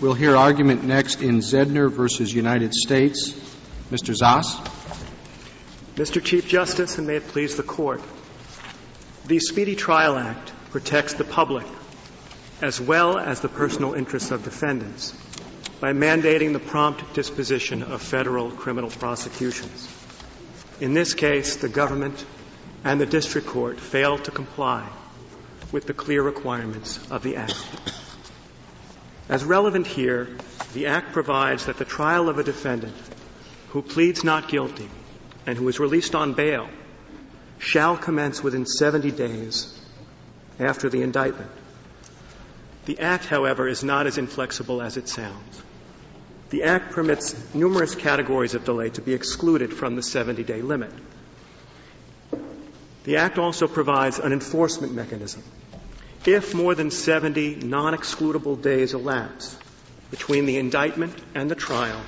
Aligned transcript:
We'll 0.00 0.14
hear 0.14 0.36
argument 0.36 0.84
next 0.84 1.22
in 1.22 1.38
Zedner 1.38 1.90
versus 1.90 2.32
United 2.32 2.72
States. 2.72 3.32
Mr. 3.90 4.14
Zas. 4.14 4.54
Mr. 5.96 6.22
Chief 6.22 6.46
Justice, 6.46 6.98
and 6.98 7.08
may 7.08 7.16
it 7.16 7.26
please 7.26 7.56
the 7.56 7.64
Court, 7.64 8.00
the 9.26 9.40
Speedy 9.40 9.74
Trial 9.74 10.16
Act 10.16 10.52
protects 10.70 11.14
the 11.14 11.24
public 11.24 11.66
as 12.62 12.80
well 12.80 13.18
as 13.18 13.40
the 13.40 13.48
personal 13.48 13.94
interests 13.94 14.30
of 14.30 14.44
defendants 14.44 15.14
by 15.80 15.92
mandating 15.92 16.52
the 16.52 16.60
prompt 16.60 17.14
disposition 17.14 17.82
of 17.82 18.00
federal 18.00 18.52
criminal 18.52 18.90
prosecutions. 18.90 19.88
In 20.80 20.94
this 20.94 21.12
case, 21.12 21.56
the 21.56 21.68
government 21.68 22.24
and 22.84 23.00
the 23.00 23.06
district 23.06 23.48
court 23.48 23.80
failed 23.80 24.22
to 24.26 24.30
comply 24.30 24.88
with 25.72 25.88
the 25.88 25.94
clear 25.94 26.22
requirements 26.22 27.00
of 27.10 27.24
the 27.24 27.34
Act. 27.34 27.64
As 29.28 29.44
relevant 29.44 29.86
here, 29.86 30.26
the 30.72 30.86
Act 30.86 31.12
provides 31.12 31.66
that 31.66 31.76
the 31.76 31.84
trial 31.84 32.28
of 32.28 32.38
a 32.38 32.42
defendant 32.42 32.96
who 33.68 33.82
pleads 33.82 34.24
not 34.24 34.48
guilty 34.48 34.88
and 35.46 35.58
who 35.58 35.68
is 35.68 35.78
released 35.78 36.14
on 36.14 36.32
bail 36.32 36.68
shall 37.58 37.96
commence 37.96 38.42
within 38.42 38.64
70 38.64 39.10
days 39.10 39.78
after 40.58 40.88
the 40.88 41.02
indictment. 41.02 41.50
The 42.86 43.00
Act, 43.00 43.26
however, 43.26 43.68
is 43.68 43.84
not 43.84 44.06
as 44.06 44.16
inflexible 44.16 44.80
as 44.80 44.96
it 44.96 45.08
sounds. 45.08 45.62
The 46.48 46.62
Act 46.62 46.92
permits 46.92 47.54
numerous 47.54 47.94
categories 47.94 48.54
of 48.54 48.64
delay 48.64 48.88
to 48.90 49.02
be 49.02 49.12
excluded 49.12 49.74
from 49.74 49.96
the 49.96 50.02
70 50.02 50.42
day 50.44 50.62
limit. 50.62 50.92
The 53.04 53.18
Act 53.18 53.38
also 53.38 53.68
provides 53.68 54.18
an 54.18 54.32
enforcement 54.32 54.94
mechanism 54.94 55.42
if 56.26 56.54
more 56.54 56.74
than 56.74 56.90
70 56.90 57.56
non 57.56 57.94
excludable 57.94 58.60
days 58.60 58.94
elapse 58.94 59.56
between 60.10 60.46
the 60.46 60.58
indictment 60.58 61.14
and 61.34 61.50
the 61.50 61.54
trial, 61.54 62.00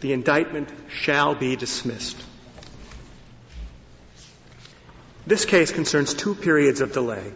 the 0.00 0.12
indictment 0.12 0.68
shall 0.88 1.34
be 1.34 1.56
dismissed. 1.56 2.20
This 5.26 5.44
case 5.44 5.70
concerns 5.70 6.14
two 6.14 6.34
periods 6.34 6.80
of 6.80 6.92
delay 6.92 7.32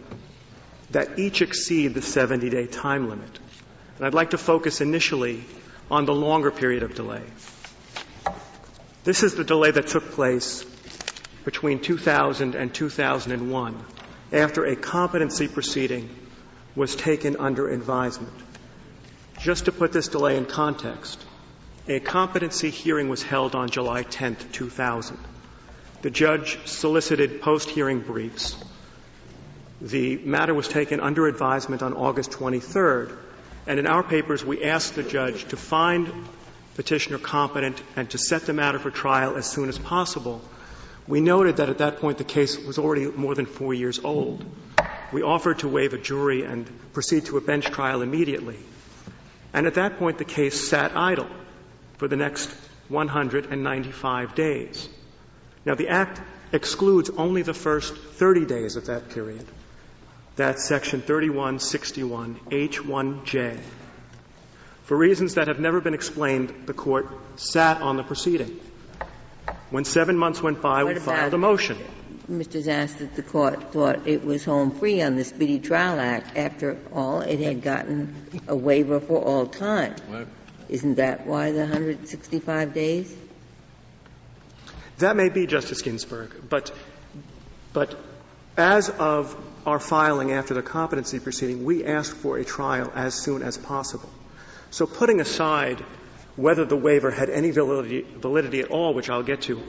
that 0.91 1.17
each 1.19 1.41
exceed 1.41 1.93
the 1.93 2.01
70 2.01 2.49
day 2.49 2.67
time 2.67 3.09
limit. 3.09 3.39
And 3.97 4.05
I'd 4.05 4.13
like 4.13 4.31
to 4.31 4.37
focus 4.37 4.81
initially 4.81 5.43
on 5.89 6.05
the 6.05 6.13
longer 6.13 6.51
period 6.51 6.83
of 6.83 6.95
delay. 6.95 7.23
This 9.03 9.23
is 9.23 9.35
the 9.35 9.45
delay 9.45 9.71
that 9.71 9.87
took 9.87 10.11
place 10.11 10.65
between 11.45 11.79
2000 11.79 12.55
and 12.55 12.73
2001 12.73 13.85
after 14.31 14.65
a 14.65 14.75
competency 14.75 15.47
proceeding 15.47 16.09
was 16.75 16.95
taken 16.95 17.37
under 17.37 17.69
advisement. 17.69 18.33
Just 19.39 19.65
to 19.65 19.71
put 19.71 19.91
this 19.91 20.07
delay 20.07 20.37
in 20.37 20.45
context, 20.45 21.23
a 21.87 21.99
competency 21.99 22.69
hearing 22.69 23.09
was 23.09 23.23
held 23.23 23.55
on 23.55 23.69
July 23.69 24.03
10, 24.03 24.35
2000. 24.51 25.17
The 26.01 26.09
judge 26.09 26.59
solicited 26.67 27.41
post 27.41 27.69
hearing 27.69 28.01
briefs. 28.01 28.55
The 29.79 30.17
matter 30.17 30.53
was 30.53 30.67
taken 30.67 30.99
under 30.99 31.27
advisement 31.27 31.81
on 31.81 31.93
August 31.93 32.31
23rd, 32.31 33.15
and 33.67 33.79
in 33.79 33.87
our 33.87 34.03
papers 34.03 34.43
we 34.43 34.63
asked 34.63 34.95
the 34.95 35.03
judge 35.03 35.45
to 35.45 35.57
find 35.57 36.11
petitioner 36.75 37.17
competent 37.17 37.81
and 37.95 38.09
to 38.09 38.17
set 38.17 38.43
the 38.43 38.53
matter 38.53 38.79
for 38.79 38.91
trial 38.91 39.35
as 39.35 39.45
soon 39.45 39.69
as 39.69 39.79
possible 39.79 40.41
we 41.07 41.21
noted 41.21 41.57
that 41.57 41.69
at 41.69 41.77
that 41.77 41.99
point 41.99 42.17
the 42.17 42.23
case 42.23 42.57
was 42.57 42.77
already 42.77 43.05
more 43.05 43.33
than 43.33 43.45
four 43.45 43.73
years 43.73 43.99
old. 44.03 44.43
We 45.11 45.21
offered 45.23 45.59
to 45.59 45.67
waive 45.67 45.93
a 45.93 45.97
jury 45.97 46.43
and 46.43 46.69
proceed 46.93 47.25
to 47.25 47.37
a 47.37 47.41
bench 47.41 47.65
trial 47.65 48.01
immediately. 48.01 48.59
And 49.53 49.65
at 49.65 49.75
that 49.75 49.97
point 49.99 50.17
the 50.17 50.25
case 50.25 50.67
sat 50.67 50.95
idle 50.95 51.29
for 51.97 52.07
the 52.07 52.17
next 52.17 52.49
195 52.89 54.35
days. 54.35 54.89
Now 55.65 55.75
the 55.75 55.89
Act 55.89 56.21
excludes 56.51 57.09
only 57.09 57.41
the 57.41 57.53
first 57.53 57.95
30 57.95 58.45
days 58.45 58.75
of 58.75 58.87
that 58.87 59.09
period. 59.09 59.45
That's 60.35 60.65
section 60.65 61.01
3161 61.01 62.39
H1J. 62.51 63.59
For 64.83 64.95
reasons 64.95 65.35
that 65.35 65.47
have 65.47 65.59
never 65.59 65.81
been 65.81 65.93
explained, 65.93 66.63
the 66.65 66.73
court 66.73 67.07
sat 67.35 67.81
on 67.81 67.97
the 67.97 68.03
proceeding. 68.03 68.59
When 69.69 69.83
seven 69.83 70.17
months 70.17 70.41
went 70.41 70.61
by, 70.61 70.83
we 70.83 70.95
filed 70.95 71.33
a 71.33 71.37
motion. 71.37 71.77
Mr. 72.29 72.61
Zas, 72.61 72.93
that 72.95 73.15
the 73.15 73.23
court 73.23 73.71
thought 73.71 74.07
it 74.07 74.23
was 74.23 74.43
home 74.43 74.71
free 74.71 75.01
on 75.01 75.15
the 75.15 75.23
Speedy 75.23 75.59
Trial 75.59 75.99
Act. 75.99 76.37
After 76.37 76.77
all, 76.93 77.21
it 77.21 77.39
had 77.39 77.61
gotten 77.61 78.15
a 78.47 78.55
waiver 78.55 78.99
for 78.99 79.21
all 79.21 79.47
time. 79.47 79.95
Isn't 80.67 80.95
that 80.95 81.25
why 81.25 81.51
the 81.51 81.59
165 81.59 82.73
days? 82.73 83.15
That 84.97 85.15
may 85.15 85.29
be, 85.29 85.47
Justice 85.47 85.81
Ginsburg, 85.81 86.49
but, 86.49 86.73
but 87.71 87.97
as 88.57 88.89
of 88.89 89.35
our 89.65 89.79
filing 89.79 90.31
after 90.31 90.53
the 90.53 90.61
competency 90.61 91.19
proceeding, 91.19 91.63
we 91.63 91.85
asked 91.85 92.15
for 92.17 92.37
a 92.37 92.43
trial 92.43 92.91
as 92.95 93.13
soon 93.13 93.43
as 93.43 93.57
possible. 93.57 94.09
So 94.71 94.85
putting 94.85 95.21
aside 95.21 95.83
whether 96.37 96.63
the 96.63 96.77
waiver 96.77 97.11
had 97.11 97.29
any 97.29 97.51
validity, 97.51 98.01
validity 98.03 98.61
at 98.61 98.69
all, 98.69 98.93
which 98.93 99.09
I'll 99.09 99.23
get 99.23 99.41
to 99.43 99.61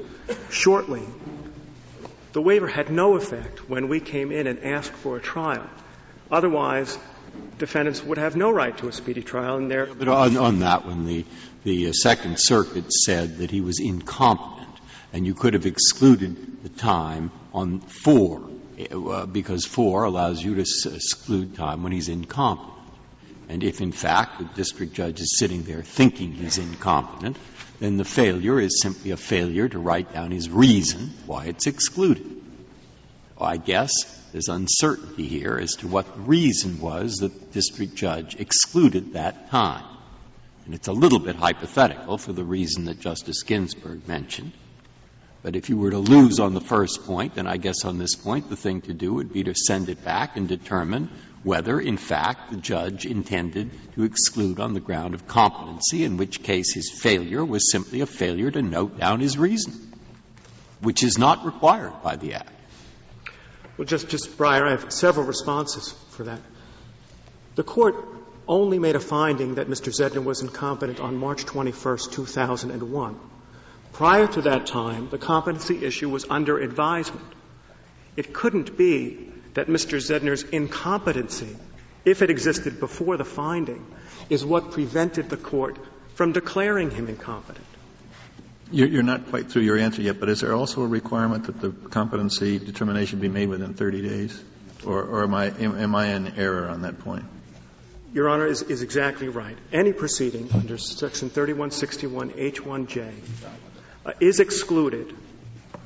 shortly, 0.50 1.02
the 2.32 2.42
waiver 2.42 2.68
had 2.68 2.90
no 2.90 3.16
effect 3.16 3.68
when 3.68 3.88
we 3.88 4.00
came 4.00 4.30
in 4.30 4.46
and 4.46 4.62
asked 4.62 4.92
for 4.92 5.16
a 5.16 5.20
trial. 5.20 5.68
Otherwise, 6.30 6.96
defendants 7.56 8.04
would 8.04 8.18
have 8.18 8.36
no 8.36 8.50
right 8.50 8.76
to 8.78 8.88
a 8.88 8.92
speedy 8.92 9.22
trial, 9.22 9.56
and 9.56 9.70
there. 9.70 9.86
But 9.86 10.08
on, 10.08 10.36
on 10.36 10.58
that 10.60 10.84
one, 10.84 11.06
the 11.06 11.24
the 11.64 11.92
Second 11.92 12.38
Circuit 12.38 12.92
said 12.92 13.38
that 13.38 13.50
he 13.50 13.60
was 13.60 13.80
incompetent, 13.80 14.68
and 15.12 15.26
you 15.26 15.34
could 15.34 15.54
have 15.54 15.66
excluded 15.66 16.62
the 16.62 16.68
time 16.68 17.30
on 17.52 17.80
four, 17.80 18.48
uh, 18.90 19.26
because 19.26 19.64
four 19.64 20.04
allows 20.04 20.42
you 20.42 20.54
to 20.54 20.60
exclude 20.60 21.56
time 21.56 21.82
when 21.82 21.92
he's 21.92 22.08
incompetent. 22.08 22.77
And 23.48 23.64
if, 23.64 23.80
in 23.80 23.92
fact, 23.92 24.38
the 24.38 24.44
district 24.44 24.92
judge 24.92 25.20
is 25.20 25.38
sitting 25.38 25.62
there 25.62 25.82
thinking 25.82 26.32
he's 26.32 26.58
incompetent, 26.58 27.38
then 27.80 27.96
the 27.96 28.04
failure 28.04 28.60
is 28.60 28.82
simply 28.82 29.10
a 29.10 29.16
failure 29.16 29.68
to 29.68 29.78
write 29.78 30.12
down 30.12 30.30
his 30.30 30.50
reason 30.50 31.12
why 31.26 31.46
it's 31.46 31.66
excluded. 31.66 32.26
I 33.40 33.56
guess 33.56 33.92
there's 34.32 34.48
uncertainty 34.48 35.26
here 35.26 35.58
as 35.58 35.76
to 35.76 35.88
what 35.88 36.12
the 36.12 36.20
reason 36.22 36.80
was 36.80 37.16
that 37.18 37.32
the 37.32 37.46
district 37.52 37.94
judge 37.94 38.34
excluded 38.34 39.12
that 39.12 39.50
time. 39.50 39.84
And 40.66 40.74
it's 40.74 40.88
a 40.88 40.92
little 40.92 41.18
bit 41.18 41.36
hypothetical 41.36 42.18
for 42.18 42.32
the 42.32 42.44
reason 42.44 42.86
that 42.86 43.00
Justice 43.00 43.42
Ginsburg 43.42 44.06
mentioned. 44.06 44.52
But 45.40 45.56
if 45.56 45.70
you 45.70 45.78
were 45.78 45.92
to 45.92 45.98
lose 45.98 46.40
on 46.40 46.52
the 46.52 46.60
first 46.60 47.06
point, 47.06 47.36
then 47.36 47.46
I 47.46 47.56
guess 47.56 47.84
on 47.84 47.96
this 47.96 48.16
point 48.16 48.50
the 48.50 48.56
thing 48.56 48.82
to 48.82 48.92
do 48.92 49.14
would 49.14 49.32
be 49.32 49.44
to 49.44 49.54
send 49.54 49.88
it 49.88 50.04
back 50.04 50.36
and 50.36 50.48
determine 50.48 51.10
whether, 51.42 51.80
in 51.80 51.96
fact, 51.96 52.50
the 52.50 52.56
judge 52.56 53.06
intended 53.06 53.70
to 53.94 54.02
exclude 54.02 54.60
on 54.60 54.74
the 54.74 54.80
ground 54.80 55.14
of 55.14 55.26
competency, 55.26 56.04
in 56.04 56.16
which 56.16 56.42
case 56.42 56.74
his 56.74 56.90
failure 56.90 57.44
was 57.44 57.70
simply 57.70 58.00
a 58.00 58.06
failure 58.06 58.50
to 58.50 58.62
note 58.62 58.98
down 58.98 59.20
his 59.20 59.38
reason, 59.38 59.92
which 60.80 61.02
is 61.02 61.18
not 61.18 61.44
required 61.44 62.02
by 62.02 62.16
the 62.16 62.34
Act. 62.34 62.50
Well, 63.76 63.86
Justice 63.86 64.26
Breyer, 64.26 64.66
I 64.66 64.70
have 64.70 64.92
several 64.92 65.26
responses 65.26 65.92
for 66.10 66.24
that. 66.24 66.40
The 67.54 67.62
Court 67.62 67.94
only 68.46 68.78
made 68.78 68.96
a 68.96 69.00
finding 69.00 69.56
that 69.56 69.68
Mr. 69.68 69.92
Zedner 69.92 70.24
was 70.24 70.40
incompetent 70.40 71.00
on 71.00 71.16
March 71.16 71.44
21, 71.44 71.98
2001. 72.10 73.20
Prior 73.92 74.26
to 74.26 74.42
that 74.42 74.66
time, 74.66 75.08
the 75.10 75.18
competency 75.18 75.84
issue 75.84 76.08
was 76.08 76.24
under 76.28 76.58
advisement. 76.58 77.26
It 78.16 78.32
couldn't 78.32 78.76
be 78.76 79.32
that 79.58 79.66
Mr. 79.66 79.98
Zedner's 79.98 80.44
incompetency, 80.44 81.56
if 82.04 82.22
it 82.22 82.30
existed 82.30 82.78
before 82.78 83.16
the 83.16 83.24
finding, 83.24 83.84
is 84.30 84.44
what 84.44 84.70
prevented 84.70 85.28
the 85.30 85.36
Court 85.36 85.76
from 86.14 86.30
declaring 86.30 86.92
him 86.92 87.08
incompetent. 87.08 87.66
You're 88.70 89.02
not 89.02 89.30
quite 89.30 89.50
through 89.50 89.62
your 89.62 89.76
answer 89.76 90.00
yet, 90.00 90.20
but 90.20 90.28
is 90.28 90.42
there 90.42 90.54
also 90.54 90.82
a 90.82 90.86
requirement 90.86 91.46
that 91.46 91.60
the 91.60 91.70
competency 91.70 92.60
determination 92.60 93.18
be 93.18 93.28
made 93.28 93.48
within 93.48 93.74
30 93.74 94.02
days? 94.02 94.44
Or, 94.86 95.02
or 95.02 95.24
am, 95.24 95.34
I, 95.34 95.46
am 95.46 95.92
I 95.96 96.14
in 96.14 96.36
error 96.36 96.68
on 96.68 96.82
that 96.82 97.00
point? 97.00 97.24
Your 98.14 98.28
Honor 98.28 98.46
is, 98.46 98.62
is 98.62 98.82
exactly 98.82 99.28
right. 99.28 99.56
Any 99.72 99.92
proceeding 99.92 100.50
under 100.54 100.78
Section 100.78 101.30
3161H1J 101.30 103.12
uh, 104.06 104.12
is 104.20 104.38
excluded 104.38 105.16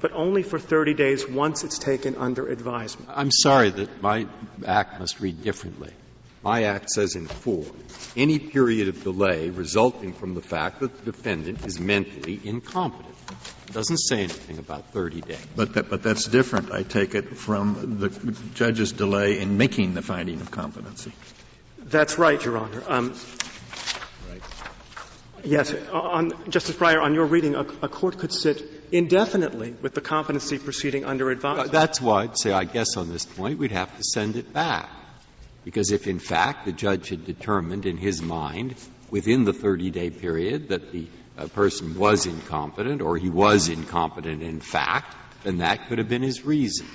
but 0.02 0.12
only 0.12 0.42
for 0.42 0.58
30 0.58 0.94
days 0.94 1.26
once 1.26 1.62
it's 1.64 1.78
taken 1.78 2.16
under 2.16 2.48
advisement. 2.48 3.08
I'm 3.14 3.30
sorry 3.30 3.70
that 3.70 4.02
my 4.02 4.26
act 4.66 4.98
must 5.00 5.20
read 5.20 5.42
differently. 5.42 5.92
My 6.42 6.64
act 6.64 6.90
says 6.90 7.14
in 7.14 7.28
four, 7.28 7.64
any 8.16 8.40
period 8.40 8.88
of 8.88 9.04
delay 9.04 9.48
resulting 9.50 10.12
from 10.12 10.34
the 10.34 10.42
fact 10.42 10.80
that 10.80 10.98
the 10.98 11.12
defendant 11.12 11.64
is 11.64 11.78
mentally 11.78 12.40
incompetent. 12.42 13.14
It 13.68 13.72
doesn't 13.72 13.98
say 13.98 14.18
anything 14.24 14.58
about 14.58 14.92
30 14.92 15.20
days. 15.20 15.46
But, 15.54 15.74
that, 15.74 15.88
but 15.88 16.02
that's 16.02 16.26
different, 16.26 16.72
I 16.72 16.82
take 16.82 17.14
it, 17.14 17.36
from 17.36 18.00
the 18.00 18.08
judge's 18.54 18.90
delay 18.90 19.38
in 19.38 19.56
making 19.56 19.94
the 19.94 20.02
finding 20.02 20.40
of 20.40 20.50
competency. 20.50 21.12
That's 21.78 22.18
right, 22.18 22.44
Your 22.44 22.58
Honor. 22.58 22.82
Um, 22.88 23.14
Yes, 25.44 25.74
on, 25.90 26.30
Justice 26.48 26.76
Breyer, 26.76 27.02
on 27.02 27.14
your 27.14 27.26
reading, 27.26 27.56
a, 27.56 27.62
a, 27.82 27.88
court 27.88 28.16
could 28.18 28.32
sit 28.32 28.62
indefinitely 28.92 29.74
with 29.80 29.94
the 29.94 30.00
competency 30.00 30.58
proceeding 30.58 31.04
under 31.04 31.30
advisement. 31.30 31.72
That's 31.72 32.00
why 32.00 32.24
I'd 32.24 32.38
say, 32.38 32.52
I 32.52 32.64
guess, 32.64 32.96
on 32.96 33.08
this 33.08 33.24
point, 33.24 33.58
we'd 33.58 33.72
have 33.72 33.94
to 33.96 34.04
send 34.04 34.36
it 34.36 34.52
back. 34.52 34.88
Because 35.64 35.90
if, 35.90 36.06
in 36.06 36.18
fact, 36.18 36.66
the 36.66 36.72
judge 36.72 37.08
had 37.08 37.24
determined 37.24 37.86
in 37.86 37.96
his 37.96 38.20
mind 38.20 38.74
within 39.10 39.44
the 39.44 39.52
30 39.52 39.90
day 39.90 40.10
period 40.10 40.68
that 40.68 40.92
the 40.92 41.06
uh, 41.38 41.46
person 41.48 41.98
was 41.98 42.26
incompetent 42.26 43.00
or 43.00 43.16
he 43.16 43.30
was 43.30 43.68
incompetent 43.68 44.42
in 44.42 44.60
fact, 44.60 45.16
then 45.44 45.58
that 45.58 45.88
could 45.88 45.98
have 45.98 46.08
been 46.08 46.22
his 46.22 46.44
reason. 46.44 46.86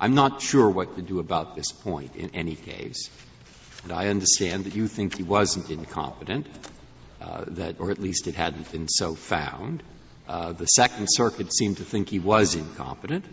I'm 0.00 0.14
not 0.14 0.42
sure 0.42 0.68
what 0.68 0.96
to 0.96 1.02
do 1.02 1.18
about 1.18 1.56
this 1.56 1.72
point 1.72 2.14
in 2.16 2.30
any 2.34 2.54
case. 2.54 3.10
And 3.84 3.92
I 3.92 4.08
understand 4.08 4.64
that 4.64 4.74
you 4.74 4.86
think 4.88 5.16
he 5.16 5.22
wasn't 5.22 5.70
incompetent. 5.70 6.46
Uh, 7.20 7.44
that, 7.48 7.80
or 7.80 7.90
at 7.90 7.98
least 7.98 8.28
it 8.28 8.36
hadn't 8.36 8.70
been 8.70 8.88
so 8.88 9.14
found. 9.14 9.82
Uh, 10.28 10.52
the 10.52 10.66
Second 10.66 11.06
Circuit 11.10 11.52
seemed 11.54 11.78
to 11.78 11.84
think 11.84 12.10
he 12.10 12.18
was 12.18 12.54
incompetent 12.54 13.24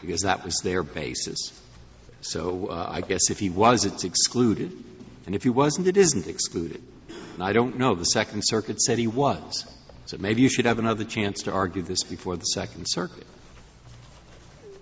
because 0.00 0.22
that 0.22 0.44
was 0.44 0.60
their 0.62 0.82
basis. 0.82 1.52
So 2.20 2.68
uh, 2.68 2.88
I 2.90 3.00
guess 3.00 3.30
if 3.30 3.38
he 3.40 3.50
was, 3.50 3.84
it's 3.84 4.04
excluded, 4.04 4.72
and 5.26 5.34
if 5.34 5.42
he 5.42 5.50
wasn't, 5.50 5.88
it 5.88 5.96
isn't 5.96 6.26
excluded. 6.28 6.82
And 7.34 7.42
I 7.42 7.52
don't 7.52 7.78
know. 7.78 7.94
The 7.94 8.04
Second 8.04 8.42
Circuit 8.44 8.80
said 8.80 8.98
he 8.98 9.06
was. 9.06 9.64
So 10.06 10.16
maybe 10.18 10.42
you 10.42 10.48
should 10.48 10.64
have 10.66 10.78
another 10.78 11.04
chance 11.04 11.42
to 11.42 11.52
argue 11.52 11.82
this 11.82 12.02
before 12.02 12.36
the 12.36 12.44
Second 12.44 12.86
Circuit. 12.86 13.26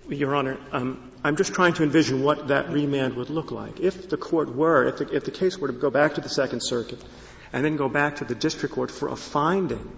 Your 0.09 0.35
Honor, 0.35 0.57
um, 0.71 1.11
I'm 1.23 1.35
just 1.35 1.53
trying 1.53 1.73
to 1.73 1.83
envision 1.83 2.23
what 2.23 2.47
that 2.47 2.69
remand 2.69 3.15
would 3.15 3.29
look 3.29 3.51
like. 3.51 3.79
If 3.79 4.09
the 4.09 4.15
court 4.15 4.55
were, 4.55 4.87
if 4.87 4.97
the, 4.99 5.15
if 5.15 5.25
the 5.25 5.31
case 5.31 5.57
were 5.57 5.67
to 5.67 5.73
go 5.73 5.89
back 5.89 6.15
to 6.15 6.21
the 6.21 6.29
Second 6.29 6.61
Circuit 6.61 7.03
and 7.51 7.65
then 7.65 7.75
go 7.75 7.89
back 7.89 8.17
to 8.17 8.25
the 8.25 8.35
district 8.35 8.75
court 8.75 8.89
for 8.89 9.09
a 9.09 9.15
finding 9.15 9.91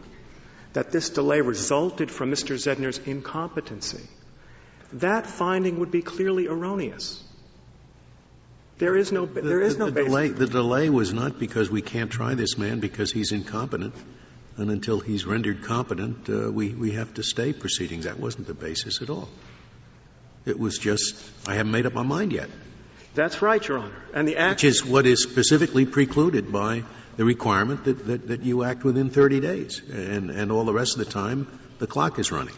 that 0.74 0.92
this 0.92 1.10
delay 1.10 1.42
resulted 1.42 2.12
from 2.12 2.32
Mr. 2.32 2.56
Zedner's 2.56 3.00
incompetency, 3.00 4.04
that 4.94 5.26
finding 5.26 5.80
would 5.80 5.92
be 5.92 6.02
clearly 6.02 6.48
erroneous. 6.48 7.24
There 8.78 8.96
is 8.96 9.12
no, 9.12 9.26
the, 9.26 9.42
there 9.42 9.62
is 9.62 9.78
no 9.78 9.90
the 9.90 10.04
delay. 10.04 10.30
The 10.30 10.48
delay 10.48 10.90
was 10.90 11.14
not 11.14 11.38
because 11.38 11.70
we 11.70 11.82
can't 11.82 12.10
try 12.10 12.34
this 12.36 12.58
man 12.58 12.80
because 12.80 13.12
he's 13.12 13.34
incompetent, 13.34 13.94
and 14.56 14.72
until 14.72 15.02
he's 15.02 15.26
rendered 15.26 15.64
competent, 15.64 16.30
uh, 16.30 16.50
we 16.50 16.70
we 16.70 16.92
have 16.92 17.14
to 17.16 17.24
stay 17.24 17.52
proceedings. 17.52 18.06
That 18.06 18.20
wasn't 18.20 18.48
the 18.48 18.54
basis 18.54 19.02
at 19.02 19.10
all. 19.10 19.28
It 20.46 20.58
was 20.58 20.78
just 20.78 21.16
I 21.46 21.56
haven't 21.56 21.74
made 21.74 21.88
up 21.88 21.94
my 21.94 22.04
mind 22.04 22.32
yet. 22.32 22.50
That's 23.20 23.42
right, 23.42 23.68
Your 23.68 23.80
Honor. 23.80 24.02
And 24.14 24.26
the 24.26 24.38
act, 24.38 24.52
which 24.52 24.64
is 24.64 24.86
what 24.86 25.06
is 25.06 25.22
specifically 25.22 25.86
precluded 25.86 26.54
by 26.54 26.84
the 27.18 27.26
requirement 27.26 27.84
that, 27.84 28.08
that, 28.08 28.28
that 28.30 28.44
you 28.44 28.64
act 28.64 28.86
within 28.86 29.10
30 29.10 29.42
days, 29.42 29.82
and, 29.92 30.32
and 30.32 30.54
all 30.54 30.64
the 30.64 30.72
rest 30.72 30.98
of 30.98 31.06
the 31.06 31.12
time 31.12 31.46
the 31.80 31.88
clock 31.88 32.18
is 32.18 32.32
running. 32.32 32.56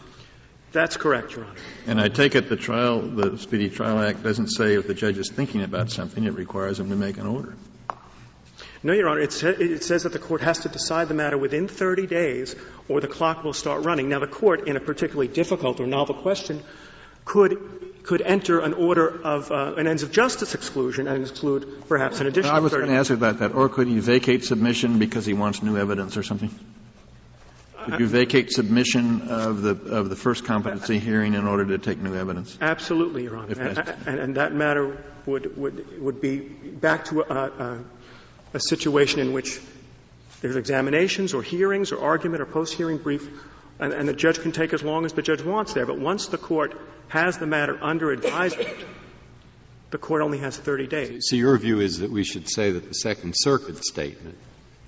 That's 0.70 0.96
correct, 0.96 1.34
Your 1.34 1.46
Honor. 1.46 1.54
And 1.88 2.00
I 2.00 2.06
take 2.06 2.36
it 2.36 2.48
the 2.48 2.54
trial, 2.54 3.02
the 3.02 3.38
Speedy 3.38 3.70
Trial 3.70 3.98
Act 3.98 4.22
doesn't 4.22 4.50
say 4.50 4.74
if 4.74 4.86
the 4.86 4.94
judge 4.94 5.18
is 5.18 5.30
thinking 5.30 5.62
about 5.62 5.90
something, 5.90 6.22
it 6.22 6.34
requires 6.34 6.78
him 6.78 6.90
to 6.90 6.96
make 6.96 7.18
an 7.18 7.26
order. 7.26 7.56
No, 8.84 8.92
Your 8.92 9.08
Honor. 9.08 9.22
It, 9.22 9.32
sa- 9.32 9.48
it, 9.48 9.82
says 9.82 10.04
that 10.04 10.12
the 10.12 10.20
court 10.20 10.42
has 10.42 10.60
to 10.60 10.68
decide 10.68 11.08
the 11.08 11.14
matter 11.14 11.36
within 11.36 11.66
30 11.66 12.06
days, 12.06 12.54
or 12.88 13.00
the 13.00 13.08
clock 13.08 13.42
will 13.42 13.52
start 13.52 13.84
running. 13.84 14.08
Now, 14.08 14.20
the 14.20 14.28
court, 14.28 14.68
in 14.68 14.76
a 14.76 14.80
particularly 14.80 15.26
difficult 15.26 15.80
or 15.80 15.88
novel 15.88 16.14
question, 16.14 16.62
could 17.24 17.91
could 18.02 18.22
enter 18.22 18.60
an 18.60 18.74
order 18.74 19.22
of 19.22 19.50
uh, 19.50 19.74
an 19.76 19.86
ends 19.86 20.02
of 20.02 20.12
justice 20.12 20.54
exclusion 20.54 21.06
and 21.06 21.22
exclude 21.22 21.84
perhaps 21.88 22.20
an 22.20 22.26
additional. 22.26 22.54
I 22.54 22.58
was 22.58 22.72
going 22.72 22.88
to 22.88 22.94
ask 22.94 23.10
about 23.10 23.38
that. 23.38 23.52
Or 23.54 23.68
could 23.68 23.86
he 23.86 23.98
vacate 23.98 24.44
submission 24.44 24.98
because 24.98 25.24
he 25.24 25.34
wants 25.34 25.62
new 25.62 25.76
evidence 25.76 26.16
or 26.16 26.22
something? 26.22 26.50
Could 27.84 27.98
you 27.98 28.06
vacate 28.06 28.52
submission 28.52 29.22
of 29.22 29.62
the 29.62 29.70
of 29.70 30.08
the 30.08 30.14
first 30.14 30.44
competency 30.44 31.00
hearing 31.00 31.34
in 31.34 31.46
order 31.46 31.66
to 31.66 31.78
take 31.78 31.98
new 31.98 32.14
evidence? 32.14 32.56
Absolutely, 32.60 33.24
Your 33.24 33.36
Honor. 33.36 33.60
And, 33.60 33.78
and, 34.06 34.18
and, 34.20 34.36
that 34.36 34.54
matter 34.54 35.04
would 35.26 35.56
would 35.56 36.00
would 36.00 36.20
be 36.20 36.38
back 36.38 37.06
to 37.06 37.22
a, 37.22 37.34
a, 37.34 37.84
a 38.54 38.60
situation 38.60 39.18
in 39.18 39.32
which 39.32 39.60
there's 40.42 40.54
examinations 40.54 41.34
or 41.34 41.42
hearings 41.42 41.90
or 41.90 42.00
argument 42.00 42.40
or 42.40 42.46
post-hearing 42.46 42.98
brief, 42.98 43.28
and, 43.82 43.92
and 43.92 44.08
the 44.08 44.12
judge 44.12 44.40
can 44.40 44.52
take 44.52 44.72
as 44.72 44.82
long 44.82 45.04
as 45.04 45.12
the 45.12 45.22
judge 45.22 45.42
wants 45.42 45.72
there. 45.74 45.86
But 45.86 45.98
once 45.98 46.28
the 46.28 46.38
court 46.38 46.78
has 47.08 47.38
the 47.38 47.46
matter 47.46 47.76
under 47.82 48.12
advisement, 48.12 48.76
the 49.90 49.98
court 49.98 50.22
only 50.22 50.38
has 50.38 50.56
30 50.56 50.86
days. 50.86 51.28
So 51.28 51.36
your 51.36 51.58
view 51.58 51.80
is 51.80 51.98
that 51.98 52.10
we 52.10 52.22
should 52.22 52.48
say 52.48 52.70
that 52.70 52.88
the 52.88 52.94
Second 52.94 53.34
Circuit 53.36 53.84
statement 53.84 54.38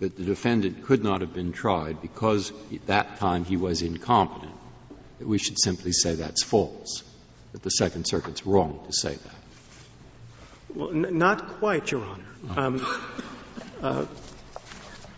that 0.00 0.16
the 0.16 0.24
defendant 0.24 0.84
could 0.84 1.02
not 1.02 1.20
have 1.20 1.34
been 1.34 1.52
tried 1.52 2.00
because 2.02 2.52
at 2.72 2.86
that 2.86 3.18
time 3.18 3.44
he 3.44 3.56
was 3.56 3.82
incompetent, 3.82 4.54
that 5.18 5.26
we 5.26 5.38
should 5.38 5.58
simply 5.58 5.92
say 5.92 6.14
that's 6.14 6.42
false, 6.42 7.02
that 7.52 7.62
the 7.62 7.70
Second 7.70 8.04
Circuit's 8.04 8.46
wrong 8.46 8.80
to 8.86 8.92
say 8.92 9.14
that. 9.14 9.34
Well, 10.74 10.90
n- 10.90 11.18
not 11.18 11.48
quite, 11.58 11.90
Your 11.90 12.04
Honor. 12.04 12.24
Um, 12.56 12.86
uh, 13.82 14.06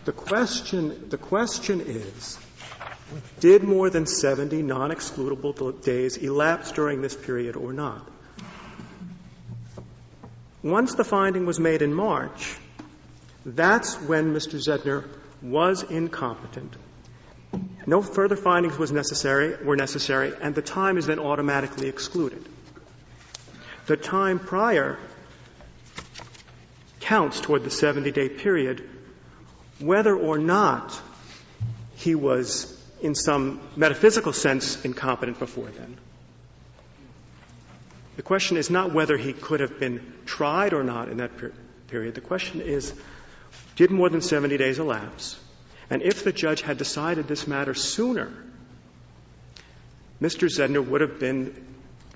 the 0.05 0.11
question, 0.13 1.09
the 1.09 1.17
question 1.17 1.81
is, 1.81 2.39
did 3.39 3.63
more 3.63 3.89
than 3.89 4.05
70 4.05 4.61
non-excludable 4.61 5.83
days 5.83 6.17
elapse 6.17 6.71
during 6.71 7.01
this 7.01 7.15
period 7.15 7.55
or 7.55 7.73
not? 7.73 8.07
Once 10.63 10.95
the 10.95 11.03
finding 11.03 11.45
was 11.45 11.59
made 11.59 11.81
in 11.81 11.93
March, 11.93 12.57
that's 13.45 13.95
when 14.01 14.33
Mr. 14.33 14.59
Zedner 14.59 15.05
was 15.41 15.83
incompetent. 15.83 16.75
No 17.85 18.01
further 18.01 18.35
findings 18.35 18.77
was 18.77 18.91
necessary, 18.91 19.63
were 19.63 19.77
necessary, 19.77 20.33
and 20.41 20.53
the 20.53 20.61
time 20.61 20.97
is 20.97 21.05
then 21.05 21.19
automatically 21.19 21.87
excluded. 21.87 22.43
The 23.85 23.95
time 23.95 24.39
prior 24.39 24.99
counts 26.99 27.39
toward 27.39 27.63
the 27.63 27.69
70 27.69 28.11
day 28.11 28.27
period, 28.27 28.83
whether 29.79 30.13
or 30.13 30.37
not 30.37 30.99
he 31.95 32.15
was 32.15 32.76
in 33.01 33.15
some 33.15 33.59
metaphysical 33.75 34.33
sense 34.33 34.83
incompetent 34.83 35.39
before 35.39 35.67
then. 35.67 35.97
The 38.15 38.23
question 38.23 38.57
is 38.57 38.69
not 38.69 38.93
whether 38.93 39.15
he 39.15 39.33
could 39.33 39.59
have 39.59 39.79
been 39.79 40.13
tried 40.25 40.73
or 40.73 40.83
not 40.83 41.09
in 41.09 41.17
that 41.17 41.37
per- 41.37 41.53
period. 41.87 42.15
The 42.15 42.21
question 42.21 42.61
is, 42.61 42.93
did 43.75 43.91
more 43.91 44.09
than 44.09 44.21
70 44.21 44.57
days 44.57 44.79
elapse? 44.79 45.39
And 45.89 46.01
if 46.01 46.23
the 46.23 46.33
judge 46.33 46.61
had 46.61 46.77
decided 46.77 47.27
this 47.27 47.47
matter 47.47 47.73
sooner, 47.73 48.31
Mr. 50.21 50.49
Zedner 50.49 50.85
would 50.85 51.01
have 51.01 51.19
been 51.19 51.53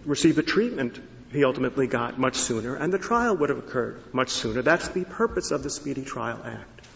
received 0.03 0.37
the 0.37 0.43
treatment 0.43 0.99
he 1.31 1.45
ultimately 1.45 1.87
got 1.87 2.19
much 2.19 2.35
sooner, 2.35 2.75
and 2.75 2.91
the 2.91 2.97
trial 2.97 3.37
would 3.37 3.49
have 3.49 3.59
occurred 3.59 4.01
much 4.11 4.29
sooner. 4.29 4.61
That's 4.61 4.89
the 4.89 5.05
purpose 5.05 5.51
of 5.51 5.63
the 5.63 5.69
Speedy 5.69 6.03
Trial 6.03 6.41
Act. 6.43 6.87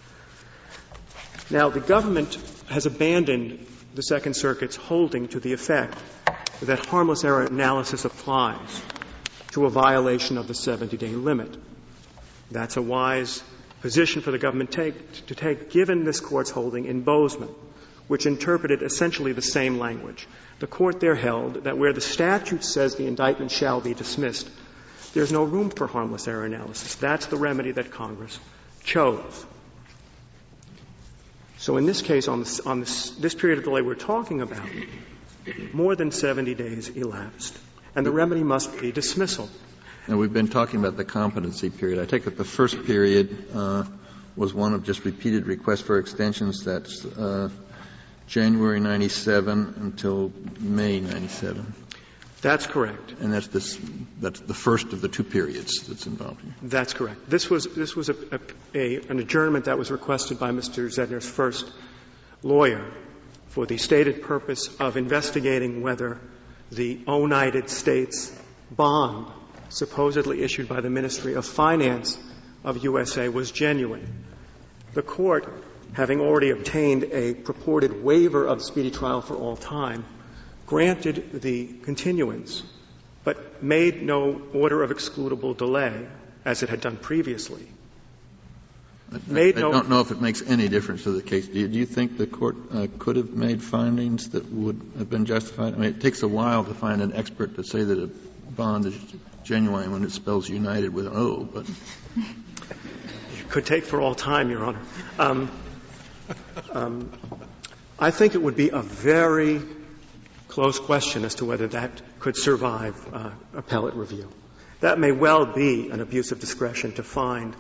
Now, 1.50 1.70
the 1.70 1.80
government 1.80 2.38
has 2.68 2.86
abandoned 2.86 3.66
the 3.96 4.04
Second 4.04 4.34
Circuit's 4.36 4.76
holding 4.76 5.30
to 5.30 5.40
the 5.40 5.54
effect 5.54 5.98
that 6.62 6.86
harmless 6.86 7.24
error 7.24 7.44
analysis 7.44 8.04
applies 8.04 8.82
to 9.52 9.66
a 9.66 9.70
violation 9.70 10.38
of 10.38 10.50
the 10.50 10.54
70 10.54 10.98
day 10.98 11.10
limit. 11.10 11.56
That's 12.52 12.76
a 12.76 12.82
wise 12.82 13.42
position 13.80 14.22
for 14.22 14.32
the 14.32 14.38
government 14.38 14.72
take, 14.72 15.28
to 15.28 15.36
take 15.36 15.70
given 15.70 16.04
this 16.04 16.20
court's 16.20 16.50
holding 16.50 16.86
in 16.86 17.04
Bozeman, 17.04 17.56
which 18.08 18.26
interpreted 18.26 18.82
essentially 18.82 19.32
the 19.32 19.42
same 19.42 19.80
language. 19.80 20.28
The 20.60 20.68
court 20.68 21.00
there 21.00 21.16
held 21.16 21.64
that 21.64 21.78
where 21.78 21.94
the 21.94 22.02
statute 22.02 22.66
says 22.66 22.96
the 22.96 23.08
indictment 23.08 23.52
shall 23.52 23.80
be 23.80 23.94
dismissed, 23.94 24.50
there's 25.14 25.32
no 25.32 25.46
room 25.46 25.70
for 25.70 25.88
harmless 25.88 26.28
error 26.28 26.46
analysis. 26.46 26.96
That's 26.96 27.28
the 27.28 27.38
remedy 27.38 27.72
that 27.72 27.92
Congress 27.92 28.38
chose. 28.84 29.46
So 31.66 31.78
in 31.78 31.88
this 31.88 32.04
case, 32.04 32.28
on, 32.28 32.42
this, 32.42 32.60
on 32.60 32.82
this, 32.82 33.10
this 33.10 33.34
period 33.34 33.58
of 33.58 33.66
delay 33.66 33.82
we're 33.82 33.96
talking 33.96 34.40
about, 34.40 34.70
more 35.74 35.96
than 35.96 36.12
70 36.12 36.54
days 36.54 36.90
elapsed, 36.90 37.58
and 37.96 38.06
the 38.06 38.12
remedy 38.12 38.44
must 38.44 38.80
be 38.80 38.92
dismissal. 38.92 39.50
Now, 40.08 40.18
we've 40.18 40.32
been 40.32 40.48
talking 40.48 40.80
about 40.80 40.96
the 40.96 41.06
competency 41.06 41.72
period. 41.72 41.98
I 41.98 42.06
take 42.06 42.28
it 42.28 42.38
the 42.38 42.44
first 42.44 42.86
period 42.86 43.48
uh, 43.52 43.84
was 44.36 44.54
one 44.54 44.76
of 44.76 44.84
just 44.84 45.06
repeated 45.06 45.48
requests 45.48 45.82
for 45.82 45.98
extensions. 45.98 46.64
That's 46.64 47.04
uh, 47.04 47.50
January 48.28 48.80
97 48.80 49.74
until 49.78 50.32
May 50.60 51.00
97. 51.00 51.74
That's 52.46 52.68
correct. 52.68 53.16
And 53.22 53.34
that's 53.34 53.48
this, 53.48 53.76
that's 54.22 54.40
the 54.40 54.54
first 54.54 54.94
of 54.94 55.02
the 55.02 55.08
two 55.08 55.24
periods 55.24 55.88
that's 55.88 56.06
involved 56.06 56.42
here. 56.44 56.54
That's 56.62 56.94
correct. 56.94 57.28
This 57.28 57.50
was, 57.50 57.66
this 57.66 57.96
was 57.96 58.10
a, 58.10 58.16
a, 58.32 58.40
a, 58.76 58.96
an 59.10 59.18
adjournment 59.18 59.66
that 59.66 59.80
was 59.80 59.90
requested 59.90 60.38
by 60.38 60.52
Mr. 60.52 60.86
Zedner's 60.86 61.28
first 61.28 61.68
lawyer 62.44 62.86
for 63.48 63.66
the 63.66 63.78
stated 63.78 64.22
purpose 64.22 64.70
of 64.80 64.96
investigating 64.96 65.82
whether 65.82 66.20
the 66.72 67.00
United 67.08 67.72
States 67.72 68.32
bond 68.70 69.26
supposedly 69.70 70.44
issued 70.44 70.70
by 70.70 70.82
the 70.82 70.90
Ministry 70.92 71.34
of 71.34 71.48
Finance 71.48 72.20
of 72.64 72.84
USA 72.84 73.28
was 73.28 73.50
genuine. 73.50 74.24
The 74.94 75.02
court, 75.02 75.52
having 75.94 76.22
already 76.22 76.52
obtained 76.52 77.06
a 77.06 77.34
purported 77.34 78.04
waiver 78.04 78.46
of 78.46 78.62
speedy 78.62 78.92
trial 78.92 79.22
for 79.22 79.36
all 79.36 79.58
time, 79.58 80.06
granted 80.66 81.42
the 81.42 81.68
continuance, 81.84 82.64
but 83.24 83.64
made 83.64 84.02
no 84.02 84.42
order 84.54 84.84
of 84.84 84.92
excludable 84.92 85.56
delay 85.56 86.08
as 86.44 86.64
it 86.64 86.70
had 86.70 86.82
done 86.82 86.98
previously. 86.98 87.68
Made 89.28 89.58
I 89.58 89.62
no, 89.62 89.72
don't 89.72 89.90
know 89.90 90.02
if 90.02 90.12
it 90.12 90.20
makes 90.20 90.42
any 90.42 90.68
difference 90.68 91.04
to 91.04 91.12
the 91.12 91.22
case. 91.22 91.48
Do 91.48 91.60
you, 91.60 91.68
do 91.68 91.78
you 91.78 91.86
think 91.86 92.18
the 92.18 92.26
court 92.26 92.56
uh, 92.74 92.88
could 92.98 93.16
have 93.18 93.32
made 93.32 93.62
findings 93.62 94.30
that 94.30 94.52
would 94.52 94.82
have 94.98 95.10
been 95.10 95.26
justified? 95.26 95.76
I 95.76 95.78
mean, 95.78 95.90
it 95.92 96.02
takes 96.02 96.24
a 96.24 96.28
while 96.28 96.64
to 96.64 96.74
find 96.74 97.02
an 97.02 97.14
expert 97.14 97.56
to 97.56 97.64
say 97.64 97.84
that 97.84 98.00
a 98.00 98.08
bond 98.52 98.86
is 98.88 98.98
genuine 99.44 99.92
when 99.92 100.04
it 100.04 100.12
spells 100.12 100.50
united 100.50 100.94
with 100.94 101.06
an 101.06 101.14
O, 101.16 101.44
but 101.44 101.68
it 102.18 103.50
could 103.50 103.66
take 103.66 103.84
for 103.84 104.02
all 104.02 104.16
time, 104.16 104.50
Your 104.50 104.66
Honor. 104.66 104.82
Um, 105.20 105.52
um, 106.72 107.12
I 108.00 108.12
think 108.12 108.34
it 108.34 108.42
would 108.42 108.58
be 108.58 108.70
a 108.70 108.82
very 108.82 109.62
close 110.56 110.80
question 110.80 111.26
as 111.26 111.36
to 111.36 111.44
whether 111.44 111.68
that 111.68 112.02
could 112.20 112.38
survive 112.38 112.96
uh, 113.14 113.30
appellate 113.54 113.94
review. 113.94 114.30
That 114.80 114.98
may 114.98 115.12
well 115.12 115.46
be 115.46 115.90
an 115.90 116.00
abuse 116.00 116.32
of 116.32 116.40
discretion 116.40 116.94
to 116.94 117.04
find 117.04 117.54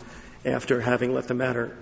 after 0.45 0.79
having 0.79 1.13
let 1.13 1.27
the 1.27 1.33
matter 1.33 1.77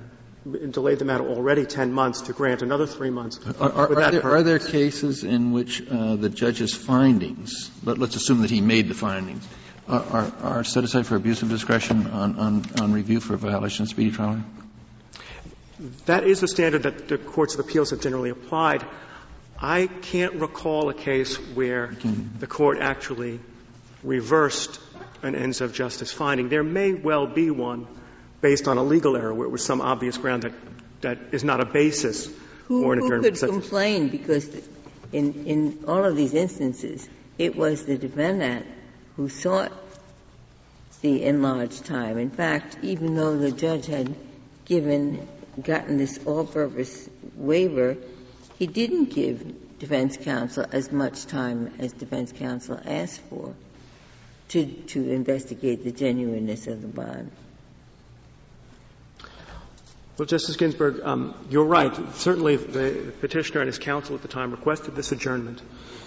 delayed 0.71 0.97
the 0.97 1.05
matter 1.05 1.23
already 1.23 1.67
10 1.67 1.93
months 1.93 2.21
to 2.21 2.33
grant 2.33 2.63
another 2.63 2.87
three 2.87 3.11
months. 3.11 3.39
Are, 3.59 3.71
are, 3.71 3.95
are, 3.95 4.11
there, 4.11 4.25
are 4.25 4.43
there, 4.43 4.57
cases 4.57 5.23
in 5.23 5.51
which 5.51 5.87
uh, 5.87 6.15
the 6.15 6.29
judge's 6.29 6.73
findings, 6.73 7.69
let, 7.83 8.01
us 8.01 8.15
assume 8.15 8.41
that 8.41 8.49
he 8.49 8.61
made 8.61 8.87
the 8.87 8.95
findings, 8.95 9.47
are, 9.87 10.33
are, 10.41 10.63
set 10.63 10.83
aside 10.83 11.05
for 11.05 11.15
abuse 11.15 11.43
of 11.43 11.49
discretion 11.49 12.07
on, 12.07 12.39
on, 12.39 12.63
on 12.81 12.91
review 12.91 13.19
for 13.19 13.37
violation 13.37 13.83
of 13.83 13.89
speedy 13.89 14.09
trial? 14.09 14.43
That 16.07 16.23
is 16.23 16.41
the 16.41 16.47
standard 16.47 16.83
that 16.83 17.07
the 17.07 17.19
courts 17.19 17.53
of 17.53 17.59
appeals 17.59 17.91
have 17.91 18.01
generally 18.01 18.31
applied. 18.31 18.83
I 19.63 19.87
can't 19.87 20.33
recall 20.33 20.89
a 20.89 20.93
case 20.93 21.37
where 21.37 21.95
the 22.39 22.47
court 22.47 22.79
actually 22.79 23.39
reversed 24.03 24.77
an 25.21 25.35
ends 25.35 25.61
of 25.61 25.73
justice 25.73 26.11
finding. 26.11 26.49
There 26.49 26.65
may 26.65 26.93
well 26.93 27.27
be 27.27 27.49
one 27.49 27.87
based 28.41 28.67
on 28.67 28.77
a 28.77 28.83
legal 28.83 29.15
error 29.15 29.33
where 29.33 29.47
it 29.47 29.51
was 29.51 29.63
some 29.63 29.79
obvious 29.79 30.17
ground 30.17 30.43
that, 30.43 30.51
that 30.99 31.17
is 31.31 31.45
not 31.45 31.61
a 31.61 31.65
basis 31.65 32.29
who, 32.65 32.81
for 32.81 32.91
an 32.91 32.99
adjournment. 32.99 33.39
Who 33.39 33.47
could 33.47 33.61
complain 33.61 34.09
because 34.09 34.49
in, 35.13 35.45
in 35.45 35.85
all 35.87 36.03
of 36.03 36.17
these 36.17 36.33
instances, 36.33 37.07
it 37.37 37.55
was 37.55 37.85
the 37.85 37.97
defendant 37.97 38.65
who 39.15 39.29
sought 39.29 39.71
the 40.99 41.23
enlarged 41.23 41.85
time. 41.85 42.17
In 42.17 42.31
fact, 42.31 42.79
even 42.81 43.15
though 43.15 43.37
the 43.37 43.53
judge 43.53 43.85
had 43.85 44.13
given, 44.65 45.25
gotten 45.61 45.95
this 45.95 46.19
all-purpose 46.25 47.09
waiver, 47.37 47.95
he 48.57 48.67
didn't 48.67 49.05
give 49.05 49.79
defense 49.79 50.17
counsel 50.17 50.65
as 50.71 50.91
much 50.91 51.25
time 51.25 51.73
as 51.79 51.91
defense 51.93 52.31
counsel 52.31 52.79
asked 52.85 53.21
for 53.29 53.53
to, 54.49 54.65
to 54.65 55.11
investigate 55.11 55.83
the 55.83 55.91
genuineness 55.91 56.67
of 56.67 56.81
the 56.81 56.87
bond. 56.87 57.31
Well, 60.17 60.27
Justice 60.27 60.57
Ginsburg, 60.57 61.01
um, 61.03 61.33
you're 61.49 61.65
right. 61.65 61.91
Certainly, 62.13 62.57
the 62.57 63.11
petitioner 63.19 63.61
and 63.61 63.67
his 63.67 63.79
counsel 63.79 64.15
at 64.15 64.21
the 64.21 64.27
time 64.27 64.51
requested 64.51 64.95
this 64.95 65.11
adjournment. 65.11 65.59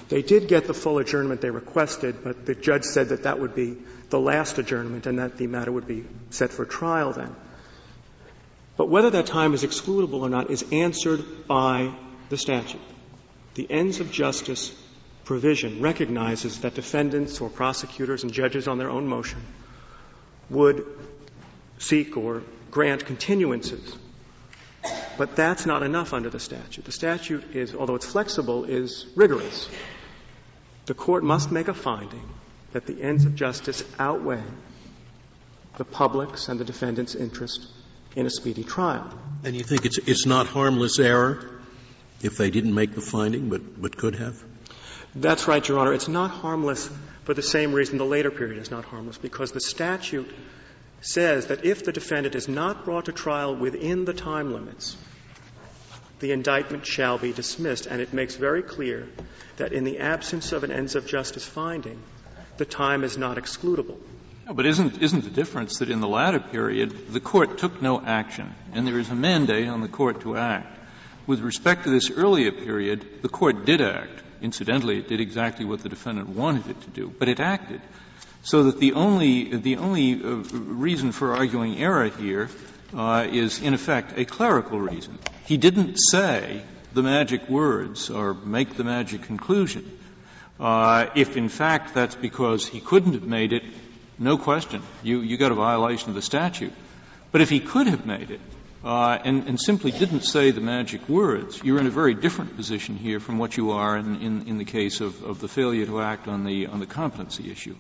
They 0.09 0.23
did 0.23 0.47
get 0.47 0.69
the 0.69 0.75
full 0.75 0.99
adjournment 0.99 1.41
they 1.41 1.51
requested, 1.51 2.23
but 2.23 2.47
the 2.47 2.55
judge 2.55 2.85
said 2.85 3.09
that 3.09 3.25
that 3.25 3.41
would 3.41 3.57
be 3.57 3.77
the 4.11 4.21
last 4.21 4.59
adjournment 4.59 5.07
and 5.07 5.19
that 5.19 5.37
the 5.37 5.49
matter 5.49 5.73
would 5.73 5.89
be 5.89 6.05
set 6.31 6.51
for 6.51 6.65
trial 6.65 7.15
then. 7.15 7.35
But 8.77 8.89
whether 8.89 9.11
that 9.11 9.27
time 9.27 9.55
is 9.55 9.65
excludable 9.65 10.21
or 10.21 10.29
not 10.29 10.51
is 10.51 10.65
answered 10.71 11.49
by 11.49 11.93
the 12.29 12.37
statute. 12.37 12.81
The 13.55 13.71
ends 13.71 14.01
of 14.01 14.11
justice 14.11 14.75
provision 15.25 15.81
recognizes 15.81 16.61
that 16.61 16.75
defendants 16.75 17.41
or 17.41 17.49
prosecutors 17.49 18.23
and 18.23 18.33
judges 18.33 18.69
on 18.69 18.79
their 18.79 18.91
own 18.91 19.07
motion 19.07 19.41
would 20.51 20.87
seek 21.79 22.17
or 22.17 22.43
grant 22.71 23.05
continuances. 23.05 23.97
But 25.19 25.35
that's 25.35 25.67
not 25.67 25.83
enough 25.83 26.13
under 26.13 26.31
the 26.31 26.39
statute. 26.39 26.85
The 26.85 26.93
statute 26.93 27.55
is, 27.55 27.75
although 27.75 27.95
it's 27.95 28.07
flexible, 28.07 28.65
is 28.65 29.07
rigorous. 29.17 29.69
The 30.85 30.95
court 30.95 31.25
must 31.25 31.51
make 31.51 31.69
a 31.69 31.75
finding 31.75 32.23
that 32.73 32.87
the 32.87 33.03
ends 33.03 33.25
of 33.25 33.35
justice 33.35 33.83
outweigh 33.99 34.45
the 35.77 35.85
public's 35.85 36.49
and 36.49 36.61
the 36.61 36.65
defendant's 36.65 37.15
interest 37.15 37.67
in 38.15 38.27
a 38.27 38.31
speedy 38.31 38.65
trial. 38.65 39.11
And 39.45 39.57
you 39.57 39.65
think 39.65 39.85
it's, 39.85 39.99
it's 39.99 40.27
not 40.27 40.47
harmless 40.47 40.99
error 40.99 41.56
if 42.27 42.37
they 42.37 42.51
didn't 42.51 42.75
make 42.75 42.95
the 42.95 43.01
finding 43.01 43.49
but, 43.49 43.81
but 43.81 43.97
could 43.97 44.17
have? 44.17 44.43
That's 45.15 45.49
right, 45.49 45.67
Your 45.67 45.79
Honor. 45.79 45.95
It's 45.95 46.09
not 46.09 46.31
harmless 46.31 46.91
for 47.25 47.35
the 47.35 47.43
same 47.43 47.73
reason 47.73 47.99
the 47.99 48.05
later 48.05 48.31
period 48.31 48.59
is 48.59 48.71
not 48.71 48.85
harmless, 48.85 49.19
because 49.19 49.53
the 49.53 49.61
statute 49.61 50.31
says 51.01 51.47
that 51.47 51.65
if 51.65 51.85
the 51.85 51.93
defendant 51.93 52.35
is 52.35 52.49
not 52.49 52.85
brought 52.85 53.07
to 53.07 53.13
trial 53.13 53.55
within 53.55 54.05
the 54.05 54.13
time 54.13 54.53
limits, 54.53 54.97
the 56.21 56.33
indictment 56.33 56.87
shall 56.87 57.19
be 57.19 57.33
dismissed. 57.33 57.87
And 57.87 58.01
it 58.01 58.13
makes 58.13 58.37
very 58.37 58.63
clear 58.63 59.09
that 59.57 59.73
in 59.73 59.85
the 59.85 59.99
absence 59.99 60.53
of 60.53 60.65
an 60.65 60.71
ends 60.71 60.95
of 60.95 61.07
justice 61.07 61.47
finding, 61.47 62.01
the 62.57 62.65
time 62.65 63.05
is 63.05 63.19
not 63.19 63.37
excludable. 63.37 63.97
No, 64.47 64.55
but 64.55 64.67
isn't, 64.67 65.03
isn't 65.03 65.25
the 65.25 65.31
difference 65.31 65.79
that 65.79 65.91
in 65.91 66.01
the 66.01 66.09
latter 66.09 66.39
period, 66.39 67.13
the 67.13 67.21
court 67.21 67.59
took 67.59 67.83
no 67.83 68.01
action, 68.01 68.55
and 68.73 68.87
there 68.87 68.99
is 68.99 69.11
a 69.11 69.15
mandate 69.15 69.69
on 69.69 69.81
the 69.81 69.89
court 69.89 70.21
to 70.21 70.37
act? 70.37 70.73
With 71.27 71.41
respect 71.41 71.85
to 71.85 71.91
this 71.91 72.11
earlier 72.11 72.53
period, 72.53 73.23
the 73.23 73.29
court 73.29 73.65
did 73.65 73.81
act. 73.81 74.23
Incidentally, 74.43 74.99
it 74.99 75.09
did 75.09 75.21
exactly 75.21 75.65
what 75.65 75.83
the 75.83 75.89
defendant 75.89 76.29
wanted 76.29 76.69
it 76.69 76.81
to 76.83 76.91
do, 76.91 77.13
but 77.19 77.29
it 77.29 77.41
acted. 77.41 77.81
So 78.43 78.65
that 78.65 78.79
the 78.79 78.93
only, 78.93 79.57
the 79.57 79.77
only 79.79 80.15
uh, 80.15 80.37
reason 80.53 81.11
for 81.11 81.35
arguing 81.35 81.79
error 81.79 82.09
here 82.09 82.49
uh, 82.95 83.27
is, 83.29 83.61
in 83.61 83.75
effect, 83.75 84.17
a 84.17 84.25
clerical 84.25 84.81
reason. 84.81 85.19
He 85.47 85.57
didn't 85.57 85.97
say 85.97 86.63
the 86.93 87.03
magic 87.03 87.49
words 87.49 88.09
or 88.09 88.35
make 88.35 88.77
the 88.77 88.85
magic 88.85 89.23
conclusion. 89.23 89.99
Uh, 90.61 91.07
if, 91.17 91.37
in 91.37 91.49
fact, 91.49 91.93
that's 91.93 92.15
because 92.15 92.67
he 92.67 92.81
couldn't 92.81 93.15
have 93.15 93.25
made 93.25 93.53
it, 93.53 93.65
no 94.19 94.39
question, 94.39 94.83
you, 95.03 95.21
you 95.21 95.37
got 95.37 95.53
a 95.53 95.57
violation 95.57 96.11
of 96.11 96.15
the 96.15 96.23
statute. 96.23 96.73
But 97.33 97.41
if 97.41 97.51
he 97.51 97.61
could 97.61 97.89
have 97.89 98.07
made 98.07 98.31
it, 98.31 98.41
uh, 98.87 99.19
and, 99.25 99.49
and, 99.49 99.61
simply 99.61 99.91
didn't 99.91 100.21
say 100.21 100.53
the 100.53 100.61
magic 100.61 101.09
words, 101.09 101.61
you're 101.65 101.81
in 101.81 101.89
a 101.89 101.91
very 101.91 102.15
different 102.15 102.57
position 102.57 102.97
here 102.97 103.19
from 103.19 103.37
what 103.37 103.57
you 103.57 103.73
are 103.73 103.97
in, 103.97 104.23
in, 104.23 104.47
in 104.47 104.59
the 104.59 104.65
case 104.65 105.01
of, 105.01 105.25
of, 105.25 105.41
the 105.41 105.49
failure 105.49 105.85
to 105.85 106.01
act 106.01 106.29
on 106.29 106.45
the, 106.45 106.67
on 106.69 106.79
the 106.79 106.87
competency 106.87 107.51
issue. 107.51 107.75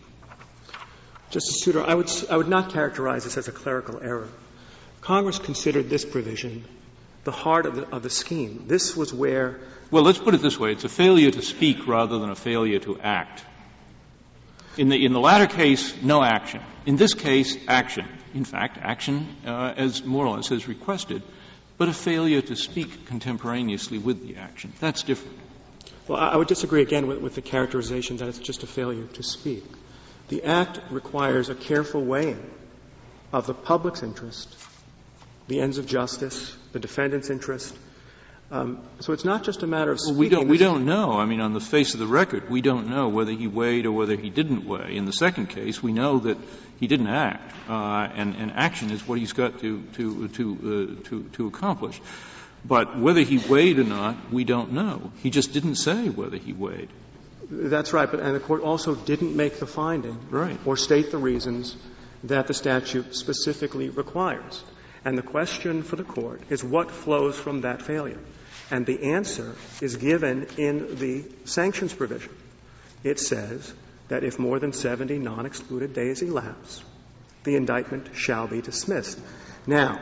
Justice 1.30 1.62
Souter, 1.62 1.84
I 1.84 1.94
would, 1.94 2.10
I 2.28 2.36
would 2.36 2.48
not 2.48 2.72
characterize 2.72 3.22
this 3.22 3.36
as 3.36 3.46
a 3.46 3.52
clerical 3.52 4.00
error. 4.02 4.28
Congress 5.00 5.38
considered 5.38 5.88
this 5.88 6.04
provision 6.04 6.64
the 7.22 7.30
heart 7.30 7.66
of 7.66 7.76
the, 7.76 7.88
of 7.94 8.02
the 8.02 8.10
scheme. 8.10 8.64
This 8.66 8.96
was 8.96 9.14
where. 9.14 9.60
Well, 9.92 10.02
let's 10.02 10.18
put 10.18 10.34
it 10.34 10.42
this 10.42 10.58
way. 10.58 10.72
It's 10.72 10.84
a 10.84 10.88
failure 10.88 11.30
to 11.30 11.42
speak 11.42 11.86
rather 11.86 12.18
than 12.18 12.30
a 12.30 12.36
failure 12.36 12.80
to 12.80 12.98
act. 13.00 13.44
In 14.76 14.90
the, 14.90 15.04
in 15.04 15.12
the 15.12 15.21
latter 15.21 15.47
case, 15.47 15.95
no 16.02 16.23
action. 16.23 16.61
In 16.85 16.97
this 16.97 17.14
case, 17.14 17.56
action. 17.66 18.06
In 18.35 18.45
fact, 18.45 18.78
action 18.78 19.26
uh, 19.47 19.73
as 19.76 20.04
Morales 20.04 20.49
has 20.49 20.68
requested, 20.68 21.23
but 21.78 21.88
a 21.88 21.92
failure 21.92 22.42
to 22.42 22.56
speak 22.56 23.06
contemporaneously 23.06 23.99
with 23.99 24.26
the 24.26 24.37
action. 24.37 24.73
That's 24.80 25.02
different. 25.02 25.38
Well, 26.09 26.18
I 26.18 26.37
would 26.37 26.49
disagree 26.49 26.83
again 26.83 27.06
with, 27.06 27.21
with 27.21 27.35
the 27.35 27.42
characterization 27.42 28.18
that 28.18 28.28
it's 28.28 28.38
just 28.38 28.62
a 28.62 28.66
failure 28.66 29.06
to 29.06 29.23
speak. 29.23 29.64
The 30.28 30.45
Act 30.45 30.80
requires 30.90 31.49
a 31.49 31.54
careful 31.54 32.04
weighing 32.04 32.50
of 33.33 33.47
the 33.47 33.54
public's 33.54 34.02
interest, 34.02 34.54
the 35.49 35.61
ends 35.61 35.78
of 35.78 35.87
justice, 35.87 36.54
the 36.73 36.78
defendant's 36.78 37.30
interest. 37.30 37.76
Um, 38.49 38.81
so 39.00 39.12
it's 39.12 39.25
not 39.25 39.43
just 39.43 39.65
a 39.65 39.67
matter 39.67 39.91
of 39.91 39.99
well, 40.05 40.15
we 40.15 40.29
don't 40.29 40.47
we 40.47 40.57
don't 40.57 40.85
know. 40.85 41.12
I 41.19 41.25
mean, 41.25 41.41
on 41.41 41.53
the 41.53 41.61
face 41.61 41.95
of 41.95 42.00
the 42.00 42.07
record, 42.07 42.49
we 42.49 42.61
don't 42.61 42.88
know 42.88 43.09
whether 43.09 43.33
he 43.33 43.49
weighed 43.49 43.87
or 43.87 43.93
whether 43.93 44.15
he 44.15 44.31
didn't 44.31 44.65
weigh. 44.65 44.97
In 44.97 45.05
the 45.05 45.12
second 45.12 45.49
case, 45.49 45.83
we 45.83 45.93
know 45.93 46.21
that 46.21 46.38
he 46.79 46.87
didn't 46.87 47.09
act, 47.09 47.53
uh, 47.69 48.09
and, 48.15 48.37
and 48.37 48.53
action 48.53 48.91
is 48.91 49.07
what 49.07 49.19
he's 49.19 49.33
got 49.33 49.59
to 49.61 49.83
to 49.95 50.29
to 50.29 50.99
uh, 51.03 51.09
to, 51.09 51.23
to 51.33 51.47
accomplish. 51.49 52.00
But 52.65 52.99
whether 52.99 53.21
he 53.21 53.38
weighed 53.38 53.81
or 53.81 53.85
not, 53.85 54.33
we 54.33 54.45
don't 54.45 54.73
know. 54.73 55.11
He 55.23 55.31
just 55.31 55.53
didn't 55.53 55.76
say 55.76 56.09
whether 56.09 56.37
he 56.37 56.53
weighed. 56.53 56.88
That's 57.50 57.93
right, 57.93 58.11
but 58.11 58.21
and 58.21 58.35
the 58.35 58.41
court 58.41 58.62
also 58.62 58.95
didn't 58.95 59.37
make 59.37 59.59
the 59.59 59.67
finding 59.67 60.19
right. 60.31 60.59
or 60.65 60.76
state 60.76 61.11
the 61.11 61.19
reasons 61.19 61.76
that 62.25 62.47
the 62.47 62.55
statute 62.55 63.15
specifically 63.15 63.88
requires. 63.88 64.62
And 65.06 65.16
the 65.16 65.22
question 65.22 65.84
for 65.84 65.94
the 65.94 66.02
court 66.02 66.40
is 66.50 66.64
what 66.64 66.90
flows 66.90 67.38
from 67.38 67.60
that 67.60 67.80
failure. 67.80 68.18
And 68.72 68.84
the 68.84 69.12
answer 69.12 69.54
is 69.80 69.94
given 69.94 70.48
in 70.58 70.96
the 70.96 71.25
sanctions 71.44 71.94
provision. 71.94 72.34
It 73.04 73.20
says 73.20 73.72
that 74.08 74.25
if 74.25 74.40
more 74.40 74.58
than 74.58 74.72
70 74.72 75.20
non-excluded 75.20 75.94
days 75.94 76.22
elapse, 76.22 76.82
the 77.44 77.54
indictment 77.54 78.16
shall 78.16 78.48
be 78.48 78.60
dismissed. 78.60 79.20
Now, 79.64 80.00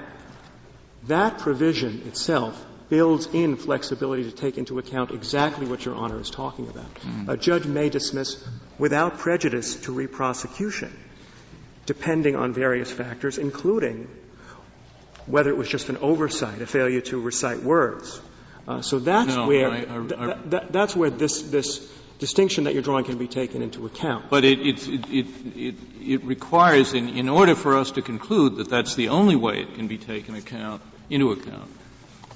that 1.06 1.37
provision 1.37 2.04
itself 2.06 2.64
builds 2.88 3.26
in 3.26 3.56
flexibility 3.56 4.25
to 4.25 4.32
take 4.32 4.56
into 4.56 4.78
account 4.78 5.11
exactly 5.11 5.66
what 5.66 5.84
Your 5.84 5.96
Honor 5.96 6.18
is 6.18 6.30
talking 6.30 6.66
about. 6.66 6.94
Mm. 6.94 7.28
A 7.28 7.37
judge 7.37 7.66
may 7.66 7.90
dismiss 7.90 8.42
without 8.78 9.18
prejudice 9.18 9.76
to 9.82 9.92
reprosecution, 9.92 10.92
depending 11.84 12.37
on 12.37 12.54
various 12.54 12.90
factors, 12.90 13.37
including 13.37 14.08
whether 15.26 15.50
it 15.50 15.57
was 15.57 15.69
just 15.69 15.88
an 15.88 15.97
oversight, 15.99 16.61
a 16.61 16.66
failure 16.66 17.00
to 17.00 17.21
recite 17.21 17.62
words. 17.62 18.21
Uh, 18.66 18.81
so 18.81 18.99
that's 18.99 19.35
no, 19.35 19.47
where 19.47 19.71
I, 19.71 19.81
I, 19.81 20.07
th- 20.07 20.50
th- 20.50 20.62
that's 20.71 20.97
where 20.97 21.11
this 21.11 21.43
this 21.43 21.93
distinction 22.19 22.64
that 22.64 22.75
you're 22.75 22.83
drawing 22.83 23.04
can 23.04 23.19
be 23.19 23.28
taken 23.28 23.62
into 23.62 23.87
account. 23.87 24.31
But 24.31 24.45
it, 24.45 24.61
it, 24.61 24.88
it, 24.88 25.26
it, 25.57 25.75
it 26.00 26.25
requires, 26.25 26.95
in, 26.95 27.09
in 27.11 27.28
order 27.28 27.54
for 27.54 27.76
us 27.76 27.93
to 27.93 28.02
conclude 28.02 28.57
that 28.57 28.71
that's 28.71 28.95
the 28.95 29.09
only 29.09 29.37
way 29.37 29.61
it 29.61 29.75
can 29.75 29.88
be 29.88 29.99
taken 29.99 30.35
account, 30.35 30.81
into 31.11 31.33
account, 31.33 31.71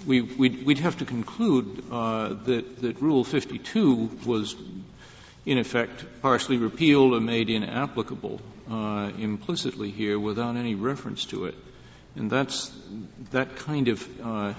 we, 0.07 0.21
we'd, 0.21 0.65
we'd 0.65 0.79
have 0.79 0.99
to 0.99 1.05
conclude 1.05 1.85
uh, 1.91 2.35
that, 2.45 2.83
that 2.83 3.01
Rule 3.01 3.25
52 3.25 4.19
was, 4.27 4.57
in 5.47 5.59
effect, 5.59 6.05
partially 6.23 6.57
repealed 6.57 7.15
or 7.15 7.21
made 7.21 7.49
inapplicable 7.49 8.41
uh, 8.71 9.11
implicitly 9.19 9.91
here 9.91 10.19
without 10.19 10.57
any 10.57 10.75
reference 10.75 11.25
to 11.27 11.47
it. 11.47 11.55
And 12.19 12.31
that's 12.31 12.71
that 13.31 13.57
kind 13.57 13.89
of 13.89 14.21
uh, 14.21 14.55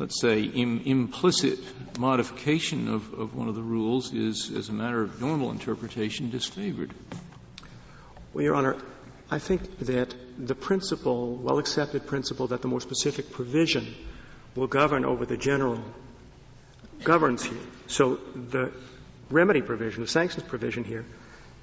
let's 0.00 0.18
say, 0.18 0.40
Im- 0.40 0.80
implicit 0.86 1.58
modification 1.98 2.88
of, 2.88 3.12
of 3.12 3.34
one 3.34 3.48
of 3.48 3.54
the 3.54 3.62
rules 3.62 4.14
is, 4.14 4.50
as 4.50 4.70
a 4.70 4.72
matter 4.72 5.02
of 5.02 5.20
normal 5.20 5.50
interpretation, 5.50 6.30
disfavored. 6.30 6.90
Well, 8.32 8.42
Your 8.42 8.54
Honor, 8.54 8.76
I 9.30 9.38
think 9.38 9.78
that 9.80 10.14
the 10.38 10.54
principle, 10.54 11.36
well 11.36 11.58
accepted 11.58 12.06
principle, 12.06 12.46
that 12.46 12.62
the 12.62 12.68
more 12.68 12.80
specific 12.80 13.30
provision 13.30 13.94
will 14.56 14.68
govern 14.68 15.04
over 15.04 15.26
the 15.26 15.36
general 15.36 15.84
governs 17.04 17.44
here. 17.44 17.60
So 17.86 18.16
the 18.34 18.72
remedy 19.28 19.60
provision, 19.60 20.00
the 20.02 20.08
sanctions 20.08 20.44
provision 20.44 20.84
here, 20.84 21.04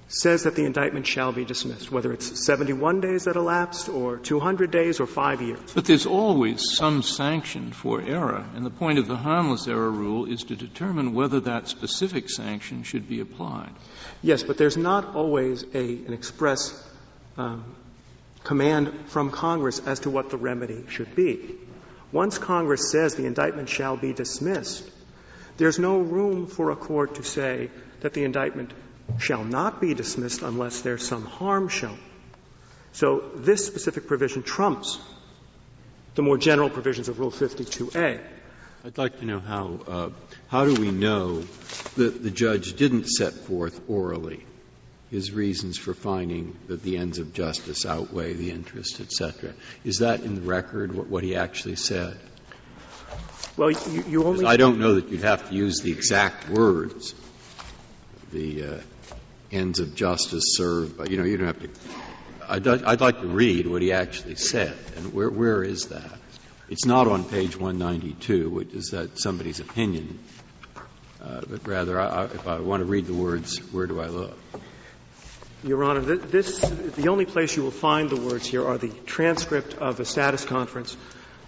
says 0.10 0.44
that 0.44 0.56
the 0.56 0.64
indictment 0.64 1.06
shall 1.06 1.34
be 1.34 1.44
dismissed, 1.44 1.92
whether 1.92 2.14
it's 2.14 2.46
71 2.46 3.02
days 3.02 3.26
that 3.26 3.36
elapsed 3.36 3.90
or 3.90 4.18
200 4.18 4.72
days 4.72 5.00
or 5.02 5.06
five 5.06 5.42
years. 5.42 5.60
But 5.74 5.86
there's 5.86 6.06
always 6.06 6.76
some 6.76 7.04
sanction 7.04 7.74
for 7.74 8.02
error, 8.02 8.46
and 8.56 8.66
the 8.66 8.70
point 8.70 9.00
of 9.00 9.08
the 9.08 9.18
harmless 9.18 9.68
error 9.68 9.92
rule 9.92 10.26
is 10.26 10.44
to 10.46 10.56
determine 10.56 11.14
whether 11.14 11.42
that 11.42 11.68
specific 11.68 12.30
sanction 12.30 12.84
should 12.84 13.10
be 13.10 13.20
applied. 13.20 13.72
Yes, 14.22 14.44
but 14.44 14.58
there's 14.58 14.78
not 14.78 15.16
always 15.16 15.64
a, 15.74 16.06
an 16.06 16.14
express 16.14 16.74
um, 17.38 17.76
command 18.46 18.94
from 19.08 19.30
Congress 19.30 19.80
as 19.86 20.00
to 20.02 20.10
what 20.10 20.30
the 20.30 20.38
remedy 20.38 20.86
should 20.88 21.16
be. 21.16 21.56
Once 22.14 22.38
Congress 22.38 22.90
says 22.92 23.16
the 23.16 23.26
indictment 23.26 23.68
shall 23.68 23.98
be 23.98 24.14
dismissed, 24.14 24.90
there's 25.58 25.80
no 25.80 26.00
room 26.00 26.48
for 26.48 26.72
a 26.72 26.76
court 26.78 27.16
to 27.16 27.24
say 27.24 27.70
that 28.00 28.14
the 28.14 28.24
indictment 28.24 28.72
shall 29.20 29.44
not 29.44 29.82
be 29.82 29.94
dismissed 29.94 30.42
unless 30.42 30.82
there's 30.82 31.08
some 31.08 31.26
harm 31.26 31.70
shown. 31.70 32.00
So 32.94 33.32
this 33.36 33.66
specific 33.66 34.08
provision 34.08 34.44
trumps 34.44 35.00
the 36.16 36.24
more 36.24 36.38
general 36.38 36.70
provisions 36.70 37.10
of 37.10 37.20
Rule 37.20 37.32
52A. 37.32 38.20
I'd 38.86 38.98
like 38.98 39.20
to 39.20 39.26
know 39.26 39.40
how, 39.40 39.80
uh, 39.88 40.10
how 40.48 40.66
do 40.66 40.74
we 40.80 40.92
know 40.92 41.42
that 41.96 42.24
the 42.24 42.32
judge 42.32 42.76
didn't 42.76 43.08
set 43.08 43.34
forth 43.34 43.82
orally 43.88 44.44
his 45.12 45.32
reasons 45.32 45.78
for 45.78 45.94
finding 45.94 46.58
that 46.68 46.84
the 46.84 46.98
ends 46.98 47.20
of 47.20 47.34
justice 47.34 47.86
outweigh 47.86 48.34
the 48.34 48.52
interest, 48.52 49.00
etc. 49.00 49.54
Is 49.84 50.00
that 50.00 50.22
in 50.22 50.36
the 50.36 50.42
record 50.42 50.94
what, 50.94 51.08
what 51.08 51.24
he 51.24 51.36
actually 51.36 51.76
said? 51.76 52.18
Well, 53.56 53.72
you, 53.72 54.04
you 54.08 54.24
only. 54.24 54.46
I 54.46 54.58
don't 54.58 54.80
know 54.80 54.96
that 54.96 55.10
you'd 55.10 55.22
have 55.22 55.50
to 55.50 55.56
use 55.56 55.82
the 55.82 55.92
exact 55.92 56.50
words. 56.50 57.16
The 58.32 58.64
uh, 58.64 58.78
ends 59.52 59.80
of 59.80 59.96
justice 59.96 60.56
served, 60.56 60.98
but 60.98 61.10
you 61.10 61.18
know, 61.18 61.24
you 61.24 61.38
don't 61.38 61.48
have 61.48 61.60
to. 61.62 61.70
I'd, 62.50 62.68
I'd 62.68 63.02
like 63.02 63.20
to 63.22 63.28
read 63.28 63.68
what 63.68 63.82
he 63.82 63.92
actually 63.92 64.36
said, 64.36 64.78
and 64.96 65.14
where, 65.14 65.30
where 65.30 65.64
is 65.64 65.88
that? 65.88 66.20
It's 66.70 66.86
not 66.86 67.08
on 67.08 67.24
page 67.24 67.58
192, 67.58 68.50
which 68.50 68.74
is 68.74 68.92
that 68.92 69.20
somebody's 69.20 69.60
opinion, 69.60 70.20
uh, 71.22 71.42
but 71.50 71.68
rather, 71.68 72.00
I, 72.00 72.08
I, 72.08 72.24
if 72.26 72.48
I 72.48 72.60
want 72.60 72.82
to 72.82 72.86
read 72.86 73.06
the 73.06 73.14
words, 73.14 73.58
where 73.72 73.88
do 73.88 74.00
I 74.00 74.08
look? 74.08 74.38
Your 75.64 75.84
Honor, 75.84 76.02
this, 76.02 76.60
the 76.60 77.08
only 77.08 77.26
place 77.26 77.56
you 77.56 77.64
will 77.64 77.72
find 77.72 78.10
the 78.10 78.22
words 78.22 78.46
here 78.46 78.66
are 78.66 78.78
the 78.78 78.92
transcript 79.06 79.74
of 79.74 79.98
the 79.98 80.06
status 80.06 80.46
conference 80.46 80.96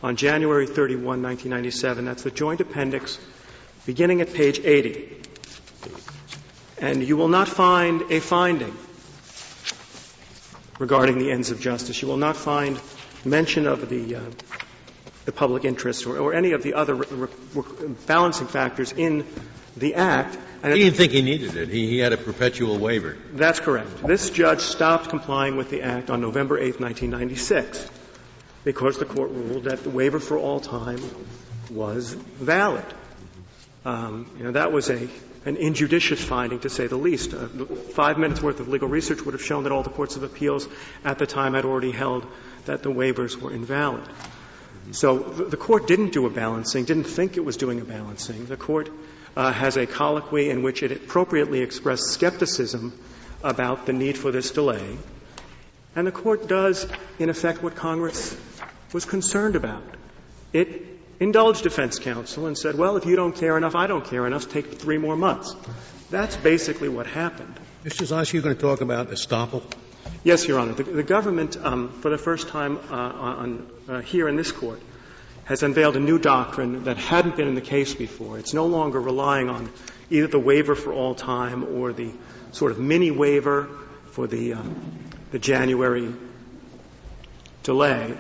on 0.01 0.15
January 0.15 0.65
31, 0.65 1.21
1997. 1.21 2.05
That's 2.05 2.23
the 2.23 2.31
joint 2.31 2.59
appendix 2.59 3.19
beginning 3.85 4.21
at 4.21 4.33
page 4.33 4.59
80. 4.59 5.17
And 6.82 7.04
you 7.04 7.18
will 7.18 7.28
not 7.28 7.48
find 7.48 8.04
a 8.10 8.20
finding 8.20 8.76
regarding 10.80 11.20
the 11.20 11.32
ends 11.32 11.52
of 11.52 11.60
justice. 11.60 12.02
You 12.02 12.08
will 12.08 12.18
not 12.18 12.38
find 12.38 12.80
mention 13.26 13.68
of 13.68 13.89
the, 13.89 14.15
uh, 14.15 14.22
the 15.26 15.32
public 15.32 15.65
interest 15.65 16.08
or, 16.08 16.18
or, 16.18 16.34
any 16.34 16.54
of 16.54 16.63
the 16.63 16.74
other 16.74 16.96
re- 16.96 17.28
re- 17.54 17.96
balancing 18.08 18.48
factors 18.48 18.94
in 18.94 19.26
the 19.76 19.96
Act. 19.96 20.38
And 20.63 20.74
he 20.74 20.84
didn't 20.84 20.96
think 20.96 21.12
he 21.12 21.22
needed 21.22 21.56
it. 21.56 21.70
He, 21.70 21.88
he, 21.88 21.98
had 22.00 22.13
a 22.13 22.18
perpetual 22.18 22.78
waiver. 22.78 23.18
That's 23.34 23.60
correct. 23.60 24.06
This 24.06 24.30
judge 24.30 24.62
stopped 24.62 25.10
complying 25.10 25.58
with 25.58 25.70
the 25.70 25.82
Act 25.82 26.10
on 26.10 26.22
November 26.22 26.58
8, 26.58 26.80
1996, 26.80 27.89
because 28.63 28.98
the 28.98 29.06
court 29.06 29.32
ruled 29.32 29.65
that 29.65 29.84
the 29.84 29.89
waiver 29.89 30.20
for 30.20 30.38
all 30.38 30.60
time 30.60 31.00
was 31.70 32.13
valid. 32.13 32.86
Um, 33.86 34.30
you 34.38 34.44
know, 34.44 34.52
that 34.52 34.72
was 34.72 34.89
a 34.89 35.08
an 35.45 35.58
injudicious 35.58 36.23
finding, 36.23 36.60
to 36.60 36.69
say 36.69 36.88
the 36.88 36.97
least. 36.97 37.34
Uh, 37.34 37.47
five 37.93 38.17
minutes 38.17 38.41
worth 38.41 38.60
of 38.60 38.67
legal 38.67 38.88
research 38.88 39.21
would 39.21 39.34
have 39.34 39.43
shown 39.43 39.63
that 39.63 39.71
all 39.71 39.84
the 39.84 39.89
courts 39.89 40.15
of 40.15 40.23
appeals 40.23 40.67
at 41.04 41.17
the 41.17 41.25
time 41.25 41.54
had 41.54 41.65
already 41.65 41.91
held 41.91 42.25
that 42.65 42.84
the 42.84 42.91
waivers 42.91 43.38
were 43.38 43.52
invalid. 43.52 44.04
So 44.91 45.19
the, 45.19 45.58
court 45.58 45.88
didn't 45.88 46.13
do 46.13 46.25
a 46.25 46.30
balancing, 46.30 46.86
didn't 46.86 47.04
think 47.04 47.38
it 47.38 47.45
was 47.45 47.58
doing 47.58 47.80
a 47.80 47.86
balancing. 47.86 48.47
The 48.47 48.58
court 48.58 48.89
uh, 49.36 49.52
has 49.52 49.78
a 49.78 49.86
colloquy 49.86 50.49
in 50.49 50.63
which 50.63 50.82
it 50.82 50.91
appropriately 50.91 51.62
expressed 51.62 52.08
skepticism 52.08 52.97
about 53.43 53.86
the 53.86 53.93
need 53.93 54.17
for 54.17 54.32
this 54.32 54.52
delay. 54.52 54.97
And 55.95 56.08
the 56.08 56.12
court 56.12 56.47
does, 56.47 56.88
in 57.19 57.30
effect, 57.30 57.62
what 57.62 57.75
Congress 57.75 58.36
was 58.91 59.06
concerned 59.06 59.56
about. 59.56 59.84
It 60.54 60.98
indulged 61.19 61.63
defense 61.63 61.99
counsel 61.99 62.47
and 62.47 62.58
said, 62.58 62.75
well, 62.75 62.97
if 62.97 63.05
you 63.05 63.15
don't 63.15 63.36
care 63.36 63.58
enough, 63.58 63.75
I 63.75 63.88
don't 63.88 64.05
care 64.05 64.25
enough, 64.25 64.49
take 64.49 64.79
three 64.79 64.97
more 64.97 65.15
months. 65.15 65.55
That's 66.10 66.36
basically 66.38 66.89
what 66.89 67.08
happened. 67.08 67.60
Mr. 67.84 68.05
Zas, 68.05 68.34
you're 68.34 68.41
going 68.41 68.55
to 68.55 68.62
talk 68.62 68.82
about 68.82 69.10
estoppel? 69.10 69.63
Yes, 70.23 70.47
Your 70.47 70.60
Honor. 70.60 70.73
The, 70.73 70.84
the 70.84 71.03
government, 71.03 71.58
um, 71.58 71.89
for 72.01 72.10
the 72.10 72.17
first 72.17 72.49
time 72.49 72.77
uh, 72.89 72.93
on, 72.93 73.69
uh, 73.88 74.01
here 74.01 74.27
in 74.27 74.36
this 74.36 74.51
court, 74.51 74.82
has 75.45 75.63
unveiled 75.63 75.95
a 75.95 75.99
new 75.99 76.19
doctrine 76.19 76.84
that 76.84 76.97
hadn't 76.97 77.36
been 77.36 77.47
in 77.47 77.55
the 77.55 77.62
case 77.62 77.93
before. 77.93 78.38
It's 78.38 78.53
no 78.53 78.67
longer 78.67 78.99
relying 78.99 79.49
on 79.49 79.69
either 80.10 80.27
the 80.27 80.39
waiver 80.39 80.75
for 80.75 80.93
all 80.93 81.15
time 81.15 81.63
or 81.63 81.93
the 81.93 82.12
sort 82.51 82.71
of 82.71 82.79
mini 82.79 83.12
waiver 83.12 83.67
for 84.12 84.27
the, 84.27 84.53
um, 84.53 84.75
the 85.32 85.39
January 85.39 86.13
delay 87.63 88.15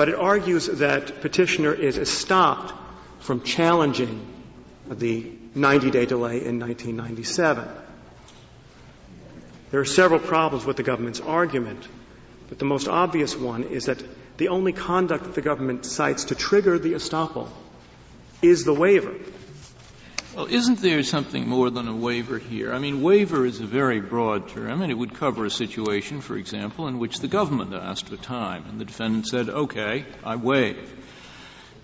but 0.00 0.08
it 0.08 0.14
argues 0.14 0.64
that 0.66 1.20
petitioner 1.20 1.74
is 1.74 1.98
estopped 1.98 2.72
from 3.18 3.42
challenging 3.42 4.26
the 4.88 5.30
90-day 5.54 6.06
delay 6.06 6.42
in 6.42 6.58
1997. 6.58 7.68
There 9.70 9.80
are 9.80 9.84
several 9.84 10.18
problems 10.18 10.64
with 10.64 10.78
the 10.78 10.82
government's 10.82 11.20
argument, 11.20 11.86
but 12.48 12.58
the 12.58 12.64
most 12.64 12.88
obvious 12.88 13.36
one 13.36 13.64
is 13.64 13.84
that 13.92 14.02
the 14.38 14.48
only 14.48 14.72
conduct 14.72 15.24
that 15.24 15.34
the 15.34 15.42
government 15.42 15.84
cites 15.84 16.24
to 16.32 16.34
trigger 16.34 16.78
the 16.78 16.94
estoppel 16.94 17.50
is 18.40 18.64
the 18.64 18.72
waiver. 18.72 19.14
Well, 20.34 20.46
isn't 20.46 20.80
there 20.80 21.02
something 21.02 21.48
more 21.48 21.70
than 21.70 21.88
a 21.88 21.94
waiver 21.94 22.38
here? 22.38 22.72
I 22.72 22.78
mean, 22.78 23.02
waiver 23.02 23.44
is 23.44 23.58
a 23.58 23.66
very 23.66 24.00
broad 24.00 24.48
term, 24.48 24.80
and 24.80 24.90
it 24.90 24.94
would 24.94 25.14
cover 25.14 25.44
a 25.44 25.50
situation, 25.50 26.20
for 26.20 26.36
example, 26.36 26.86
in 26.86 27.00
which 27.00 27.18
the 27.18 27.26
government 27.26 27.74
asked 27.74 28.08
for 28.08 28.16
time, 28.16 28.64
and 28.68 28.80
the 28.80 28.84
defendant 28.84 29.26
said, 29.26 29.48
okay, 29.48 30.04
I 30.22 30.36
waive. 30.36 30.94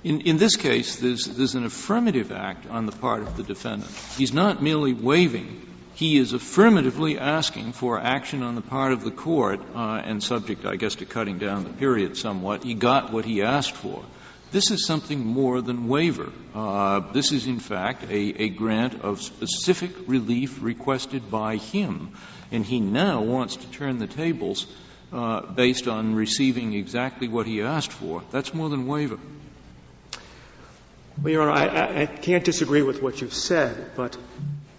In, 0.04 0.20
in 0.20 0.36
this 0.36 0.54
case, 0.54 0.96
there's, 1.00 1.24
there's 1.24 1.56
an 1.56 1.64
affirmative 1.64 2.30
act 2.30 2.68
on 2.70 2.86
the 2.86 2.92
part 2.92 3.22
of 3.22 3.36
the 3.36 3.42
defendant. 3.42 3.90
He's 4.16 4.32
not 4.32 4.62
merely 4.62 4.92
waiving, 4.92 5.62
he 5.96 6.16
is 6.16 6.32
affirmatively 6.32 7.18
asking 7.18 7.72
for 7.72 7.98
action 7.98 8.44
on 8.44 8.54
the 8.54 8.60
part 8.60 8.92
of 8.92 9.02
the 9.02 9.10
court, 9.10 9.60
uh, 9.74 10.02
and 10.04 10.22
subject, 10.22 10.64
I 10.64 10.76
guess, 10.76 10.96
to 10.96 11.04
cutting 11.04 11.38
down 11.38 11.64
the 11.64 11.70
period 11.70 12.16
somewhat. 12.16 12.62
He 12.62 12.74
got 12.74 13.12
what 13.12 13.24
he 13.24 13.42
asked 13.42 13.74
for. 13.74 14.04
This 14.52 14.70
is 14.70 14.86
something 14.86 15.24
more 15.24 15.60
than 15.60 15.88
waiver. 15.88 16.32
Uh, 16.54 17.00
this 17.12 17.32
is, 17.32 17.46
in 17.46 17.58
fact, 17.58 18.04
a, 18.04 18.42
a, 18.42 18.48
grant 18.48 19.02
of 19.02 19.20
specific 19.20 19.90
relief 20.06 20.62
requested 20.62 21.30
by 21.30 21.56
him, 21.56 22.12
and 22.52 22.64
he 22.64 22.80
now 22.80 23.22
wants 23.22 23.56
to 23.56 23.66
turn 23.72 23.98
the 23.98 24.06
tables 24.06 24.66
uh, 25.12 25.40
based 25.40 25.88
on 25.88 26.14
receiving 26.14 26.74
exactly 26.74 27.28
what 27.28 27.46
he 27.46 27.62
asked 27.62 27.92
for, 27.92 28.22
that's 28.30 28.54
more 28.54 28.68
than 28.68 28.86
waiver. 28.86 29.18
Well, 31.22 31.32
Your 31.32 31.50
Honor, 31.50 31.52
I, 31.52 31.66
I, 31.66 32.02
I 32.02 32.06
can't 32.06 32.44
disagree 32.44 32.82
with 32.82 33.02
what 33.02 33.20
you've 33.20 33.34
said, 33.34 33.92
but 33.96 34.16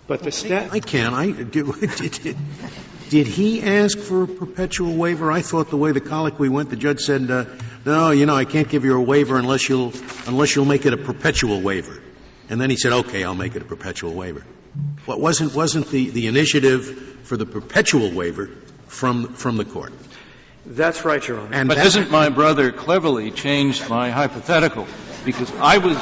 but 0.08 0.24
the 0.24 0.32
stat. 0.32 0.70
I 0.72 0.80
can. 0.80 1.14
I 1.14 1.32
did, 1.44 1.52
did, 1.74 2.38
did, 3.10 3.28
he 3.28 3.62
ask 3.62 3.98
for 3.98 4.24
a 4.24 4.28
perpetual 4.28 4.96
waiver? 4.96 5.32
I 5.32 5.42
thought 5.42 5.70
the 5.70 5.78
way 5.78 5.92
the 5.92 6.02
colloquy 6.02 6.48
went, 6.48 6.70
the 6.70 6.78
judge 6.78 7.02
said, 7.02 7.30
uh, 7.30 7.46
"No, 7.88 8.12
you 8.12 8.26
know, 8.26 8.36
I 8.36 8.43
can't 8.43 8.67
give 8.67 8.84
you 8.84 8.97
a 8.97 9.02
waiver 9.02 9.38
unless 9.38 9.69
you'll 9.69 9.93
unless 10.26 10.54
you'll 10.54 10.65
make 10.65 10.86
it 10.86 10.91
a 10.91 10.97
perpetual 10.97 11.62
waiver." 11.62 12.02
And 12.50 12.60
then 12.60 12.69
he 12.69 12.76
said, 12.76 12.91
"Okay, 12.91 13.23
I'll 13.23 13.34
make 13.34 13.56
it 13.56 13.62
a 13.62 13.65
perpetual 13.65 14.13
waiver." 14.13 14.43
What 15.06 15.21
wasn't 15.21 15.56
wasn't 15.56 15.89
the, 15.89 16.10
the 16.10 16.28
initiative 16.28 17.21
for 17.23 17.38
the 17.38 17.45
perpetual 17.45 18.12
waiver 18.12 18.50
from 18.88 19.34
from 19.36 19.56
the 19.56 19.63
court? 19.63 19.93
That's 20.65 21.06
right, 21.06 21.26
Your 21.26 21.39
Honor. 21.39 21.54
And 21.54 21.69
but 21.69 21.78
hasn't 21.78 22.12
my 22.12 22.28
brother 22.28 22.73
cleverly 22.73 23.32
changed 23.32 23.89
my 23.89 24.10
hypothetical? 24.10 24.86
Because 25.23 25.50
I 25.56 25.78
was, 25.78 25.95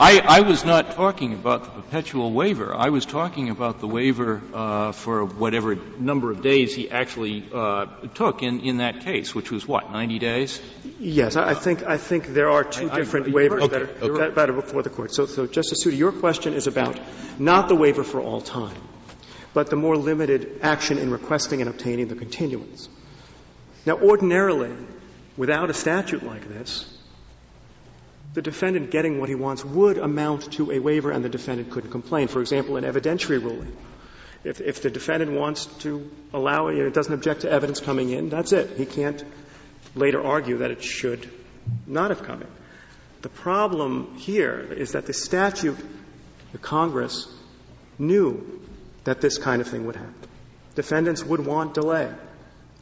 I, 0.00 0.20
I 0.20 0.40
was 0.42 0.64
not 0.64 0.92
talking 0.92 1.32
about 1.32 1.64
the 1.64 1.70
perpetual 1.70 2.32
waiver. 2.32 2.72
I 2.74 2.90
was 2.90 3.04
talking 3.04 3.50
about 3.50 3.80
the 3.80 3.88
waiver 3.88 4.40
uh, 4.54 4.92
for 4.92 5.24
whatever 5.24 5.74
number 5.74 6.30
of 6.30 6.40
days 6.40 6.72
he 6.74 6.88
actually 6.88 7.44
uh, 7.52 7.86
took 8.14 8.42
in, 8.42 8.60
in 8.60 8.76
that 8.76 9.00
case, 9.00 9.34
which 9.34 9.50
was 9.50 9.66
what, 9.66 9.90
90 9.90 10.18
days? 10.20 10.60
Yes, 11.00 11.34
I 11.34 11.54
think 11.54 11.82
I 11.82 11.96
think 11.96 12.28
there 12.28 12.50
are 12.50 12.62
two 12.62 12.90
I, 12.90 12.96
different 12.96 13.28
I, 13.28 13.30
waivers 13.30 13.62
okay, 13.62 13.78
that, 13.78 13.82
are, 13.82 14.10
okay. 14.10 14.34
that, 14.34 14.50
are, 14.50 14.52
before 14.52 14.82
the 14.82 14.90
court. 14.90 15.12
So, 15.12 15.26
so, 15.26 15.46
Justice 15.46 15.82
Souter, 15.82 15.96
your 15.96 16.12
question 16.12 16.54
is 16.54 16.66
about 16.68 16.98
not 17.38 17.68
the 17.68 17.74
waiver 17.74 18.04
for 18.04 18.20
all 18.20 18.40
time, 18.40 18.80
but 19.52 19.68
the 19.68 19.76
more 19.76 19.96
limited 19.96 20.60
action 20.62 20.98
in 20.98 21.10
requesting 21.10 21.60
and 21.60 21.68
obtaining 21.68 22.06
the 22.06 22.14
continuance. 22.16 22.88
Now, 23.84 23.98
ordinarily, 23.98 24.76
without 25.36 25.70
a 25.70 25.74
statute 25.74 26.22
like 26.22 26.48
this, 26.48 26.97
the 28.38 28.42
defendant 28.42 28.92
getting 28.92 29.18
what 29.18 29.28
he 29.28 29.34
wants 29.34 29.64
would 29.64 29.98
amount 29.98 30.52
to 30.52 30.70
a 30.70 30.78
waiver 30.78 31.10
and 31.10 31.24
the 31.24 31.28
defendant 31.28 31.72
couldn't 31.72 31.90
complain. 31.90 32.28
For 32.28 32.40
example, 32.40 32.76
an 32.76 32.84
evidentiary 32.84 33.42
ruling. 33.42 33.76
If, 34.44 34.60
if 34.60 34.80
the 34.80 34.90
defendant 34.90 35.32
wants 35.32 35.66
to 35.80 36.08
allow 36.32 36.68
it, 36.68 36.76
you 36.76 36.84
know, 36.84 36.90
doesn't 36.90 37.12
object 37.12 37.40
to 37.40 37.50
evidence 37.50 37.80
coming 37.80 38.10
in, 38.10 38.28
that's 38.28 38.52
it. 38.52 38.76
He 38.76 38.86
can't 38.86 39.24
later 39.96 40.22
argue 40.24 40.58
that 40.58 40.70
it 40.70 40.84
should 40.84 41.28
not 41.84 42.10
have 42.10 42.22
come 42.22 42.42
in. 42.42 42.48
The 43.22 43.28
problem 43.28 44.14
here 44.18 44.60
is 44.60 44.92
that 44.92 45.06
the 45.06 45.12
statute, 45.12 45.78
the 46.52 46.58
Congress, 46.58 47.26
knew 47.98 48.62
that 49.02 49.20
this 49.20 49.36
kind 49.36 49.60
of 49.60 49.66
thing 49.66 49.84
would 49.86 49.96
happen. 49.96 50.14
Defendants 50.76 51.24
would 51.24 51.44
want 51.44 51.74
delay. 51.74 52.08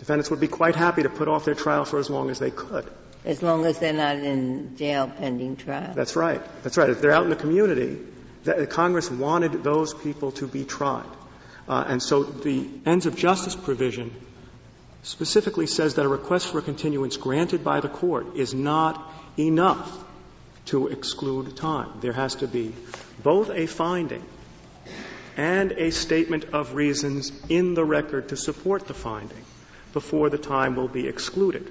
Defendants 0.01 0.29
would 0.29 0.41
be 0.41 0.49
quite 0.49 0.77
happy 0.77 1.05
to 1.05 1.09
put 1.09 1.29
off 1.29 1.47
their 1.47 1.55
trial 1.55 1.87
for 1.87 1.99
as 1.99 2.11
long 2.11 2.29
as 2.29 2.39
they 2.39 2.51
could. 2.51 2.87
As 3.27 3.43
long 3.43 3.67
as 3.67 3.81
they're 3.81 3.93
not 3.93 4.17
in 4.19 4.77
jail 4.77 5.13
pending 5.19 5.57
trial. 5.57 5.93
That's 5.95 6.15
right. 6.15 6.41
That's 6.63 6.79
right. 6.79 6.89
If 6.89 7.01
they're 7.01 7.11
out 7.11 7.25
in 7.25 7.31
the 7.31 7.37
community, 7.37 7.99
the, 8.45 8.67
Congress 8.69 9.11
wanted 9.11 9.65
those 9.65 9.93
people 9.93 10.31
to 10.33 10.47
be 10.47 10.65
tried. 10.65 11.11
Uh, 11.69 11.85
and 11.89 12.01
so 12.01 12.23
the 12.23 12.69
ends 12.87 13.07
of 13.07 13.17
justice 13.17 13.57
provision 13.57 14.15
specifically 15.03 15.67
says 15.67 15.95
that 15.95 16.05
a 16.05 16.09
request 16.09 16.53
for 16.53 16.61
a 16.61 16.63
continuance 16.63 17.17
granted 17.17 17.65
by 17.65 17.81
the 17.81 17.89
court 17.89 18.37
is 18.37 18.55
not 18.55 19.13
enough 19.37 20.05
to 20.67 20.87
exclude 20.89 21.57
time. 21.57 21.91
There 22.01 22.13
has 22.13 22.37
to 22.37 22.47
be 22.47 22.73
both 23.23 23.51
a 23.51 23.67
finding 23.67 24.25
and 25.37 25.73
a 25.73 25.91
statement 25.91 26.45
of 26.53 26.75
reasons 26.75 27.33
in 27.49 27.75
the 27.75 27.85
record 27.85 28.29
to 28.31 28.37
support 28.37 28.87
the 28.87 28.95
finding 28.95 29.45
before 29.93 30.31
the 30.31 30.39
time 30.39 30.77
will 30.77 30.89
be 30.89 31.09
excluded. 31.09 31.71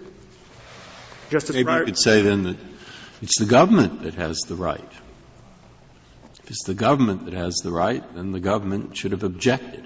Justice 1.35 1.53
Maybe 1.53 1.67
Breyer, 1.67 1.79
you 1.79 1.85
could 1.87 1.99
say 1.99 2.21
then 2.21 2.43
that 2.43 2.55
it's 3.21 3.37
the 3.39 3.45
government 3.45 4.03
that 4.03 4.13
has 4.13 4.39
the 4.47 4.55
right. 4.55 4.91
If 6.41 6.49
it's 6.49 6.63
the 6.63 6.73
government 6.73 7.25
that 7.25 7.33
has 7.33 7.55
the 7.55 7.71
right, 7.71 8.01
then 8.15 8.31
the 8.31 8.39
government 8.39 8.95
should 8.95 9.11
have 9.11 9.23
objected. 9.23 9.85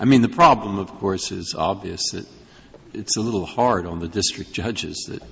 I 0.00 0.06
mean, 0.06 0.22
the 0.22 0.30
problem, 0.30 0.78
of 0.78 0.88
course, 0.92 1.32
is 1.32 1.54
obvious 1.54 2.12
that 2.12 2.26
it's 2.94 3.18
a 3.18 3.20
little 3.20 3.44
hard 3.44 3.84
on 3.84 4.00
the 4.00 4.08
district 4.08 4.54
judges 4.54 5.04
that 5.10 5.22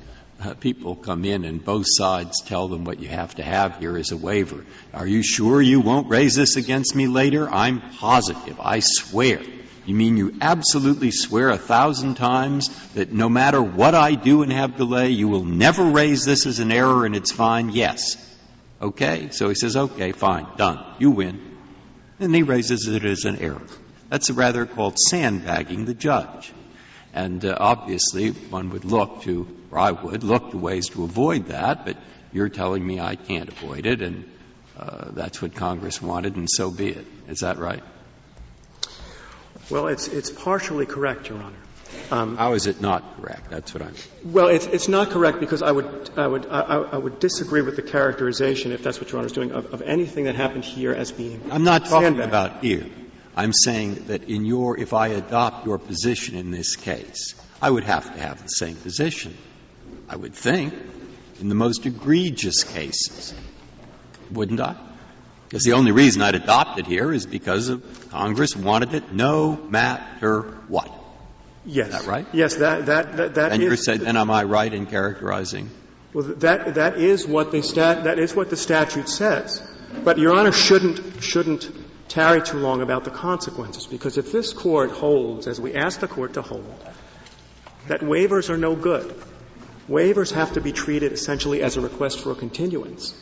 people 0.61 0.97
come 0.97 1.25
in 1.25 1.45
and 1.45 1.65
both 1.65 1.87
sides 1.87 2.43
tell 2.43 2.69
them 2.69 2.85
what 2.85 3.01
you 3.01 3.09
have 3.09 3.35
to 3.37 3.43
have 3.43 3.79
here 3.79 3.97
is 3.97 4.11
a 4.11 4.17
waiver. 4.17 4.65
Are 4.95 5.07
you 5.07 5.23
sure 5.23 5.61
you 5.61 5.81
won't 5.81 6.09
raise 6.09 6.35
this 6.35 6.57
against 6.57 6.95
me 6.95 7.07
later? 7.07 7.49
I'm 7.49 7.81
positive. 7.81 8.59
I 8.61 8.81
swear. 8.81 9.41
You 9.87 9.95
mean 9.95 10.17
you 10.17 10.37
absolutely 10.41 11.11
swear 11.11 11.51
a 11.51 11.59
thousand 11.59 12.15
times 12.15 12.69
that 12.95 13.13
no 13.13 13.29
matter 13.29 13.63
what 13.63 13.95
I 13.95 14.15
do 14.15 14.43
and 14.43 14.53
have 14.53 14.77
delay, 14.77 15.11
you 15.11 15.29
will 15.29 15.45
never 15.45 15.85
raise 15.85 16.25
this 16.25 16.47
as 16.47 16.59
an 16.59 16.73
error 16.73 17.05
and 17.07 17.17
it's 17.17 17.33
fine? 17.33 17.71
Yes. 17.71 18.17
Okay? 18.81 19.31
So 19.31 19.49
he 19.49 19.55
says, 19.55 19.77
okay, 19.77 20.13
fine, 20.13 20.47
done. 20.57 20.85
You 20.99 21.11
win. 21.11 21.59
And 22.19 22.35
he 22.35 22.43
raises 22.43 22.87
it 22.87 23.05
as 23.05 23.25
an 23.25 23.39
error. 23.39 23.63
That's 24.11 24.31
rather 24.31 24.67
called 24.67 24.99
sandbagging 24.99 25.85
the 25.87 25.95
judge. 25.95 26.53
And 27.13 27.45
uh, 27.45 27.57
obviously, 27.59 28.31
one 28.31 28.71
would 28.71 28.85
look 28.85 29.23
to, 29.23 29.47
or 29.71 29.79
I 29.79 29.91
would, 29.93 30.25
look 30.25 30.51
to 30.51 30.59
ways 30.59 30.89
to 30.91 31.05
avoid 31.05 31.47
that, 31.47 31.85
but 31.85 31.97
you're 32.33 32.49
telling 32.49 32.87
me 32.87 33.01
I 33.01 33.17
can't 33.17 33.49
avoid 33.49 33.87
it, 33.87 34.03
and 34.03 34.31
uh, 34.79 35.11
that's 35.11 35.41
what 35.41 35.55
Congress 35.55 36.01
wanted, 36.01 36.37
and 36.37 36.49
so 36.51 36.71
be 36.71 36.89
it. 36.89 37.07
Is 37.29 37.41
that 37.41 37.59
right? 37.59 37.83
Well, 39.69 39.89
it's, 39.89 40.09
it's 40.09 40.31
partially 40.31 40.87
correct, 40.87 41.29
Your 41.29 41.39
Honor. 41.39 41.57
Um, 42.11 42.37
How 42.37 42.55
is 42.55 42.67
it 42.67 42.81
not 42.81 43.17
correct? 43.17 43.51
That's 43.51 43.75
what 43.75 43.83
I'm. 43.83 43.95
Well, 44.25 44.49
it's, 44.49 44.67
it's 44.67 44.89
not 44.89 45.11
correct 45.11 45.41
because 45.41 45.63
I 45.63 45.73
would 45.73 46.11
I 46.17 46.27
would 46.27 46.47
I, 46.47 46.61
I, 46.61 46.97
would 46.97 47.19
disagree 47.19 47.63
with 47.63 47.77
the 47.77 47.83
characterization, 47.83 48.73
if 48.73 48.83
that's 48.83 49.01
what 49.01 49.11
Your 49.11 49.19
Honor 49.19 49.27
is 49.27 49.33
doing, 49.33 49.53
of, 49.53 49.75
of 49.75 49.83
anything 49.83 50.25
that 50.25 50.35
happened 50.35 50.65
here 50.65 50.93
as 50.93 51.13
being. 51.13 51.41
I'm 51.51 51.65
not 51.65 51.87
talking 51.87 52.21
about 52.21 52.63
here. 52.63 52.87
I'm 53.37 53.53
saying 53.53 54.07
that 54.07 54.25
in 54.25 54.45
your, 54.45 54.79
if 54.79 54.93
I 54.93 55.09
adopt 55.09 55.67
your 55.67 55.79
position 55.79 56.37
in 56.37 56.51
this 56.51 56.77
case, 56.77 57.35
I 57.63 57.71
would 57.71 57.85
have 57.85 58.05
to 58.13 58.21
have 58.21 58.43
the 58.43 58.49
same 58.49 58.77
position. 58.77 59.37
I 60.11 60.17
would 60.17 60.35
think 60.35 60.75
in 61.41 61.49
the 61.49 61.55
most 61.55 61.87
egregious 61.87 62.65
cases, 62.65 63.33
wouldn't 64.29 64.61
I? 64.61 64.75
Because 65.49 65.63
the 65.63 65.75
only 65.75 65.93
reason 65.93 66.21
I'd 66.21 66.35
adopt 66.35 66.81
it 66.81 66.87
here 66.87 67.13
is 67.13 67.27
because 67.27 67.69
of 67.69 68.11
Congress 68.11 68.57
wanted 68.57 68.93
it 68.93 69.13
no 69.13 69.57
matter 69.57 70.43
what. 70.67 70.93
Yes. 71.65 71.89
Is 71.89 71.93
that 71.93 72.07
right? 72.07 72.27
Yes, 72.33 72.57
that, 72.57 72.87
that, 72.87 73.17
that, 73.17 73.35
that 73.37 73.53
and 73.53 73.63
is, 73.63 73.69
you're 73.69 73.77
saying, 73.77 74.01
then 74.01 74.17
am 74.17 74.33
I 74.33 74.43
right 74.43 74.73
in 74.73 74.87
characterizing? 74.87 75.71
Well, 76.13 76.25
that, 76.39 76.75
that 76.75 76.99
is 76.99 77.25
what 77.25 77.53
the 77.53 77.63
stat, 77.63 78.05
that 78.05 78.19
is 78.19 78.35
what 78.35 78.51
the 78.51 78.57
statute 78.57 79.09
says. 79.09 79.63
But 80.03 80.19
Your 80.19 80.35
Honor 80.35 80.53
shouldn't, 80.53 81.23
shouldn't 81.23 81.71
tarry 82.09 82.43
too 82.43 82.59
long 82.59 82.83
about 82.83 83.05
the 83.05 83.11
consequences, 83.11 83.87
because 83.87 84.19
if 84.19 84.33
this 84.33 84.53
court 84.53 84.91
holds, 84.91 85.47
as 85.47 85.61
we 85.61 85.75
ask 85.75 86.01
the 86.01 86.09
court 86.09 86.35
to 86.35 86.43
hold, 86.43 86.75
that 87.87 88.01
waivers 88.01 88.51
are 88.51 88.57
no 88.57 88.75
good, 88.75 89.15
waivers 89.91 90.33
have 90.33 90.53
to 90.55 90.61
be 90.61 90.73
treated 90.73 91.13
essentially 91.13 91.63
as 91.63 91.77
a 91.77 91.81
request 91.81 92.21
for 92.21 92.33
a 92.33 92.35
continuance 92.35 93.13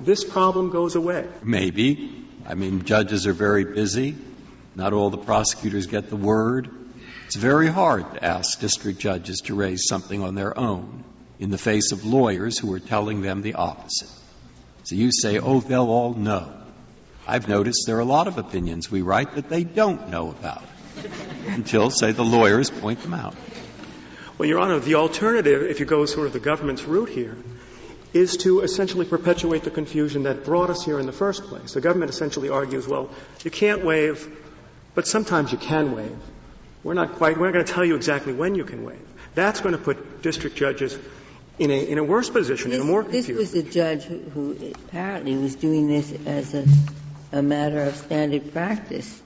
this 0.00 0.24
problem 0.24 0.70
goes 0.70 0.96
away. 0.96 1.28
Maybe. 1.42 2.26
I 2.46 2.54
mean, 2.54 2.84
judges 2.84 3.26
are 3.26 3.32
very 3.32 3.64
busy. 3.64 4.16
Not 4.74 4.92
all 4.92 5.10
the 5.10 5.18
prosecutors 5.18 5.86
get 5.86 6.08
the 6.08 6.16
word. 6.16 6.70
It's 7.26 7.36
very 7.36 7.68
hard 7.68 8.12
to 8.14 8.24
ask 8.24 8.58
district 8.60 8.98
judges 8.98 9.42
to 9.42 9.54
raise 9.54 9.86
something 9.86 10.22
on 10.22 10.34
their 10.34 10.58
own 10.58 11.04
in 11.38 11.50
the 11.50 11.58
face 11.58 11.92
of 11.92 12.04
lawyers 12.04 12.58
who 12.58 12.72
are 12.72 12.80
telling 12.80 13.22
them 13.22 13.42
the 13.42 13.54
opposite. 13.54 14.10
So 14.84 14.94
you 14.94 15.10
say, 15.12 15.38
oh, 15.38 15.60
they'll 15.60 15.90
all 15.90 16.14
know. 16.14 16.52
I've 17.26 17.48
noticed 17.48 17.84
there 17.86 17.96
are 17.96 18.00
a 18.00 18.04
lot 18.04 18.26
of 18.26 18.38
opinions 18.38 18.90
we 18.90 19.02
write 19.02 19.34
that 19.34 19.48
they 19.48 19.62
don't 19.62 20.08
know 20.08 20.30
about 20.30 20.64
until, 21.46 21.90
say, 21.90 22.12
the 22.12 22.24
lawyers 22.24 22.70
point 22.70 23.00
them 23.02 23.14
out. 23.14 23.36
Well, 24.40 24.48
Your 24.48 24.60
Honor, 24.60 24.78
the 24.78 24.94
alternative, 24.94 25.64
if 25.64 25.80
you 25.80 25.84
go 25.84 26.06
sort 26.06 26.26
of 26.26 26.32
the 26.32 26.40
government's 26.40 26.84
route 26.84 27.10
here, 27.10 27.36
is 28.14 28.38
to 28.38 28.60
essentially 28.60 29.04
perpetuate 29.04 29.64
the 29.64 29.70
confusion 29.70 30.22
that 30.22 30.46
brought 30.46 30.70
us 30.70 30.82
here 30.82 30.98
in 30.98 31.04
the 31.04 31.12
first 31.12 31.44
place. 31.44 31.74
The 31.74 31.82
government 31.82 32.10
essentially 32.10 32.48
argues, 32.48 32.88
well, 32.88 33.10
you 33.44 33.50
can't 33.50 33.84
waive, 33.84 34.34
but 34.94 35.06
sometimes 35.06 35.52
you 35.52 35.58
can 35.58 35.94
waive. 35.94 36.16
We're 36.82 36.94
not 36.94 37.16
quite, 37.16 37.36
we're 37.36 37.48
not 37.48 37.52
going 37.52 37.66
to 37.66 37.70
tell 37.70 37.84
you 37.84 37.96
exactly 37.96 38.32
when 38.32 38.54
you 38.54 38.64
can 38.64 38.82
waive. 38.82 39.06
That's 39.34 39.60
going 39.60 39.76
to 39.76 39.78
put 39.78 40.22
district 40.22 40.56
judges 40.56 40.98
in 41.58 41.70
a, 41.70 41.78
in 41.78 41.98
a 41.98 42.04
worse 42.04 42.30
position, 42.30 42.70
this, 42.70 42.80
in 42.80 42.86
a 42.86 42.90
more 42.90 43.02
confused. 43.02 43.28
This 43.28 43.52
was 43.52 43.54
a 43.54 43.70
judge 43.70 44.04
who, 44.04 44.20
who 44.20 44.72
apparently 44.86 45.36
was 45.36 45.54
doing 45.54 45.86
this 45.86 46.14
as 46.24 46.54
a, 46.54 46.66
a 47.32 47.42
matter 47.42 47.82
of 47.82 47.94
standard 47.94 48.54
practice. 48.54 49.20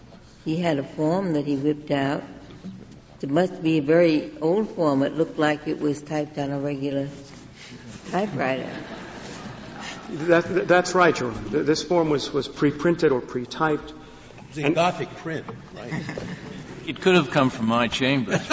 He 0.45 0.57
had 0.57 0.81
a 0.81 0.83
form 0.83 1.35
that 1.35 1.47
he 1.47 1.55
whipped 1.55 1.93
out. 1.93 2.25
It 3.21 3.31
must 3.31 3.63
be 3.63 3.79
a 3.79 3.83
very 3.83 4.33
old 4.41 4.71
form. 4.71 5.03
It 5.03 5.15
looked 5.15 5.39
like 5.39 5.67
it 5.67 5.81
was 5.81 6.03
typed 6.03 6.39
on 6.39 6.51
a 6.51 6.59
regular 6.59 7.09
typewriter. 8.11 8.71
That, 10.11 10.69
that's 10.69 10.95
right, 10.95 11.19
Your 11.19 11.33
Honor. 11.33 11.63
This 11.63 11.83
form 11.83 12.11
was, 12.11 12.33
was 12.33 12.47
pre-printed 12.47 13.13
or 13.13 13.21
pre-typed. 13.21 13.93
It's 14.51 14.59
in 14.59 14.75
Gothic 14.75 15.11
print, 15.17 15.47
right? 15.75 15.93
It 16.87 17.01
could 17.01 17.15
have 17.15 17.31
come 17.31 17.49
from 17.49 17.65
my 17.65 17.89
chambers. 17.89 18.43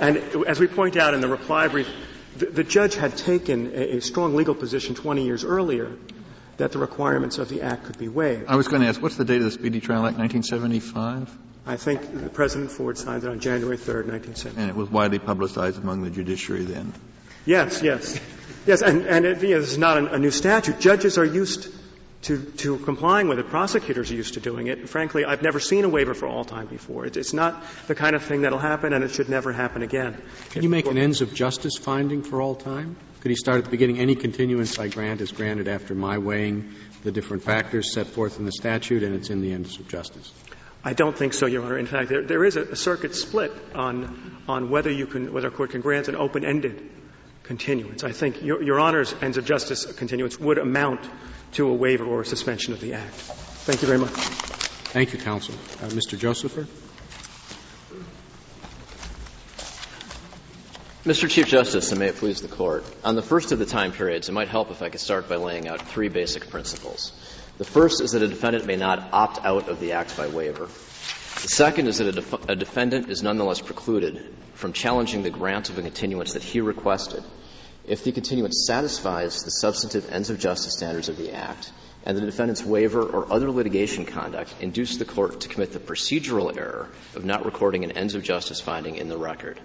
And 0.00 0.18
as 0.46 0.60
we 0.60 0.66
point 0.66 0.96
out 0.96 1.14
in 1.14 1.20
the 1.20 1.28
reply 1.28 1.68
brief, 1.68 1.88
the, 2.36 2.46
the 2.46 2.64
judge 2.64 2.96
had 2.96 3.16
taken 3.16 3.68
a, 3.68 3.96
a, 3.96 4.00
strong 4.00 4.36
legal 4.36 4.54
position 4.54 4.94
20 4.94 5.24
years 5.24 5.42
earlier 5.42 5.90
that 6.56 6.72
the 6.72 6.78
requirements 6.78 7.38
of 7.38 7.48
the 7.48 7.62
Act 7.62 7.84
could 7.84 7.98
be 7.98 8.08
waived. 8.08 8.46
I 8.48 8.56
was 8.56 8.68
going 8.68 8.82
to 8.82 8.88
ask, 8.88 9.00
what's 9.00 9.16
the 9.16 9.24
date 9.24 9.38
of 9.38 9.44
the 9.44 9.50
Speedy 9.50 9.80
Trial 9.80 10.06
Act, 10.06 10.18
1975? 10.18 11.36
I 11.66 11.76
think 11.76 12.32
President 12.32 12.70
Ford 12.70 12.96
signed 12.96 13.24
it 13.24 13.28
on 13.28 13.40
January 13.40 13.76
3rd, 13.76 14.06
1970. 14.06 14.60
And 14.60 14.70
it 14.70 14.76
was 14.76 14.88
widely 14.88 15.18
publicized 15.18 15.82
among 15.82 16.02
the 16.02 16.10
judiciary 16.10 16.62
then? 16.62 16.92
Yes, 17.44 17.82
yes. 17.82 18.20
Yes, 18.66 18.82
and, 18.82 19.06
and 19.06 19.24
it, 19.24 19.42
you 19.42 19.54
know, 19.54 19.60
this 19.60 19.72
is 19.72 19.78
not 19.78 19.98
a, 19.98 20.14
a 20.14 20.18
new 20.18 20.30
statute. 20.30 20.80
Judges 20.80 21.18
are 21.18 21.24
used 21.24 21.72
to, 22.22 22.42
to 22.42 22.78
complying 22.78 23.28
with 23.28 23.38
it. 23.38 23.48
Prosecutors 23.48 24.10
are 24.10 24.14
used 24.14 24.34
to 24.34 24.40
doing 24.40 24.66
it. 24.66 24.78
And 24.78 24.90
frankly, 24.90 25.24
I've 25.24 25.42
never 25.42 25.60
seen 25.60 25.84
a 25.84 25.88
waiver 25.88 26.14
for 26.14 26.26
all 26.26 26.44
time 26.44 26.66
before. 26.66 27.06
It, 27.06 27.16
it's 27.16 27.32
not 27.32 27.64
the 27.86 27.94
kind 27.94 28.16
of 28.16 28.22
thing 28.22 28.42
that'll 28.42 28.58
happen, 28.58 28.92
and 28.92 29.04
it 29.04 29.12
should 29.12 29.28
never 29.28 29.52
happen 29.52 29.82
again. 29.82 30.20
Can 30.50 30.62
you 30.62 30.68
make 30.68 30.86
an 30.86 30.98
ends 30.98 31.20
of 31.20 31.34
justice 31.34 31.76
finding 31.76 32.22
for 32.22 32.40
all 32.40 32.54
time? 32.54 32.96
Could 33.26 33.32
he 33.32 33.34
start 33.34 33.58
at 33.58 33.64
the 33.64 33.70
beginning? 33.70 33.98
Any 33.98 34.14
continuance 34.14 34.78
I 34.78 34.86
grant 34.86 35.20
is 35.20 35.32
granted 35.32 35.66
after 35.66 35.96
my 35.96 36.16
weighing 36.16 36.76
the 37.02 37.10
different 37.10 37.42
factors 37.42 37.92
set 37.92 38.06
forth 38.06 38.38
in 38.38 38.44
the 38.44 38.52
statute, 38.52 39.02
and 39.02 39.16
it's 39.16 39.30
in 39.30 39.40
the 39.40 39.52
ends 39.52 39.80
of 39.80 39.88
justice. 39.88 40.32
I 40.84 40.92
don't 40.92 41.18
think 41.18 41.34
so, 41.34 41.46
Your 41.46 41.64
Honor. 41.64 41.76
In 41.76 41.86
fact, 41.86 42.08
there, 42.08 42.22
there 42.22 42.44
is 42.44 42.54
a, 42.54 42.62
a 42.62 42.76
circuit 42.76 43.16
split 43.16 43.50
on 43.74 44.36
on 44.46 44.70
whether 44.70 44.92
you 44.92 45.08
can 45.08 45.32
whether 45.32 45.48
a 45.48 45.50
court 45.50 45.70
can 45.70 45.80
grant 45.80 46.06
an 46.06 46.14
open-ended 46.14 46.88
continuance. 47.42 48.04
I 48.04 48.12
think 48.12 48.44
Your, 48.44 48.62
Your 48.62 48.78
Honor's 48.78 49.12
ends 49.20 49.38
of 49.38 49.44
justice 49.44 49.86
continuance 49.86 50.38
would 50.38 50.58
amount 50.58 51.00
to 51.54 51.66
a 51.66 51.74
waiver 51.74 52.04
or 52.04 52.20
a 52.20 52.24
suspension 52.24 52.74
of 52.74 52.80
the 52.80 52.94
Act. 52.94 53.12
Thank 53.12 53.82
you 53.82 53.88
very 53.88 53.98
much. 53.98 54.10
Thank 54.94 55.12
you, 55.12 55.18
counsel. 55.18 55.56
Uh, 55.82 55.88
Mr. 55.88 56.16
Joseffer? 56.16 56.68
Mr. 61.06 61.30
Chief 61.30 61.46
Justice, 61.46 61.92
and 61.92 62.00
may 62.00 62.08
it 62.08 62.16
please 62.16 62.42
the 62.42 62.48
Court, 62.48 62.84
on 63.04 63.14
the 63.14 63.22
first 63.22 63.52
of 63.52 63.60
the 63.60 63.64
time 63.64 63.92
periods, 63.92 64.28
it 64.28 64.32
might 64.32 64.48
help 64.48 64.72
if 64.72 64.82
I 64.82 64.88
could 64.88 65.00
start 65.00 65.28
by 65.28 65.36
laying 65.36 65.68
out 65.68 65.80
three 65.80 66.08
basic 66.08 66.50
principles. 66.50 67.12
The 67.58 67.64
first 67.64 68.00
is 68.00 68.10
that 68.10 68.22
a 68.22 68.26
defendant 68.26 68.66
may 68.66 68.74
not 68.74 69.10
opt 69.12 69.44
out 69.44 69.68
of 69.68 69.78
the 69.78 69.92
act 69.92 70.16
by 70.16 70.26
waiver. 70.26 70.66
The 70.66 71.48
second 71.48 71.86
is 71.86 71.98
that 71.98 72.08
a, 72.08 72.12
def- 72.12 72.48
a 72.48 72.56
defendant 72.56 73.08
is 73.08 73.22
nonetheless 73.22 73.60
precluded 73.60 74.34
from 74.54 74.72
challenging 74.72 75.22
the 75.22 75.30
grant 75.30 75.70
of 75.70 75.78
a 75.78 75.82
continuance 75.82 76.32
that 76.32 76.42
he 76.42 76.60
requested 76.60 77.22
if 77.86 78.02
the 78.02 78.10
continuance 78.10 78.66
satisfies 78.66 79.44
the 79.44 79.52
substantive 79.52 80.10
ends 80.10 80.30
of 80.30 80.40
justice 80.40 80.72
standards 80.72 81.08
of 81.08 81.16
the 81.16 81.30
Act 81.32 81.70
and 82.02 82.16
the 82.16 82.26
defendant's 82.26 82.64
waiver 82.64 83.02
or 83.02 83.32
other 83.32 83.52
litigation 83.52 84.06
conduct 84.06 84.52
induced 84.60 84.98
the 84.98 85.04
court 85.04 85.42
to 85.42 85.48
commit 85.48 85.72
the 85.72 85.78
procedural 85.78 86.56
error 86.56 86.88
of 87.14 87.24
not 87.24 87.44
recording 87.44 87.84
an 87.84 87.92
ends 87.92 88.16
of 88.16 88.24
justice 88.24 88.60
finding 88.60 88.96
in 88.96 89.08
the 89.08 89.16
record. 89.16 89.60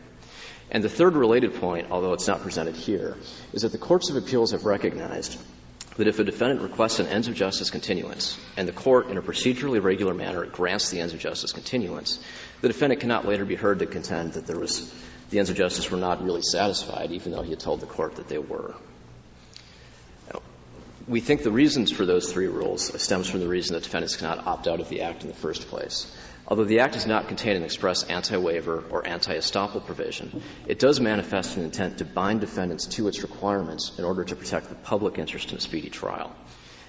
And 0.72 0.84
the 0.84 0.90
third 0.90 1.16
related 1.16 1.56
point, 1.56 1.88
although 1.92 2.14
it's 2.14 2.28
not 2.28 2.42
presented 2.42 2.76
here, 2.76 3.18
is 3.52 3.64
that 3.64 3.74
the 3.74 3.78
courts 3.78 4.10
of 4.10 4.16
appeals 4.16 4.52
have 4.52 4.66
recognized 4.66 5.38
that 5.98 6.08
if 6.08 6.20
a 6.20 6.24
defendant 6.24 6.62
requests 6.62 7.00
an 7.00 7.08
ends 7.08 7.28
of 7.28 7.36
justice 7.36 7.70
continuance 7.70 8.40
and 8.56 8.66
the 8.68 8.72
court 8.72 9.10
in 9.10 9.18
a 9.18 9.22
procedurally 9.22 9.84
regular 9.84 10.14
manner 10.14 10.46
grants 10.46 10.90
the 10.90 11.02
ends 11.02 11.14
of 11.14 11.20
justice 11.20 11.52
continuance, 11.52 12.20
the 12.62 12.70
defendant 12.70 13.02
cannot 13.02 13.28
later 13.28 13.44
be 13.44 13.56
heard 13.56 13.80
to 13.80 13.86
contend 13.86 14.34
that 14.34 14.48
there 14.48 14.58
was 14.58 14.94
the 15.30 15.40
ends 15.40 15.50
of 15.50 15.58
justice 15.58 15.92
were 15.92 15.98
not 15.98 16.24
really 16.24 16.42
satisfied, 16.42 17.12
even 17.12 17.32
though 17.32 17.42
he 17.42 17.52
had 17.52 17.60
told 17.60 17.82
the 17.82 17.86
court 17.86 18.16
that 18.16 18.30
they 18.30 18.38
were. 18.38 18.74
We 21.08 21.20
think 21.20 21.42
the 21.42 21.52
reasons 21.52 21.92
for 21.92 22.06
those 22.06 22.32
three 22.32 22.48
rules 22.48 23.02
stems 23.02 23.28
from 23.28 23.40
the 23.40 23.48
reason 23.48 23.74
that 23.74 23.84
defendants 23.84 24.16
cannot 24.16 24.46
opt 24.46 24.68
out 24.68 24.80
of 24.80 24.90
the 24.90 25.02
Act 25.02 25.24
in 25.24 25.30
the 25.30 25.36
first 25.36 25.68
place. 25.68 26.16
Although 26.52 26.66
the 26.66 26.82
Act 26.82 26.96
does 26.96 27.08
not 27.08 27.30
contain 27.30 27.56
an 27.56 27.64
express 27.64 28.04
anti-waiver 28.04 28.84
or 28.90 29.08
anti-estoppel 29.08 29.86
provision, 29.86 30.42
it 30.68 30.80
does 30.80 31.00
manifest 31.00 31.56
an 31.56 31.64
intent 31.64 32.00
to 32.00 32.04
bind 32.04 32.42
defendants 32.42 32.88
to 32.88 33.08
its 33.08 33.22
requirements 33.22 33.98
in 33.98 34.04
order 34.04 34.26
to 34.26 34.36
protect 34.36 34.68
the 34.68 34.76
public 34.76 35.18
interest 35.18 35.52
in 35.52 35.58
a 35.60 35.62
speedy 35.62 35.90
trial. 35.90 36.36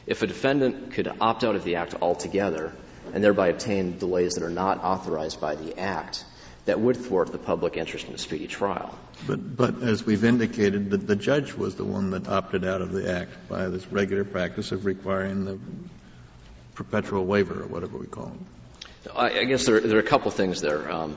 If 0.05 0.23
a 0.23 0.27
defendant 0.27 0.95
could 0.95 1.07
opt 1.21 1.45
out 1.45 1.55
of 1.55 1.63
the 1.63 1.77
Act 1.77 1.95
altogether 2.03 2.73
and 3.15 3.23
thereby 3.23 3.51
obtain 3.51 3.99
delays 3.99 4.35
that 4.35 4.43
are 4.43 4.51
not 4.51 4.83
authorized 4.83 5.41
by 5.41 5.55
the 5.55 5.79
Act, 5.79 6.25
that 6.65 6.81
would 6.81 6.97
thwart 6.97 7.31
the 7.31 7.39
public 7.39 7.77
interest 7.77 8.09
in 8.09 8.15
a 8.15 8.19
speedy 8.19 8.49
trial. 8.49 8.99
But, 9.29 9.57
but 9.57 9.81
as 9.81 10.05
we've 10.05 10.25
indicated, 10.25 10.91
the, 10.91 10.97
the 10.97 11.15
judge 11.15 11.55
was 11.55 11.77
the 11.77 11.85
one 11.85 12.11
that 12.11 12.27
opted 12.27 12.65
out 12.65 12.83
of 12.83 12.91
the 12.91 13.17
act 13.17 13.49
by 13.49 13.69
this 13.69 13.87
regular 13.93 14.25
practice 14.25 14.73
of 14.73 14.87
requiring 14.87 15.45
the 15.45 15.61
perpetual 16.75 17.25
waiver 17.25 17.63
or 17.63 17.69
whatever 17.69 17.97
we 17.97 18.09
call 18.09 18.27
it. 18.27 18.62
I, 19.15 19.45
guess 19.45 19.67
there, 19.67 19.81
there, 19.81 19.97
are 19.97 20.01
a 20.01 20.05
couple 20.05 20.31
things 20.31 20.61
there. 20.61 20.91
Um, 20.91 21.17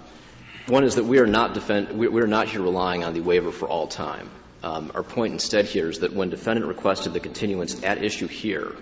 one 0.68 0.84
is 0.84 0.96
that 0.96 1.04
we 1.06 1.20
are 1.20 1.28
not 1.28 1.54
defend, 1.54 1.92
we, 1.92 2.08
we, 2.08 2.22
are 2.22 2.28
not 2.28 2.48
here 2.48 2.62
relying 2.62 3.04
on 3.04 3.14
the 3.14 3.22
waiver 3.22 3.52
for 3.52 3.68
all 3.68 3.88
time. 3.88 4.30
Um, 4.64 4.92
our 4.96 5.04
point 5.04 5.34
instead 5.34 5.66
here 5.66 5.90
is 5.90 6.00
that 6.00 6.14
when 6.14 6.30
defendant 6.30 6.68
requested 6.68 7.14
the 7.14 7.20
continuance 7.20 7.84
at 7.84 8.04
issue 8.04 8.28
here, 8.28 8.76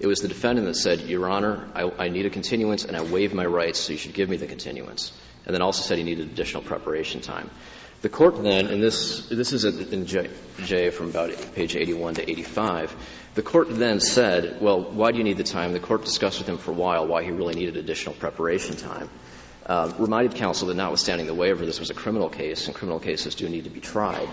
it 0.00 0.06
was 0.08 0.18
the 0.18 0.28
defendant 0.28 0.66
that 0.66 0.74
said, 0.74 1.00
Your 1.02 1.30
Honor, 1.30 1.68
I, 1.74 2.06
I 2.06 2.08
need 2.08 2.26
a 2.26 2.30
continuance 2.30 2.84
and 2.84 2.96
I 2.96 3.02
waive 3.02 3.32
my 3.32 3.46
rights, 3.46 3.78
so 3.78 3.92
you 3.92 3.98
should 3.98 4.14
give 4.14 4.28
me 4.28 4.36
the 4.36 4.48
continuance 4.48 5.12
and 5.46 5.54
then 5.54 5.62
also 5.62 5.82
said 5.82 5.98
he 5.98 6.04
needed 6.04 6.30
additional 6.30 6.62
preparation 6.62 7.20
time. 7.20 7.50
The 8.02 8.08
court 8.08 8.42
then, 8.42 8.66
and 8.66 8.82
this, 8.82 9.28
this 9.28 9.52
is 9.52 9.64
in 9.64 10.06
J, 10.06 10.28
J 10.64 10.90
from 10.90 11.10
about 11.10 11.30
page 11.54 11.76
81 11.76 12.14
to 12.14 12.28
85, 12.28 12.96
the 13.34 13.42
court 13.42 13.68
then 13.70 14.00
said, 14.00 14.60
well, 14.60 14.82
why 14.82 15.12
do 15.12 15.18
you 15.18 15.24
need 15.24 15.36
the 15.36 15.44
time? 15.44 15.72
The 15.72 15.78
court 15.78 16.04
discussed 16.04 16.40
with 16.40 16.48
him 16.48 16.58
for 16.58 16.72
a 16.72 16.74
while 16.74 17.06
why 17.06 17.22
he 17.22 17.30
really 17.30 17.54
needed 17.54 17.76
additional 17.76 18.16
preparation 18.16 18.76
time. 18.76 19.08
Uh, 19.64 19.92
reminded 19.98 20.34
counsel 20.34 20.66
that 20.66 20.76
notwithstanding 20.76 21.28
the 21.28 21.34
waiver, 21.34 21.64
this 21.64 21.78
was 21.78 21.90
a 21.90 21.94
criminal 21.94 22.28
case, 22.28 22.66
and 22.66 22.74
criminal 22.74 22.98
cases 22.98 23.36
do 23.36 23.48
need 23.48 23.64
to 23.64 23.70
be 23.70 23.78
tried. 23.78 24.28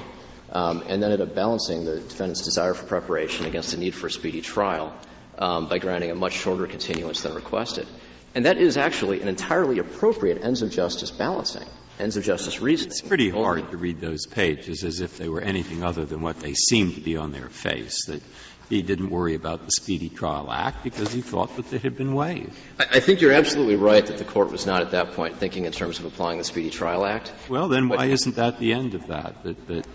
Um, 0.51 0.83
and 0.87 1.03
then 1.03 1.11
ended 1.11 1.29
up 1.29 1.35
balancing 1.35 1.85
the 1.85 1.99
defendant's 1.99 2.41
desire 2.41 2.73
for 2.73 2.87
preparation 2.87 3.45
against 3.45 3.69
the 3.71 3.77
need 3.77 3.93
for 3.93 4.07
a 4.07 4.11
speedy 4.11 4.41
trial 4.41 4.91
um, 5.37 5.69
by 5.69 5.77
granting 5.77 6.09
a 6.09 6.15
much 6.15 6.33
shorter 6.33 6.65
continuance 6.65 7.21
than 7.21 7.35
requested. 7.35 7.87
And 8.33 8.45
that 8.45 8.57
is 8.57 8.77
actually 8.77 9.21
an 9.21 9.27
entirely 9.27 9.77
appropriate 9.77 10.43
ends 10.43 10.63
of 10.63 10.71
justice 10.71 11.11
balancing, 11.11 11.67
ends 11.99 12.17
of 12.17 12.23
justice 12.23 12.61
reasoning. 12.61 12.91
It's 12.91 13.01
pretty 13.01 13.29
hard 13.29 13.69
to 13.71 13.77
read 13.77 13.99
those 13.99 14.25
pages 14.25 14.83
as 14.83 15.01
if 15.01 15.17
they 15.17 15.27
were 15.27 15.41
anything 15.41 15.83
other 15.83 16.05
than 16.05 16.21
what 16.21 16.39
they 16.39 16.53
seem 16.53 16.93
to 16.93 17.01
be 17.01 17.17
on 17.17 17.31
their 17.31 17.49
face, 17.49 18.05
that 18.05 18.21
he 18.69 18.81
didn't 18.81 19.09
worry 19.09 19.35
about 19.35 19.65
the 19.65 19.71
Speedy 19.71 20.09
Trial 20.09 20.51
Act 20.51 20.83
because 20.83 21.11
he 21.11 21.21
thought 21.21 21.55
that 21.57 21.73
it 21.73 21.81
had 21.81 21.97
been 21.97 22.13
waived. 22.13 22.55
I, 22.79 22.85
I 22.93 22.99
think 22.99 23.19
you're 23.19 23.33
absolutely 23.33 23.75
right 23.75 24.05
that 24.05 24.17
the 24.17 24.23
court 24.23 24.51
was 24.51 24.65
not 24.65 24.81
at 24.81 24.91
that 24.91 25.13
point 25.13 25.37
thinking 25.37 25.65
in 25.65 25.71
terms 25.71 25.99
of 25.99 26.05
applying 26.05 26.37
the 26.37 26.43
Speedy 26.43 26.69
Trial 26.69 27.05
Act. 27.05 27.31
Well, 27.49 27.67
then 27.67 27.89
why 27.89 28.05
isn't 28.05 28.35
that 28.35 28.59
the 28.59 28.73
end 28.73 28.93
of 28.93 29.07
that? 29.07 29.43
That, 29.43 29.67
that 29.67 29.87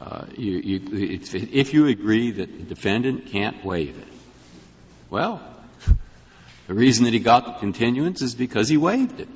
uh, 0.00 0.24
you, 0.36 0.52
you, 0.58 1.20
if 1.22 1.72
you 1.74 1.86
agree 1.86 2.32
that 2.32 2.50
the 2.58 2.64
defendant 2.64 3.26
can't 3.26 3.64
waive 3.64 3.96
it, 3.98 4.08
well, 5.10 5.40
the 6.66 6.74
reason 6.74 7.04
that 7.04 7.12
he 7.12 7.20
got 7.20 7.46
the 7.46 7.52
continuance 7.52 8.22
is 8.22 8.34
because 8.34 8.68
he 8.68 8.76
waived 8.76 9.20
it. 9.20 9.28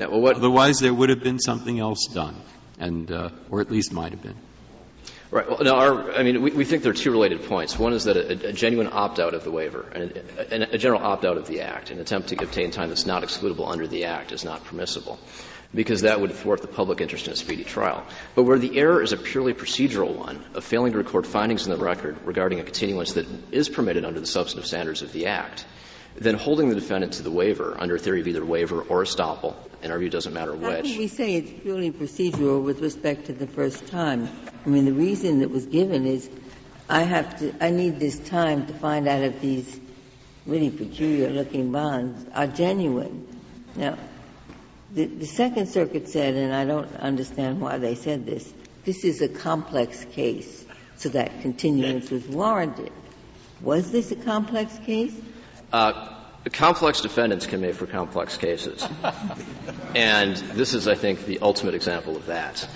Now, 0.00 0.08
well, 0.08 0.22
what, 0.22 0.36
Otherwise, 0.36 0.78
there 0.78 0.94
would 0.94 1.10
have 1.10 1.22
been 1.22 1.38
something 1.38 1.78
else 1.78 2.06
done, 2.06 2.34
and 2.78 3.12
uh, 3.12 3.28
or 3.50 3.60
at 3.60 3.70
least 3.70 3.92
might 3.92 4.12
have 4.12 4.22
been. 4.22 4.36
Right. 5.30 5.46
Well, 5.46 5.62
now, 5.62 5.74
our, 5.74 6.12
I 6.12 6.22
mean, 6.22 6.40
we, 6.40 6.52
we, 6.52 6.64
think 6.64 6.82
there 6.82 6.92
are 6.92 6.94
two 6.94 7.12
related 7.12 7.44
points. 7.44 7.78
One 7.78 7.92
is 7.92 8.04
that 8.04 8.16
a, 8.16 8.48
a 8.48 8.52
genuine 8.54 8.88
opt-out 8.90 9.34
of 9.34 9.44
the 9.44 9.50
waiver, 9.50 9.86
and 9.94 10.10
a, 10.38 10.74
a, 10.74 10.78
general 10.78 11.02
opt-out 11.02 11.36
of 11.36 11.46
the 11.46 11.60
Act, 11.60 11.90
an 11.90 12.00
attempt 12.00 12.30
to 12.30 12.42
obtain 12.42 12.70
time 12.70 12.88
that's 12.88 13.04
not 13.04 13.22
excludable 13.22 13.70
under 13.70 13.86
the 13.86 14.06
Act 14.06 14.32
is 14.32 14.42
not 14.42 14.64
permissible, 14.64 15.18
because 15.74 16.00
that 16.00 16.18
would 16.18 16.32
thwart 16.32 16.62
the 16.62 16.66
public 16.66 17.02
interest 17.02 17.26
in 17.26 17.34
a 17.34 17.36
speedy 17.36 17.64
trial. 17.64 18.02
But 18.34 18.44
where 18.44 18.58
the 18.58 18.78
error 18.78 19.02
is 19.02 19.12
a 19.12 19.18
purely 19.18 19.52
procedural 19.52 20.16
one 20.16 20.42
of 20.54 20.64
failing 20.64 20.92
to 20.92 20.98
record 20.98 21.26
findings 21.26 21.66
in 21.66 21.72
the 21.72 21.84
record 21.84 22.16
regarding 22.24 22.58
a 22.58 22.64
continuance 22.64 23.12
that 23.12 23.26
is 23.52 23.68
permitted 23.68 24.06
under 24.06 24.18
the 24.18 24.26
substantive 24.26 24.66
standards 24.66 25.02
of 25.02 25.12
the 25.12 25.26
Act, 25.26 25.66
then 26.16 26.34
holding 26.34 26.68
the 26.68 26.74
defendant 26.74 27.14
to 27.14 27.22
the 27.22 27.30
waiver 27.30 27.76
under 27.78 27.96
a 27.96 27.98
theory 27.98 28.20
of 28.20 28.28
either 28.28 28.44
waiver 28.44 28.82
or 28.82 29.02
estoppel, 29.02 29.54
in 29.82 29.90
our 29.90 29.98
view, 29.98 30.08
it 30.08 30.12
doesn't 30.12 30.34
matter 30.34 30.52
How 30.56 30.70
which. 30.70 30.84
Can 30.84 30.98
we 30.98 31.08
say 31.08 31.34
it's 31.36 31.62
purely 31.62 31.90
procedural 31.90 32.62
with 32.62 32.80
respect 32.80 33.26
to 33.26 33.32
the 33.32 33.46
first 33.46 33.86
time? 33.86 34.28
I 34.64 34.68
mean, 34.68 34.84
the 34.84 34.92
reason 34.92 35.40
that 35.40 35.50
was 35.50 35.66
given 35.66 36.06
is 36.06 36.28
I 36.88 37.02
have 37.02 37.38
to, 37.38 37.54
I 37.64 37.70
need 37.70 37.98
this 37.98 38.18
time 38.18 38.66
to 38.66 38.74
find 38.74 39.08
out 39.08 39.22
if 39.22 39.40
these 39.40 39.80
really 40.46 40.70
peculiar 40.70 41.30
looking 41.30 41.72
bonds 41.72 42.26
are 42.34 42.46
genuine. 42.46 43.26
Now, 43.76 43.96
the, 44.92 45.06
the 45.06 45.26
Second 45.26 45.68
Circuit 45.68 46.08
said, 46.08 46.34
and 46.34 46.52
I 46.52 46.64
don't 46.64 46.94
understand 46.96 47.60
why 47.60 47.78
they 47.78 47.94
said 47.94 48.26
this, 48.26 48.52
this 48.84 49.04
is 49.04 49.22
a 49.22 49.28
complex 49.28 50.04
case, 50.12 50.64
so 50.96 51.10
that 51.10 51.42
continuance 51.42 52.10
was 52.10 52.26
warranted. 52.26 52.92
Was 53.60 53.92
this 53.92 54.10
a 54.10 54.16
complex 54.16 54.76
case? 54.78 55.14
Uh, 55.72 56.16
Complex 56.52 57.02
defendants 57.02 57.46
can 57.46 57.60
make 57.60 57.74
for 57.74 57.86
complex 57.86 58.38
cases. 58.38 58.84
and 59.94 60.34
this 60.36 60.72
is, 60.72 60.88
I 60.88 60.94
think, 60.94 61.26
the 61.26 61.40
ultimate 61.40 61.74
example 61.74 62.16
of 62.16 62.26
that. 62.26 62.66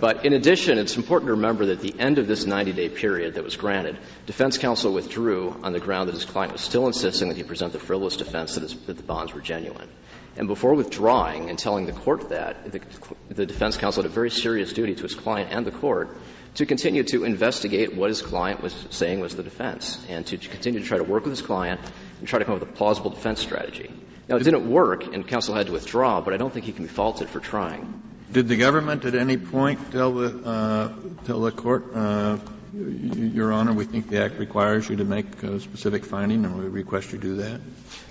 But 0.00 0.26
in 0.26 0.32
addition, 0.32 0.76
it's 0.76 0.96
important 0.96 1.28
to 1.28 1.34
remember 1.34 1.66
that 1.66 1.78
at 1.78 1.80
the 1.80 1.94
end 2.00 2.18
of 2.18 2.26
this 2.26 2.46
90 2.46 2.72
day 2.72 2.88
period 2.88 3.34
that 3.34 3.44
was 3.44 3.56
granted, 3.56 3.96
defense 4.26 4.58
counsel 4.58 4.92
withdrew 4.92 5.56
on 5.62 5.72
the 5.72 5.78
ground 5.78 6.08
that 6.08 6.14
his 6.14 6.24
client 6.24 6.52
was 6.52 6.62
still 6.62 6.88
insisting 6.88 7.28
that 7.28 7.36
he 7.36 7.44
present 7.44 7.72
the 7.72 7.78
frivolous 7.78 8.16
defense 8.16 8.56
that, 8.56 8.64
his, 8.64 8.74
that 8.86 8.96
the 8.96 9.04
bonds 9.04 9.32
were 9.32 9.40
genuine. 9.40 9.88
And 10.36 10.48
before 10.48 10.74
withdrawing 10.74 11.48
and 11.48 11.56
telling 11.58 11.86
the 11.86 11.92
court 11.92 12.30
that, 12.30 12.72
the, 12.72 12.80
the 13.28 13.46
defense 13.46 13.76
counsel 13.76 14.02
had 14.02 14.10
a 14.10 14.14
very 14.14 14.30
serious 14.30 14.72
duty 14.72 14.96
to 14.96 15.02
his 15.02 15.14
client 15.14 15.50
and 15.52 15.64
the 15.64 15.70
court 15.70 16.16
to 16.54 16.66
continue 16.66 17.02
to 17.04 17.24
investigate 17.24 17.94
what 17.94 18.08
his 18.10 18.20
client 18.20 18.62
was 18.62 18.74
saying 18.90 19.20
was 19.20 19.36
the 19.36 19.42
defense 19.42 20.04
and 20.08 20.26
to 20.26 20.36
continue 20.36 20.80
to 20.80 20.86
try 20.86 20.98
to 20.98 21.04
work 21.04 21.24
with 21.24 21.32
his 21.32 21.42
client 21.42 21.80
and 22.22 22.28
try 22.28 22.38
to 22.38 22.44
come 22.44 22.54
up 22.54 22.60
with 22.60 22.68
a 22.68 22.72
plausible 22.72 23.10
defense 23.10 23.40
strategy. 23.40 23.90
Now, 24.28 24.36
it 24.36 24.44
didn't 24.44 24.70
work, 24.70 25.12
and 25.12 25.26
counsel 25.26 25.56
had 25.56 25.66
to 25.66 25.72
withdraw, 25.72 26.20
but 26.20 26.32
I 26.32 26.36
don't 26.36 26.52
think 26.52 26.64
he 26.66 26.70
can 26.70 26.84
be 26.84 26.88
faulted 26.88 27.28
for 27.28 27.40
trying. 27.40 28.00
Did 28.30 28.46
the 28.46 28.56
government 28.56 29.04
at 29.04 29.16
any 29.16 29.36
point 29.36 29.90
tell 29.90 30.12
the, 30.12 30.48
uh, 30.48 30.92
tell 31.24 31.40
the 31.40 31.50
court, 31.50 31.92
uh, 31.92 32.38
Your 32.72 33.52
Honor, 33.52 33.72
we 33.72 33.86
think 33.86 34.08
the 34.08 34.22
Act 34.22 34.38
requires 34.38 34.88
you 34.88 34.94
to 34.96 35.04
make 35.04 35.42
a 35.42 35.58
specific 35.58 36.04
finding, 36.04 36.44
and 36.44 36.56
we 36.56 36.68
request 36.68 37.10
you 37.10 37.18
do 37.18 37.34
that? 37.38 37.60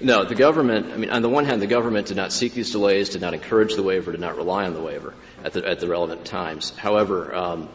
No, 0.02 0.26
the 0.26 0.36
government, 0.36 0.92
I 0.92 0.98
mean, 0.98 1.10
on 1.10 1.22
the 1.22 1.30
one 1.30 1.46
hand, 1.46 1.62
the 1.62 1.68
government 1.68 2.08
did 2.08 2.18
not 2.18 2.34
seek 2.34 2.54
these 2.54 2.72
delays, 2.72 3.12
did 3.12 3.22
not 3.22 3.34
encourage 3.34 3.76
the 3.76 3.84
waiver, 3.84 4.12
did 4.12 4.20
not 4.20 4.36
rely 4.36 4.66
on 4.66 4.74
the 4.74 4.82
waiver 4.82 5.14
at 5.46 5.54
the, 5.54 5.66
at 5.66 5.80
the 5.80 5.88
relevant 5.88 6.26
times. 6.26 6.72
However, 6.72 7.34
um, 7.34 7.70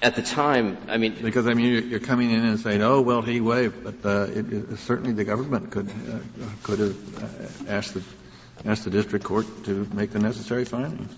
at 0.00 0.14
the 0.14 0.22
time, 0.22 0.78
I 0.88 0.96
mean, 0.96 1.16
because 1.20 1.46
I 1.46 1.54
mean, 1.54 1.88
you're 1.88 2.00
coming 2.00 2.30
in 2.30 2.44
and 2.44 2.60
saying, 2.60 2.82
"Oh, 2.82 3.00
well, 3.00 3.22
he 3.22 3.40
waived," 3.40 3.82
but 3.82 4.08
uh, 4.08 4.24
it, 4.30 4.52
it, 4.52 4.78
certainly 4.78 5.12
the 5.12 5.24
government 5.24 5.70
could 5.70 5.88
uh, 5.88 6.18
could 6.62 6.78
have 6.78 7.22
uh, 7.22 7.72
asked 7.72 7.94
the 7.94 8.02
asked 8.64 8.84
the 8.84 8.90
district 8.90 9.24
court 9.24 9.46
to 9.64 9.88
make 9.92 10.10
the 10.10 10.18
necessary 10.18 10.64
findings. 10.64 11.12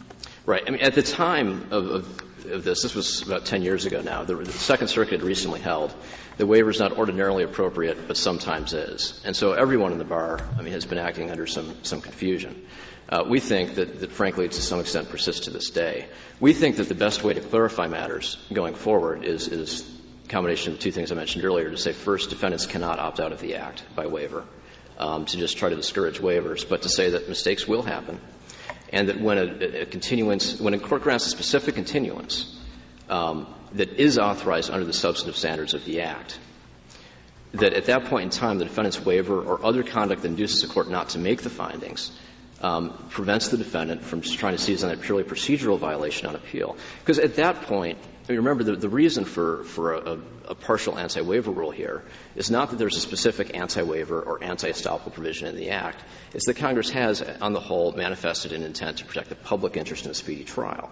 Right. 0.47 0.63
I 0.67 0.71
mean, 0.71 0.81
at 0.81 0.95
the 0.95 1.03
time 1.03 1.67
of, 1.71 1.87
of, 1.87 2.30
of 2.53 2.65
this, 2.65 2.83
this 2.83 2.95
was 2.95 3.23
about 3.23 3.45
10 3.45 3.63
years 3.63 3.87
ago 3.87 4.01
now. 4.01 4.25
The, 4.25 4.37
the 4.37 4.53
Second 4.53 4.89
Circuit 4.89 5.23
recently 5.23 5.61
held 5.61 5.95
the 6.37 6.47
waiver 6.47 6.71
is 6.71 6.81
not 6.81 6.93
ordinarily 6.93 7.45
appropriate, 7.45 8.09
but 8.09 8.17
sometimes 8.17 8.73
is, 8.73 9.21
and 9.25 9.37
so 9.37 9.53
everyone 9.53 9.93
in 9.93 9.99
the 9.99 10.05
bar, 10.05 10.41
I 10.59 10.63
mean, 10.63 10.73
has 10.73 10.87
been 10.87 10.99
acting 10.99 11.31
under 11.31 11.47
some 11.47 11.85
some 11.85 12.01
confusion. 12.01 12.67
Uh, 13.11 13.25
we 13.27 13.41
think 13.41 13.75
that, 13.75 14.01
that, 14.01 14.13
frankly, 14.13 14.49
to 14.49 14.63
some 14.63 14.79
extent 14.79 15.09
persists 15.09 15.47
to 15.47 15.51
this 15.51 15.71
day. 15.71 16.07
We 16.39 16.53
think 16.53 16.77
that 16.77 16.89
the 16.89 16.95
best 16.95 17.25
way 17.25 17.35
to 17.35 17.41
clarify 17.41 17.89
matters 17.89 18.37
going 18.53 18.75
forward 18.75 19.25
is, 19.25 19.49
is 19.49 19.85
a 20.25 20.29
combination 20.29 20.73
of 20.73 20.79
two 20.79 20.93
things 20.93 21.11
I 21.11 21.17
mentioned 21.17 21.45
earlier. 21.45 21.69
To 21.71 21.77
say 21.77 21.93
first, 21.93 22.31
defendants 22.31 22.67
cannot 22.67 23.01
opt 23.01 23.19
out 23.19 23.33
of 23.33 23.41
the 23.41 23.57
act 23.57 23.83
by 23.97 24.07
waiver, 24.07 24.45
um, 24.97 25.25
to 25.25 25.37
just 25.37 25.59
try 25.59 25.71
to 25.71 25.77
discourage 25.77 26.21
waivers, 26.21 26.69
but 26.69 26.83
to 26.83 26.89
say 26.89 27.11
that 27.11 27.29
mistakes 27.29 27.67
will 27.67 27.83
happen, 27.83 28.21
and 28.93 29.09
that 29.09 29.21
when 29.21 29.39
a, 29.39 29.83
a 29.83 29.87
continuance, 29.87 30.61
when 30.61 30.75
a 30.75 30.79
court 30.79 31.03
grants 31.03 31.27
a 31.27 31.31
specific 31.31 31.75
continuance 31.75 32.59
um, 33.09 33.47
that 33.73 33.89
is 34.01 34.19
authorized 34.19 34.71
under 34.71 34.85
the 34.85 34.93
substantive 34.93 35.37
standards 35.37 35.75
of 35.75 35.85
the 35.85 36.03
act, 36.03 36.39
that 37.53 37.73
at 37.73 37.87
that 37.87 38.05
point 38.07 38.25
in 38.25 38.31
time, 38.31 38.59
the 38.59 38.65
defendant's 38.65 39.01
waiver 39.05 39.41
or 39.41 39.65
other 39.65 39.83
conduct 39.83 40.23
that 40.23 40.29
induces 40.29 40.63
the 40.63 40.69
court 40.69 40.89
not 40.89 41.11
to 41.11 41.19
make 41.19 41.43
the 41.43 41.51
findings 41.51 42.11
um, 42.61 43.07
prevents 43.11 43.49
the 43.49 43.57
defendant 43.57 44.03
from 44.03 44.21
just 44.21 44.39
trying 44.39 44.57
to 44.57 44.63
seize 44.63 44.85
on 44.85 44.91
a 44.91 44.97
purely 44.97 45.25
procedural 45.25 45.79
violation 45.79 46.29
on 46.29 46.35
appeal. 46.35 46.77
Because 47.01 47.19
at 47.19 47.37
that 47.37 47.63
point, 47.63 47.99
I 48.29 48.33
mean, 48.33 48.39
remember 48.39 48.65
the, 48.65 48.77
the 48.77 48.89
reason 48.89 49.25
for, 49.25 49.65
for 49.65 49.95
a, 49.95 50.19
a 50.49 50.55
partial 50.55 50.97
anti-waiver 50.97 51.51
rule 51.51 51.71
here 51.71 52.05
is 52.37 52.51
not 52.51 52.71
that 52.71 52.77
there's 52.79 52.97
a 52.97 53.01
specific 53.01 53.57
anti-waiver 53.57 54.21
or 54.21 54.45
anti-estoppel 54.45 55.13
provision 55.13 55.49
in 55.49 55.57
the 55.57 55.71
Act. 55.71 56.05
It's 56.33 56.47
that 56.47 56.57
Congress 56.57 56.91
has, 56.91 57.23
on 57.23 57.55
the 57.55 57.61
whole, 57.61 57.93
manifested 57.93 58.53
an 58.53 58.63
intent 58.63 58.99
to 58.99 59.05
protect 59.05 59.31
the 59.31 59.35
public 59.35 59.77
interest 59.77 60.05
in 60.05 60.11
a 60.11 60.15
speedy 60.15 60.45
trial. 60.45 60.91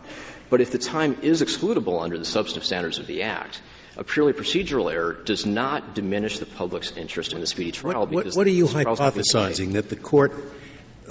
But 0.51 0.61
if 0.61 0.73
the 0.73 0.79
time 0.79 1.19
is 1.23 1.43
excludable 1.43 2.03
under 2.03 2.19
the 2.19 2.25
substantive 2.25 2.65
standards 2.65 2.99
of 2.99 3.07
the 3.07 3.23
Act, 3.23 3.61
a 3.97 4.05
purely 4.05 4.33
procedural 4.33 4.93
error 4.93 5.13
does 5.13 5.45
not 5.45 5.95
diminish 5.95 6.39
the 6.39 6.47
public's 6.47 6.97
interest 6.97 7.33
in 7.33 7.41
the 7.41 7.47
speedy 7.47 7.73
trial. 7.73 8.07
What, 8.07 8.27
what, 8.27 8.35
what 8.35 8.47
are 8.47 8.51
you 8.51 8.67
hypothesizing? 8.67 9.73
That 9.73 9.91
the 9.91 9.97
court 9.97 10.33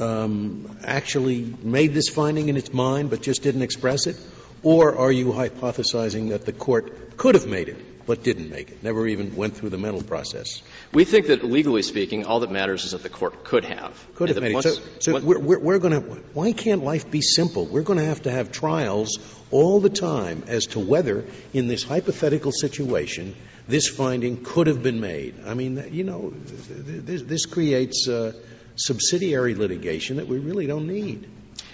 um, 0.01 0.77
actually 0.83 1.53
made 1.61 1.93
this 1.93 2.09
finding 2.09 2.49
in 2.49 2.57
its 2.57 2.73
mind 2.73 3.09
but 3.09 3.21
just 3.21 3.43
didn't 3.43 3.61
express 3.61 4.07
it? 4.07 4.17
Or 4.63 4.97
are 4.97 5.11
you 5.11 5.27
hypothesizing 5.27 6.29
that 6.29 6.45
the 6.45 6.51
court 6.51 7.17
could 7.17 7.35
have 7.35 7.47
made 7.47 7.69
it 7.69 7.77
but 8.07 8.23
didn't 8.23 8.49
make 8.49 8.71
it, 8.71 8.83
never 8.83 9.05
even 9.05 9.35
went 9.35 9.55
through 9.55 9.69
the 9.69 9.77
mental 9.77 10.01
process? 10.01 10.61
We 10.93 11.03
think 11.03 11.27
that 11.27 11.43
legally 11.43 11.83
speaking, 11.83 12.25
all 12.25 12.39
that 12.39 12.51
matters 12.51 12.85
is 12.85 12.91
that 12.91 13.03
the 13.03 13.09
court 13.09 13.43
could 13.43 13.65
have. 13.65 13.93
Could 14.15 14.29
have 14.29 14.41
made 14.41 14.55
it. 14.55 14.63
So, 14.63 14.81
so 14.99 15.19
we're, 15.19 15.39
we're, 15.39 15.59
we're 15.59 15.79
going 15.79 15.93
to, 15.93 15.99
why 16.33 16.53
can't 16.53 16.83
life 16.83 17.11
be 17.11 17.21
simple? 17.21 17.65
We're 17.65 17.83
going 17.83 17.99
to 17.99 18.05
have 18.05 18.23
to 18.23 18.31
have 18.31 18.51
trials 18.51 19.19
all 19.51 19.79
the 19.79 19.89
time 19.89 20.43
as 20.47 20.65
to 20.67 20.79
whether, 20.79 21.25
in 21.53 21.67
this 21.67 21.83
hypothetical 21.83 22.51
situation, 22.51 23.35
this 23.67 23.87
finding 23.87 24.43
could 24.43 24.67
have 24.67 24.81
been 24.81 24.99
made. 24.99 25.35
I 25.45 25.53
mean, 25.53 25.89
you 25.91 26.03
know, 26.03 26.33
this, 26.33 27.21
this 27.21 27.45
creates 27.45 28.07
uh, 28.07 28.33
subsidiary 28.77 29.55
litigation 29.55 30.17
that 30.17 30.27
we 30.27 30.39
really 30.39 30.67
don't 30.67 30.87
need. 30.87 31.29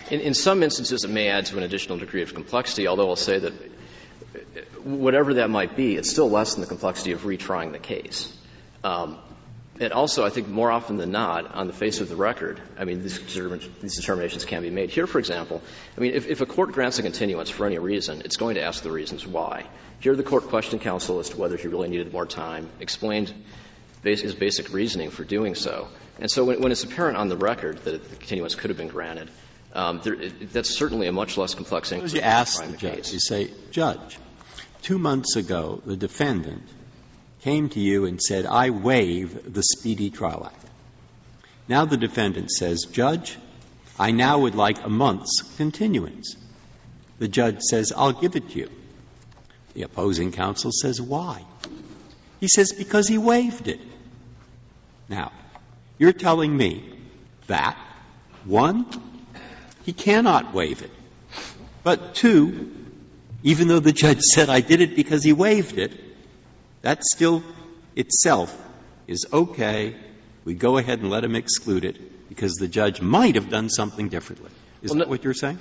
In, 0.10 0.20
in, 0.20 0.34
some 0.34 0.64
instances, 0.64 1.04
it 1.04 1.10
may 1.10 1.30
add 1.30 1.46
to 1.48 1.58
an 1.58 1.64
additional 1.64 1.98
degree 1.98 2.24
of 2.24 2.34
complexity, 2.34 2.88
although 2.88 3.10
I'll 3.10 3.16
say 3.16 3.40
that 3.40 3.54
whatever 4.84 5.36
that 5.36 5.50
might 5.50 5.76
be, 5.76 5.96
it's 5.96 6.10
still 6.10 6.30
less 6.30 6.56
than 6.56 6.62
the 6.62 6.68
complexity 6.68 7.12
of 7.12 7.22
retrying 7.22 7.72
the 7.72 7.80
case. 7.80 8.36
Um, 8.84 9.18
and 9.80 9.92
also, 9.92 10.24
I 10.24 10.30
think 10.30 10.48
more 10.48 10.72
often 10.72 10.98
than 10.98 11.12
not, 11.12 11.56
on 11.56 11.68
the 11.68 11.74
face 11.74 12.00
of 12.00 12.08
the 12.08 12.16
record, 12.16 12.62
I 12.78 12.86
mean, 12.86 13.02
these, 13.02 13.18
determinations 13.18 14.46
can 14.46 14.62
be 14.62 14.70
made. 14.70 14.92
Here, 14.92 15.08
for 15.08 15.18
example, 15.18 15.64
I 15.98 16.02
mean, 16.02 16.14
if, 16.14 16.28
if, 16.28 16.42
a 16.42 16.46
court 16.46 16.74
grants 16.74 17.00
a 17.00 17.02
continuance 17.02 17.50
for 17.50 17.66
any 17.66 17.80
reason, 17.80 18.22
it's 18.24 18.38
going 18.38 18.56
to 18.56 18.62
ask 18.62 18.84
the 18.84 18.92
reasons 18.92 19.26
why. 19.26 19.66
Here, 20.00 20.16
the 20.16 20.24
court 20.24 20.44
questioned 20.44 20.82
counsel 20.82 21.20
as 21.20 21.30
to 21.30 21.38
whether 21.38 21.58
he 21.58 21.68
really 21.68 21.90
needed 21.90 22.14
more 22.14 22.28
time, 22.28 22.70
explained 22.80 23.34
his 24.04 24.36
basic 24.36 24.74
reasoning 24.74 25.10
for 25.10 25.24
doing 25.24 25.56
so. 25.56 25.88
And 26.20 26.30
so 26.30 26.46
when, 26.46 26.62
when, 26.62 26.72
it's 26.72 26.84
apparent 26.84 27.18
on 27.18 27.30
the 27.30 27.38
record 27.38 27.80
that 27.86 28.10
the 28.10 28.16
continuance 28.16 28.56
could 28.56 28.70
have 28.70 28.78
been 28.78 28.90
granted, 28.90 29.32
um, 29.74 30.02
there, 30.04 30.14
it, 30.14 30.52
that's 30.54 30.70
certainly 30.70 31.08
a 31.08 31.12
much 31.12 31.38
less 31.38 31.56
complex 31.56 31.92
inquiry. 31.92 32.14
You 32.14 32.22
ask 32.22 32.64
the 32.64 32.78
judge, 32.78 32.96
case. 32.96 33.14
you 33.14 33.20
say, 33.20 33.52
Judge, 33.72 34.20
two 34.82 35.00
months 35.00 35.36
ago, 35.36 35.82
the 35.86 35.96
defendant 35.96 36.64
came 37.42 37.70
to 37.70 37.80
you 37.80 38.06
and 38.06 38.22
said, 38.22 38.46
I 38.46 38.70
waive 38.70 39.54
the 39.54 39.64
Speedy 39.64 40.10
Trial 40.10 40.46
Act. 40.46 40.66
Now 41.68 41.86
the 41.86 41.98
defendant 41.98 42.52
says, 42.52 42.86
Judge, 42.92 43.38
I 43.98 44.12
now 44.12 44.40
would 44.40 44.56
like 44.56 44.84
a 44.84 44.90
month's 44.90 45.42
continuance. 45.58 46.36
The 47.20 47.28
judge 47.28 47.62
says, 47.62 47.94
I'll 47.96 48.14
give 48.14 48.36
it 48.36 48.50
to 48.50 48.60
you. 48.60 48.70
The 49.74 49.84
opposing 49.84 50.32
counsel 50.32 50.72
says, 50.72 51.02
Why? 51.02 51.44
He 52.40 52.48
says, 52.48 52.74
Because 52.74 53.08
he 53.08 53.18
waived 53.18 53.68
it. 53.68 53.80
Now, 55.10 55.32
you're 55.98 56.14
telling 56.14 56.56
me 56.56 56.84
that, 57.48 57.78
one, 58.46 58.86
he 59.86 59.94
cannot 59.94 60.54
waive 60.54 60.82
it, 60.82 60.92
but 61.84 62.16
two, 62.16 62.74
even 63.44 63.68
though 63.68 63.80
the 63.80 63.92
judge 63.92 64.22
said 64.22 64.50
I 64.50 64.62
did 64.62 64.82
it 64.82 64.96
because 64.96 65.24
he 65.24 65.34
waived 65.34 65.78
it, 65.78 65.92
that 66.82 67.04
still 67.04 67.44
itself 67.96 68.58
is 69.08 69.26
okay. 69.32 69.96
We 70.46 70.54
go 70.54 70.78
ahead 70.78 71.00
and 71.00 71.10
let 71.10 71.24
him 71.24 71.36
exclude 71.36 71.86
it 71.86 72.30
because 72.30 72.56
the 72.56 72.68
judge 72.68 73.02
might 73.02 73.36
have 73.36 73.50
done 73.50 73.70
something 73.70 74.10
differently. 74.10 74.50
Is 74.82 74.92
well, 74.92 75.00
that 75.00 75.10
what 75.10 75.24
you're 75.24 75.34
saying? 75.34 75.60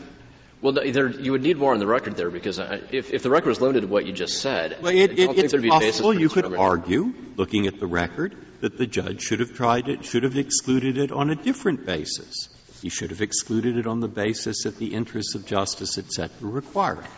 Well, 0.60 0.72
there, 0.72 1.08
you 1.08 1.32
would 1.32 1.42
need 1.42 1.56
more 1.58 1.72
on 1.72 1.80
the 1.80 1.86
record 1.88 2.16
there 2.16 2.30
because 2.30 2.60
uh, 2.60 2.80
if, 2.92 3.12
if 3.12 3.24
the 3.24 3.30
record 3.30 3.48
was 3.48 3.60
limited 3.60 3.80
to 3.82 3.86
what 3.88 4.06
you 4.06 4.12
just 4.12 4.40
said, 4.40 4.78
well, 4.80 4.94
it, 4.94 5.18
it, 5.18 5.30
it's 5.36 5.66
possible 5.68 6.14
you 6.14 6.28
could 6.28 6.54
argue, 6.54 7.12
looking 7.36 7.66
at 7.66 7.80
the 7.80 7.86
record, 7.86 8.36
that 8.62 8.78
the 8.78 8.86
judge 8.86 9.20
should 9.20 9.40
have 9.40 9.54
tried 9.54 9.88
it, 9.88 10.04
should 10.04 10.22
have 10.22 10.38
excluded 10.38 10.96
it 10.96 11.10
on 11.10 11.30
a 11.30 11.34
different 11.34 11.84
basis. 11.84 12.48
He 12.80 12.90
should 12.90 13.10
have 13.10 13.20
excluded 13.20 13.76
it 13.76 13.88
on 13.88 13.98
the 13.98 14.06
basis 14.06 14.62
that 14.62 14.78
the 14.78 14.94
interests 14.94 15.34
of 15.34 15.44
justice, 15.44 15.98
et 15.98 16.12
cetera, 16.12 16.48
require 16.48 17.00
it. 17.00 17.10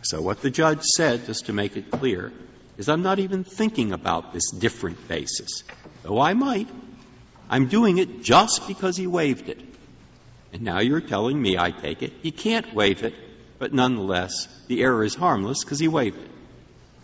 So 0.00 0.22
what 0.22 0.40
the 0.40 0.50
judge 0.50 0.82
said, 0.82 1.26
just 1.26 1.46
to 1.46 1.52
make 1.52 1.76
it 1.76 1.90
clear, 1.90 2.32
is 2.78 2.88
I'm 2.88 3.02
not 3.02 3.18
even 3.18 3.44
thinking 3.44 3.92
about 3.92 4.32
this 4.32 4.50
different 4.50 5.08
basis. 5.08 5.62
Though 6.02 6.18
I 6.18 6.32
might, 6.32 6.68
I'm 7.50 7.68
doing 7.68 7.98
it 7.98 8.22
just 8.22 8.66
because 8.66 8.96
he 8.96 9.06
waived 9.06 9.50
it. 9.50 9.60
And 10.54 10.62
now 10.62 10.80
you're 10.80 11.02
telling 11.02 11.40
me, 11.40 11.58
I 11.58 11.70
take 11.70 12.02
it, 12.02 12.14
he 12.22 12.30
can't 12.30 12.74
waive 12.74 13.02
it, 13.02 13.14
but 13.58 13.74
nonetheless, 13.74 14.48
the 14.68 14.82
error 14.82 15.04
is 15.04 15.14
harmless 15.14 15.62
because 15.62 15.80
he 15.80 15.88
waived 15.88 16.18
it. 16.18 16.30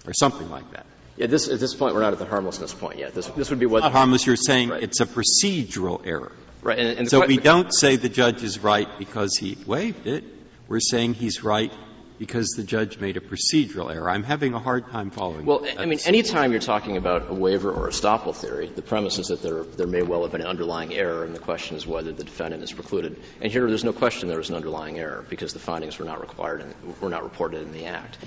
Or 0.07 0.15
something 0.15 0.49
like 0.51 0.71
that. 0.73 0.87
Yeah, 1.19 1.27
this, 1.27 1.49
at 1.49 1.59
this 1.59 1.75
point, 1.75 1.95
we're 1.95 2.03
not 2.03 2.13
at 2.13 2.21
the 2.21 2.27
harmlessness 2.27 2.73
point 2.73 2.99
yet. 2.99 3.13
This, 3.13 3.27
this 3.27 3.51
would 3.51 3.59
be 3.59 3.67
what. 3.67 3.81
Not 3.81 3.91
harmless, 3.91 4.25
you're 4.25 4.37
saying 4.37 4.69
right. 4.69 4.83
it's 4.83 5.01
a 5.01 5.07
procedural 5.07 6.07
error. 6.07 6.33
Right. 6.63 6.79
And, 6.79 6.99
and 7.01 7.11
so 7.11 7.27
we 7.27 7.37
don't 7.37 7.75
say 7.75 7.97
the 7.97 8.09
judge 8.09 8.45
is 8.45 8.61
right 8.61 8.89
because 8.99 9.37
he 9.37 9.59
waived 9.67 10.07
it. 10.07 10.25
We're 10.69 10.81
saying 10.81 11.15
he's 11.15 11.43
right 11.43 11.73
because 12.19 12.51
the 12.51 12.63
judge 12.63 12.99
made 12.99 13.17
a 13.17 13.21
procedural 13.21 13.93
error. 13.93 14.09
I'm 14.11 14.23
having 14.23 14.55
a 14.55 14.59
hard 14.59 14.89
time 14.91 15.11
following. 15.11 15.47
Well, 15.47 15.67
I 15.77 15.87
mean, 15.87 15.99
any 16.05 16.23
time 16.23 16.53
you're 16.53 16.61
talking 16.61 16.97
about 16.97 17.31
a 17.31 17.35
waiver 17.35 17.73
or 17.73 17.89
a 17.89 17.91
estoppel 17.91 18.35
theory, 18.35 18.69
the 18.69 18.83
premise 18.83 19.19
is 19.19 19.29
that 19.29 19.43
there, 19.43 19.63
there 19.63 19.87
may 19.87 20.03
well 20.03 20.23
have 20.23 20.33
been 20.33 20.41
an 20.41 20.47
underlying 20.47 20.93
error, 20.95 21.25
and 21.25 21.35
the 21.35 21.41
question 21.41 21.77
is 21.77 21.87
whether 21.87 22.13
the 22.13 22.25
defendant 22.25 22.63
is 22.63 22.73
precluded. 22.73 23.21
And 23.41 23.51
here, 23.51 23.67
there's 23.69 23.85
no 23.85 23.93
question 23.93 24.29
there 24.29 24.39
was 24.39 24.51
an 24.51 24.57
underlying 24.57 24.99
error 24.99 25.25
because 25.29 25.53
the 25.53 25.61
findings 25.61 25.99
were 25.99 26.05
not 26.05 26.21
required 26.21 26.61
and 26.61 27.01
were 27.01 27.09
not 27.09 27.23
reported 27.23 27.63
in 27.63 27.73
the 27.73 27.87
Act. 27.87 28.19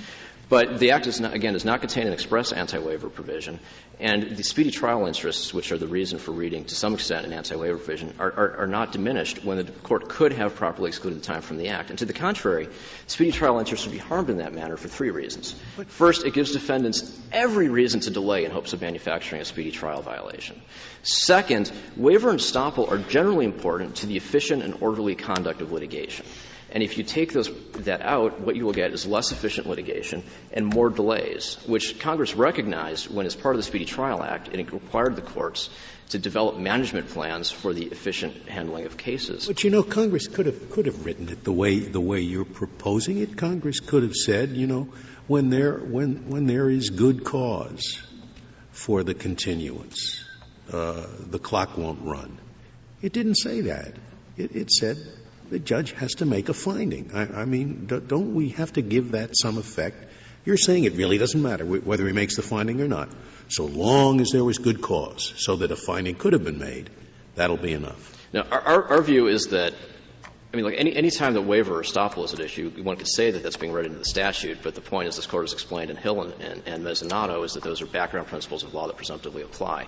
But 0.52 0.80
the 0.80 0.92
Act, 0.92 1.22
not, 1.22 1.34
again, 1.34 1.54
does 1.54 1.64
not 1.64 1.80
contain 1.80 2.08
an 2.08 2.12
express 2.12 2.52
anti-waiver 2.52 3.08
provision, 3.08 3.62
and 4.02 4.36
the 4.36 4.44
speedy 4.44 4.70
trial 4.70 5.08
interests, 5.08 5.54
which 5.54 5.72
are 5.72 5.78
the 5.78 5.88
reason 5.88 6.20
for 6.20 6.34
reading 6.34 6.66
to 6.66 6.76
some 6.76 6.94
extent 6.94 7.26
an 7.26 7.32
anti-waiver 7.32 7.78
provision, 7.78 8.14
are, 8.20 8.30
are, 8.30 8.58
are, 8.58 8.68
not 8.68 8.92
diminished 8.92 9.46
when 9.46 9.56
the 9.56 9.64
court 9.64 10.10
could 10.10 10.34
have 10.34 10.56
properly 10.56 10.90
excluded 10.90 11.22
the 11.22 11.26
time 11.26 11.42
from 11.42 11.58
the 11.58 11.70
Act. 11.70 11.90
And 11.90 12.00
to 12.00 12.06
the 12.06 12.12
contrary, 12.12 12.68
speedy 13.08 13.32
trial 13.32 13.60
interests 13.60 13.86
would 13.86 13.94
be 13.94 13.98
harmed 13.98 14.30
in 14.30 14.40
that 14.40 14.54
manner 14.54 14.76
for 14.76 14.90
three 14.90 15.10
reasons. 15.10 15.56
First, 15.88 16.26
it 16.26 16.34
gives 16.34 16.52
defendants 16.52 17.18
every 17.32 17.70
reason 17.70 18.02
to 18.02 18.10
delay 18.10 18.44
in 18.44 18.52
hopes 18.52 18.74
of 18.74 18.82
manufacturing 18.82 19.42
a 19.42 19.46
speedy 19.46 19.72
trial 19.72 20.02
violation. 20.02 20.62
Second, 21.02 21.72
waiver 21.96 22.30
and 22.30 22.40
estoppel 22.40 22.92
are 22.92 22.98
generally 22.98 23.46
important 23.46 23.96
to 23.98 24.06
the 24.06 24.18
efficient 24.18 24.64
and 24.64 24.76
orderly 24.82 25.16
conduct 25.16 25.62
of 25.62 25.72
litigation. 25.72 26.26
And 26.72 26.82
if 26.82 26.98
you 26.98 27.04
take 27.04 27.34
those, 27.34 27.50
that 27.84 28.02
out, 28.02 28.40
what 28.40 28.56
you 28.56 28.66
will 28.66 28.74
get 28.74 28.92
is 28.94 29.06
less 29.06 29.32
efficient 29.32 29.68
litigation 29.68 30.24
and 30.54 30.66
more 30.66 30.90
delays, 30.90 31.58
which 31.66 32.00
Congress 32.00 32.34
recognized 32.34 33.14
when, 33.14 33.26
as 33.26 33.36
part 33.36 33.56
of 33.56 33.60
the 33.60 33.64
Speedy 33.64 33.86
Trial 33.86 34.24
Act, 34.24 34.48
it 34.54 34.72
required 34.72 35.18
the 35.18 35.22
courts 35.22 35.70
to 36.10 36.20
develop 36.20 36.58
management 36.58 37.10
plans 37.10 37.50
for 37.52 37.74
the 37.74 37.86
efficient 37.86 38.48
handling 38.48 38.86
of 38.86 38.98
cases. 38.98 39.48
But 39.48 39.64
you 39.64 39.70
know, 39.70 39.84
Congress 39.84 40.28
could 40.28 40.46
have 40.46 40.70
could 40.70 40.86
have 40.86 41.06
written 41.06 41.30
it 41.30 41.44
the 41.44 41.54
way 41.54 41.80
the 41.80 42.02
way 42.02 42.22
you're 42.22 42.46
proposing 42.46 43.18
it. 43.18 43.38
Congress 43.38 43.80
could 43.80 44.04
have 44.04 44.16
said, 44.16 44.52
you 44.52 44.68
know, 44.68 44.90
when 45.28 45.50
there 45.50 45.78
when 45.78 46.30
when 46.30 46.48
there 46.48 46.70
is 46.70 46.90
good 46.90 47.24
cause 47.24 48.02
for 48.72 49.04
the 49.04 49.14
continuance, 49.14 50.24
uh, 50.72 51.06
the 51.20 51.40
clock 51.40 51.78
won't 51.78 52.02
run. 52.04 52.38
It 53.02 53.14
didn't 53.14 53.36
say 53.36 53.62
that. 53.62 53.94
It, 54.38 54.56
it 54.56 54.72
said 54.72 54.98
the 55.52 55.60
judge 55.60 55.92
has 55.92 56.16
to 56.16 56.26
make 56.26 56.50
a 56.50 56.54
finding. 56.54 57.12
I, 57.14 57.42
I 57.42 57.46
mean, 57.46 57.86
don't 57.86 58.34
we 58.34 58.50
have 58.50 58.74
to 58.74 58.82
give 58.82 59.12
that 59.12 59.38
some 59.38 59.58
effect? 59.58 60.06
You're 60.46 60.58
saying 60.58 60.86
it 60.86 60.94
really 60.94 61.18
doesn't 61.18 61.42
matter 61.42 61.66
whether 61.66 62.08
he 62.08 62.14
makes 62.14 62.38
the 62.38 62.42
finding 62.42 62.82
or 62.82 62.88
not. 62.88 63.10
So 63.50 63.66
long 63.66 64.22
as 64.22 64.32
there 64.32 64.44
was 64.44 64.58
good 64.58 64.82
cause, 64.82 65.34
so 65.38 65.58
that 65.58 65.70
a 65.70 65.76
finding 65.76 66.16
could 66.16 66.34
have 66.34 66.44
been 66.44 66.58
made, 66.58 66.90
that'll 67.36 67.58
be 67.58 67.74
enough. 67.74 68.18
Now, 68.34 68.44
our, 68.44 68.84
our 68.86 69.02
view 69.02 69.28
is 69.28 69.48
that 69.48 69.74
I 70.54 70.58
mean, 70.58 70.66
like 70.66 70.76
any, 70.78 70.96
any 70.96 71.12
time 71.12 71.34
that 71.36 71.44
waiver 71.44 71.80
or 71.80 71.82
estoppel 71.82 72.26
is 72.26 72.34
at 72.34 72.40
issue, 72.42 72.70
one 72.84 72.98
could 72.98 73.08
say 73.08 73.32
that 73.32 73.42
that's 73.42 73.56
being 73.56 73.72
read 73.72 73.86
into 73.86 74.00
the 74.00 74.06
statute, 74.06 74.60
but 74.64 74.76
the 74.76 74.82
point, 74.82 75.08
as 75.08 75.16
this 75.16 75.26
Court 75.26 75.44
has 75.44 75.54
explained 75.54 75.90
in 75.90 75.96
Hill 75.96 76.22
and, 76.22 76.34
and, 76.42 76.64
and 76.66 76.84
Mezzanatto, 76.84 77.46
is 77.46 77.54
that 77.54 77.64
those 77.64 77.82
are 77.82 77.86
background 77.86 78.28
principles 78.28 78.64
of 78.64 78.74
law 78.74 78.88
that 78.88 78.98
presumptively 78.98 79.44
apply. 79.44 79.88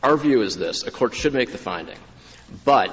Our 0.00 0.16
view 0.16 0.42
is 0.42 0.56
this. 0.56 0.84
A 0.86 0.92
court 0.92 1.14
should 1.14 1.34
make 1.34 1.50
the 1.50 1.58
finding, 1.58 1.98
but 2.64 2.90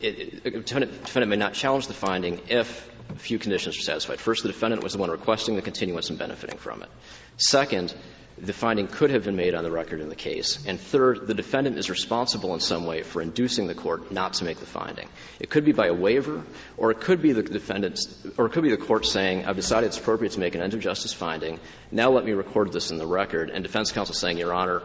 it, 0.00 0.44
defendant 0.44 1.28
may 1.28 1.36
not 1.36 1.54
challenge 1.54 1.86
the 1.86 1.94
finding 1.94 2.40
if 2.48 2.90
a 3.10 3.18
few 3.18 3.38
conditions 3.38 3.76
are 3.76 3.82
satisfied. 3.82 4.18
First, 4.18 4.42
the 4.42 4.48
defendant 4.48 4.82
was 4.82 4.92
the 4.92 4.98
one 4.98 5.10
requesting 5.10 5.56
the 5.56 5.62
continuance 5.62 6.10
and 6.10 6.18
benefiting 6.18 6.58
from 6.58 6.82
it. 6.82 6.88
Second, 7.36 7.94
the 8.36 8.52
finding 8.52 8.88
could 8.88 9.10
have 9.10 9.24
been 9.24 9.36
made 9.36 9.54
on 9.54 9.62
the 9.62 9.70
record 9.70 10.00
in 10.00 10.08
the 10.08 10.16
case. 10.16 10.64
And 10.66 10.80
third, 10.80 11.28
the 11.28 11.34
defendant 11.34 11.78
is 11.78 11.88
responsible 11.88 12.52
in 12.54 12.60
some 12.60 12.84
way 12.84 13.02
for 13.02 13.22
inducing 13.22 13.68
the 13.68 13.74
court 13.74 14.10
not 14.10 14.34
to 14.34 14.44
make 14.44 14.58
the 14.58 14.66
finding. 14.66 15.08
It 15.38 15.50
could 15.50 15.64
be 15.64 15.72
by 15.72 15.86
a 15.86 15.94
waiver, 15.94 16.42
or 16.76 16.90
it 16.90 17.00
could 17.00 17.22
be 17.22 17.32
the 17.32 17.42
defendant's, 17.42 18.26
or 18.36 18.46
it 18.46 18.52
could 18.52 18.64
be 18.64 18.70
the 18.70 18.76
court 18.76 19.06
saying, 19.06 19.44
I've 19.46 19.56
decided 19.56 19.88
it's 19.88 19.98
appropriate 19.98 20.32
to 20.32 20.40
make 20.40 20.54
an 20.54 20.62
end 20.62 20.74
of 20.74 20.80
justice 20.80 21.12
finding. 21.12 21.60
Now 21.92 22.10
let 22.10 22.24
me 22.24 22.32
record 22.32 22.72
this 22.72 22.90
in 22.90 22.98
the 22.98 23.06
record. 23.06 23.50
And 23.50 23.62
defense 23.62 23.92
counsel 23.92 24.14
saying, 24.14 24.38
Your 24.38 24.52
Honor, 24.52 24.82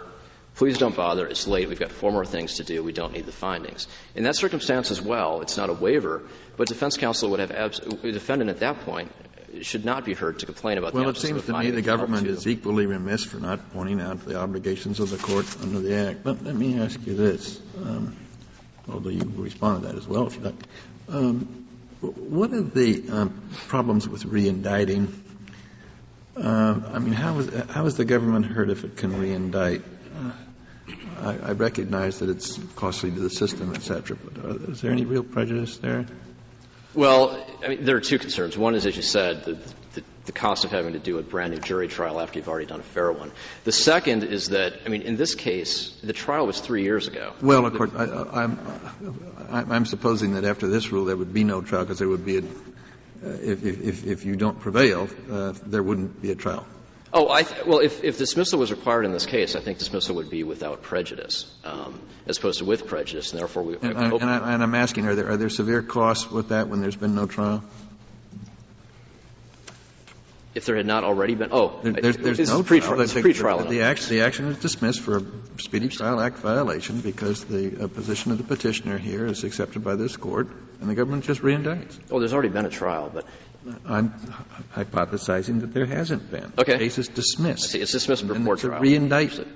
please 0.59 0.77
don't 0.77 0.95
bother. 0.95 1.25
It's 1.25 1.47
late. 1.47 1.69
We've 1.69 1.79
got 1.79 1.89
four 1.89 2.11
more 2.11 2.25
things 2.25 2.55
to 2.55 2.65
do. 2.65 2.83
We 2.83 2.91
don't 2.91 3.13
need 3.13 3.25
the 3.25 3.31
findings. 3.31 3.87
In 4.13 4.25
that 4.25 4.35
circumstance 4.35 4.91
as 4.91 5.01
well, 5.01 5.39
it's 5.39 5.55
not 5.55 5.69
a 5.69 5.73
waiver, 5.73 6.21
but 6.57 6.67
defense 6.67 6.97
counsel 6.97 7.29
would 7.29 7.39
have, 7.39 7.51
abs- 7.51 7.79
defendant 7.79 8.49
at 8.49 8.59
that 8.59 8.81
point 8.81 9.09
should 9.61 9.85
not 9.85 10.03
be 10.03 10.13
heard 10.13 10.39
to 10.39 10.45
complain 10.45 10.77
about 10.77 10.93
well, 10.93 11.05
the 11.05 11.11
it 11.11 11.17
seems 11.17 11.45
to 11.45 11.57
me 11.57 11.71
the 11.71 11.81
government 11.81 12.27
is 12.27 12.45
equally 12.45 12.85
remiss 12.85 13.23
for 13.23 13.37
not 13.37 13.71
pointing 13.71 14.01
out 14.01 14.25
the 14.25 14.37
obligations 14.37 14.99
of 14.99 15.09
the 15.09 15.17
court 15.17 15.45
under 15.61 15.79
the 15.79 15.95
Act. 15.95 16.23
But 16.25 16.43
let 16.43 16.55
me 16.55 16.77
ask 16.81 16.99
you 17.07 17.15
this, 17.15 17.59
um, 17.77 18.17
although 18.91 19.09
you 19.09 19.31
respond 19.37 19.83
to 19.83 19.87
that 19.87 19.95
as 19.95 20.07
well 20.09 20.27
if 20.27 20.35
you 20.35 20.41
like. 20.41 20.55
Um, 21.07 21.67
what 22.01 22.51
are 22.51 22.61
the 22.61 23.09
um, 23.09 23.49
problems 23.69 24.09
with 24.09 24.25
re-indicting? 24.25 25.23
Uh, 26.35 26.81
I 26.93 26.99
mean, 26.99 27.13
how 27.13 27.39
is, 27.39 27.49
how 27.69 27.85
is 27.85 27.95
the 27.95 28.05
government 28.05 28.45
hurt 28.45 28.69
if 28.69 28.83
it 28.83 28.97
can 28.97 29.17
re-indict? 29.17 29.83
Uh, 30.15 30.31
I, 31.21 31.37
I, 31.37 31.51
recognize 31.51 32.19
that 32.19 32.29
it's 32.29 32.59
costly 32.75 33.11
to 33.11 33.19
the 33.19 33.29
system, 33.29 33.73
et 33.75 33.81
cetera, 33.81 34.17
but 34.17 34.45
uh, 34.45 34.71
is 34.71 34.81
there 34.81 34.91
any 34.91 35.05
real 35.05 35.23
prejudice 35.23 35.77
there? 35.77 36.05
Well, 36.93 37.45
I 37.63 37.67
mean, 37.67 37.85
there 37.85 37.97
are 37.97 38.01
two 38.01 38.19
concerns. 38.19 38.57
One 38.57 38.73
is, 38.73 38.85
as 38.85 38.95
you 38.95 39.03
said, 39.03 39.43
the, 39.43 39.53
the, 39.93 40.03
the, 40.25 40.31
cost 40.31 40.65
of 40.65 40.71
having 40.71 40.93
to 40.93 40.99
do 40.99 41.19
a 41.19 41.21
brand 41.21 41.53
new 41.53 41.59
jury 41.59 41.87
trial 41.87 42.19
after 42.19 42.39
you've 42.39 42.49
already 42.49 42.65
done 42.65 42.79
a 42.79 42.83
fair 42.83 43.11
one. 43.11 43.31
The 43.63 43.71
second 43.71 44.23
is 44.23 44.49
that, 44.49 44.73
I 44.85 44.89
mean, 44.89 45.03
in 45.03 45.15
this 45.15 45.35
case, 45.35 45.95
the 46.01 46.13
trial 46.13 46.47
was 46.47 46.59
three 46.59 46.83
years 46.83 47.07
ago. 47.07 47.33
Well, 47.41 47.65
of 47.65 47.75
course, 47.75 47.91
I, 47.95 48.43
am 48.43 48.59
I'm, 49.49 49.71
I'm 49.71 49.85
supposing 49.85 50.33
that 50.33 50.45
after 50.45 50.67
this 50.67 50.91
rule 50.91 51.05
there 51.05 51.17
would 51.17 51.33
be 51.33 51.43
no 51.43 51.61
trial 51.61 51.83
because 51.83 51.99
there 51.99 52.09
would 52.09 52.25
be 52.25 52.37
a, 52.37 52.41
uh, 52.41 53.29
if, 53.41 53.63
if, 53.63 54.05
if 54.05 54.25
you 54.25 54.35
don't 54.35 54.59
prevail, 54.59 55.09
uh, 55.29 55.53
there 55.65 55.83
wouldn't 55.83 56.21
be 56.21 56.31
a 56.31 56.35
trial. 56.35 56.65
Oh, 57.11 57.29
I 57.29 57.43
th- 57.43 57.65
well, 57.65 57.79
if, 57.79 58.03
if 58.03 58.17
dismissal 58.19 58.59
was 58.59 58.69
required 58.71 59.03
in 59.05 59.11
this 59.11 59.25
case, 59.25 59.55
I 59.55 59.61
think 59.61 59.79
dismissal 59.79 60.15
would 60.17 60.29
be 60.29 60.43
without 60.43 60.83
prejudice, 60.83 61.51
um, 61.63 61.99
as 62.27 62.37
opposed 62.37 62.59
to 62.59 62.65
with 62.65 62.85
prejudice, 62.85 63.31
and 63.31 63.39
therefore 63.39 63.63
we. 63.63 63.77
And, 63.81 63.97
I, 63.97 64.05
and, 64.09 64.23
I, 64.23 64.53
and 64.53 64.63
I'm 64.63 64.75
asking, 64.75 65.07
are 65.07 65.15
there 65.15 65.29
are 65.31 65.37
there 65.37 65.49
severe 65.49 65.81
costs 65.81 66.29
with 66.29 66.49
that 66.49 66.67
when 66.67 66.81
there's 66.81 66.95
been 66.95 67.15
no 67.15 67.25
trial? 67.25 67.63
If 70.55 70.65
there 70.65 70.75
had 70.75 70.85
not 70.85 71.03
already 71.03 71.35
been, 71.35 71.49
oh, 71.51 71.79
there, 71.83 71.93
there's, 71.93 72.17
there's 72.17 72.49
no 72.49 72.63
pre-trial. 72.63 72.95
trial. 72.95 73.01
It's 73.01 73.13
pre-trial. 73.13 73.59
The, 73.59 73.69
the, 73.69 73.81
action, 73.83 74.09
the 74.09 74.21
action 74.21 74.47
is 74.47 74.57
dismissed 74.57 74.99
for 74.99 75.17
a 75.17 75.23
Speedy 75.57 75.89
Trial 75.89 76.19
Act 76.19 76.37
violation 76.39 77.01
because 77.01 77.45
the 77.45 77.83
uh, 77.83 77.87
position 77.87 78.31
of 78.31 78.39
the 78.39 78.43
petitioner 78.43 78.97
here 78.97 79.25
is 79.27 79.43
accepted 79.43 79.83
by 79.83 79.95
this 79.95 80.17
court, 80.17 80.49
and 80.81 80.89
the 80.89 80.95
government 80.95 81.23
just 81.23 81.41
reindicts. 81.41 81.99
Oh, 82.11 82.19
there's 82.19 82.33
already 82.33 82.49
been 82.49 82.65
a 82.65 82.69
trial, 82.69 83.11
but 83.13 83.25
I'm 83.85 84.11
hypothesizing 84.75 85.61
that 85.61 85.73
there 85.73 85.85
hasn't 85.85 86.31
been. 86.31 86.51
Okay. 86.57 86.73
The 86.73 86.79
case 86.79 86.97
is 86.97 87.07
dismissed. 87.07 87.75
It's 87.75 87.91
dismissed 87.91 88.27
before 88.27 88.37
and 88.37 88.47
it's 88.47 88.61
trial. 88.61 88.81
a 88.81 88.85
reindictment. 88.85 89.47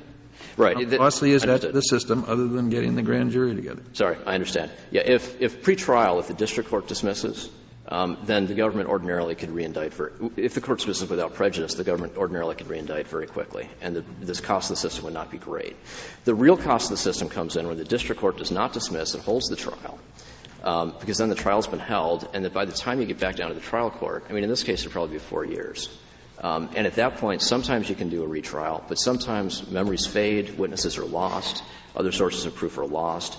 Right. 0.55 0.91
How 0.91 0.97
costly 0.97 1.31
is 1.31 1.43
that 1.43 1.61
to 1.61 1.71
the 1.71 1.81
system 1.81 2.25
other 2.27 2.47
than 2.47 2.69
getting 2.69 2.95
the 2.95 3.01
grand 3.01 3.31
jury 3.31 3.55
together? 3.55 3.81
Sorry, 3.93 4.17
I 4.25 4.35
understand. 4.35 4.71
Yeah, 4.91 5.01
if, 5.01 5.41
if 5.41 5.63
pre-trial, 5.63 6.19
if 6.19 6.27
the 6.27 6.33
district 6.33 6.69
court 6.69 6.87
dismisses, 6.87 7.49
um, 7.87 8.19
then 8.25 8.45
the 8.45 8.53
government 8.53 8.87
ordinarily 8.89 9.35
could 9.35 9.49
reindict 9.49 9.93
for, 9.93 10.13
if 10.37 10.53
the 10.53 10.61
court 10.61 10.79
dismisses 10.79 11.09
without 11.09 11.33
prejudice, 11.33 11.73
the 11.73 11.83
government 11.83 12.17
ordinarily 12.17 12.55
could 12.55 12.67
reindict 12.67 13.07
very 13.07 13.27
quickly, 13.27 13.67
and 13.81 13.95
the, 13.95 14.03
this 14.21 14.41
cost 14.41 14.69
of 14.69 14.75
the 14.75 14.81
system 14.81 15.05
would 15.05 15.13
not 15.13 15.31
be 15.31 15.37
great. 15.37 15.75
The 16.25 16.35
real 16.35 16.57
cost 16.57 16.85
of 16.85 16.91
the 16.91 16.97
system 16.97 17.29
comes 17.29 17.55
in 17.55 17.67
when 17.67 17.77
the 17.77 17.83
district 17.83 18.21
court 18.21 18.37
does 18.37 18.51
not 18.51 18.73
dismiss 18.73 19.15
and 19.15 19.23
holds 19.23 19.47
the 19.47 19.55
trial, 19.55 19.99
um, 20.63 20.93
because 20.99 21.17
then 21.17 21.29
the 21.29 21.35
trial's 21.35 21.67
been 21.67 21.79
held, 21.79 22.27
and 22.33 22.45
that 22.45 22.53
by 22.53 22.65
the 22.65 22.71
time 22.71 22.99
you 22.99 23.05
get 23.05 23.19
back 23.19 23.35
down 23.35 23.49
to 23.49 23.55
the 23.55 23.61
trial 23.61 23.89
court, 23.89 24.25
I 24.29 24.33
mean, 24.33 24.43
in 24.43 24.49
this 24.49 24.63
case, 24.63 24.81
it'd 24.81 24.91
probably 24.91 25.13
be 25.13 25.19
four 25.19 25.45
years. 25.45 25.89
Um, 26.41 26.69
and 26.75 26.87
at 26.87 26.95
that 26.95 27.17
point, 27.17 27.41
sometimes 27.41 27.89
you 27.89 27.95
can 27.95 28.09
do 28.09 28.23
a 28.23 28.27
retrial, 28.27 28.83
but 28.87 28.95
sometimes 28.95 29.69
memories 29.69 30.05
fade, 30.05 30.57
witnesses 30.57 30.97
are 30.97 31.05
lost, 31.05 31.63
other 31.95 32.11
sources 32.11 32.45
of 32.45 32.55
proof 32.55 32.77
are 32.77 32.87
lost, 32.87 33.37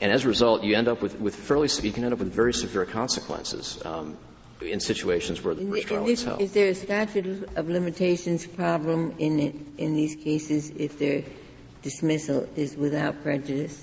and 0.00 0.12
as 0.12 0.24
a 0.24 0.28
result, 0.28 0.64
you 0.64 0.76
end 0.76 0.88
up 0.88 1.00
with, 1.00 1.18
with 1.20 1.34
fairly, 1.34 1.68
you 1.82 1.92
can 1.92 2.04
end 2.04 2.12
up 2.12 2.18
with 2.18 2.32
very 2.32 2.52
severe 2.52 2.84
consequences 2.84 3.80
um, 3.84 4.16
in 4.60 4.80
situations 4.80 5.42
where 5.42 5.54
the 5.54 5.62
in 5.62 5.70
first 5.70 5.86
trial 5.86 6.04
this, 6.04 6.20
is 6.20 6.24
held. 6.26 6.40
Is 6.40 6.52
there 6.52 6.68
a 6.68 6.74
statute 6.74 7.48
of 7.56 7.68
limitations 7.68 8.46
problem 8.46 9.14
in 9.18 9.40
it, 9.40 9.54
in 9.78 9.94
these 9.94 10.16
cases 10.16 10.70
if 10.70 10.98
their 10.98 11.22
dismissal 11.82 12.48
is 12.56 12.76
without 12.76 13.22
prejudice? 13.22 13.82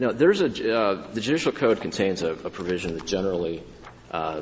No, 0.00 0.12
there's 0.12 0.40
a 0.40 0.46
uh, 0.46 1.12
the 1.12 1.20
judicial 1.20 1.52
code 1.52 1.82
contains 1.82 2.22
a, 2.22 2.30
a 2.32 2.48
provision 2.48 2.94
that 2.94 3.04
generally 3.04 3.62
uh, 4.10 4.40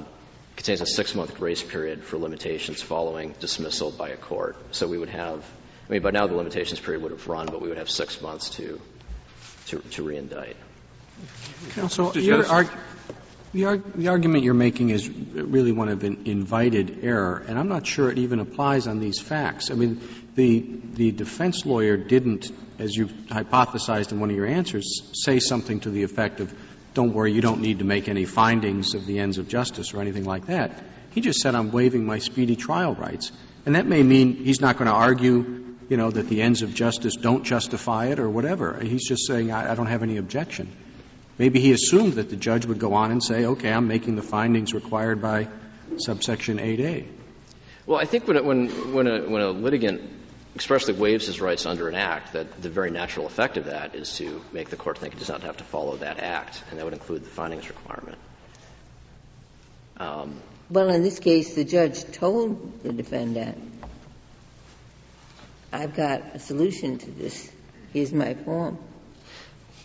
contains 0.54 0.80
a 0.80 0.86
six-month 0.86 1.34
grace 1.34 1.64
period 1.64 2.04
for 2.04 2.16
limitations 2.16 2.80
following 2.80 3.34
dismissal 3.40 3.90
by 3.90 4.10
a 4.10 4.16
court. 4.16 4.56
So 4.70 4.86
we 4.86 4.98
would 4.98 5.08
have, 5.08 5.44
I 5.88 5.92
mean, 5.92 6.02
by 6.02 6.12
now 6.12 6.28
the 6.28 6.36
limitations 6.36 6.78
period 6.78 7.02
would 7.02 7.10
have 7.10 7.26
run, 7.26 7.46
but 7.46 7.60
we 7.60 7.68
would 7.68 7.78
have 7.78 7.90
six 7.90 8.22
months 8.22 8.50
to 8.50 8.80
to, 9.66 9.80
to 9.80 10.04
reindict. 10.04 10.54
Counsel, 11.70 12.16
your 12.16 12.46
arg- 12.46 12.70
the, 13.52 13.64
arg- 13.64 13.92
the, 13.94 14.08
argument 14.08 14.44
you're 14.44 14.54
making 14.54 14.90
is 14.90 15.10
really 15.10 15.72
one 15.72 15.88
of 15.88 16.04
an 16.04 16.22
invited 16.26 17.00
error, 17.02 17.44
and 17.48 17.58
I'm 17.58 17.68
not 17.68 17.84
sure 17.84 18.12
it 18.12 18.18
even 18.18 18.38
applies 18.38 18.86
on 18.86 19.00
these 19.00 19.18
facts. 19.18 19.72
I 19.72 19.74
mean, 19.74 20.00
the 20.38 20.64
the 20.94 21.10
defense 21.10 21.66
lawyer 21.66 21.96
didn't 21.96 22.50
as 22.78 22.94
you've 22.94 23.10
hypothesized 23.10 24.12
in 24.12 24.20
one 24.20 24.30
of 24.30 24.36
your 24.36 24.46
answers, 24.46 25.02
say 25.12 25.40
something 25.40 25.80
to 25.80 25.90
the 25.90 26.04
effect 26.04 26.40
of, 26.40 26.54
don't 26.94 27.12
worry, 27.12 27.32
you 27.32 27.40
don't 27.40 27.60
need 27.60 27.80
to 27.80 27.84
make 27.84 28.08
any 28.08 28.24
findings 28.24 28.94
of 28.94 29.06
the 29.06 29.18
ends 29.18 29.38
of 29.38 29.48
justice 29.48 29.94
or 29.94 30.00
anything 30.00 30.24
like 30.24 30.46
that. 30.46 30.70
He 31.10 31.18
He 31.18 31.20
just 31.20 31.40
said, 31.40 31.54
I'm 31.54 31.72
waiving 31.72 32.06
my 32.06 32.18
speedy 32.18 32.54
trial 32.56 32.94
rights. 32.94 33.32
And 33.66 33.74
that 33.74 33.86
may 33.86 34.02
mean 34.02 34.36
he's 34.36 34.60
not 34.60 34.76
going 34.76 34.86
to 34.86 34.94
argue, 34.94 35.76
you 35.88 35.96
know, 35.96 36.10
that 36.10 36.28
the 36.28 36.42
ends 36.42 36.62
of 36.62 36.74
justice 36.74 37.16
don't 37.16 37.44
justify 37.44 38.06
it 38.06 38.20
or 38.20 38.30
whatever. 38.30 38.78
He's 38.80 39.06
just 39.06 39.26
saying, 39.26 39.50
I, 39.50 39.72
I 39.72 39.74
don't 39.74 39.86
have 39.86 40.02
any 40.02 40.16
objection. 40.16 40.68
Maybe 41.36 41.60
he 41.60 41.72
assumed 41.72 42.14
that 42.14 42.30
the 42.30 42.36
judge 42.36 42.66
would 42.66 42.78
go 42.78 42.94
on 42.94 43.10
and 43.10 43.22
say, 43.22 43.44
okay, 43.44 43.72
I'm 43.72 43.88
making 43.88 44.16
the 44.16 44.22
findings 44.22 44.74
required 44.74 45.20
by 45.20 45.48
subsection 45.96 46.58
8A. 46.58 47.06
Well, 47.86 47.98
I 47.98 48.04
think 48.04 48.28
when, 48.28 48.44
when, 48.44 48.68
when, 48.92 49.06
a, 49.06 49.28
when 49.28 49.42
a 49.42 49.50
litigant 49.50 50.02
expressly 50.58 50.92
waives 50.92 51.26
his 51.26 51.40
rights 51.40 51.66
under 51.66 51.88
an 51.88 51.94
act, 51.94 52.32
that 52.32 52.60
the 52.60 52.68
very 52.68 52.90
natural 52.90 53.26
effect 53.26 53.56
of 53.56 53.66
that 53.66 53.94
is 53.94 54.16
to 54.16 54.42
make 54.52 54.70
the 54.70 54.76
court 54.76 54.98
think 54.98 55.14
it 55.14 55.18
does 55.20 55.28
not 55.28 55.42
have 55.44 55.56
to 55.56 55.62
follow 55.62 55.96
that 55.98 56.18
act, 56.18 56.64
and 56.68 56.80
that 56.80 56.84
would 56.84 56.94
include 56.94 57.22
the 57.22 57.30
findings 57.30 57.68
requirement. 57.68 58.18
Um, 59.98 60.42
well, 60.68 60.88
in 60.88 61.04
this 61.04 61.20
case, 61.20 61.54
the 61.54 61.62
judge 61.62 62.10
told 62.10 62.82
the 62.82 62.92
defendant, 62.92 63.56
I've 65.72 65.94
got 65.94 66.22
a 66.34 66.40
solution 66.40 66.98
to 66.98 67.10
this. 67.12 67.52
Here's 67.92 68.12
my 68.12 68.34
form. 68.34 68.78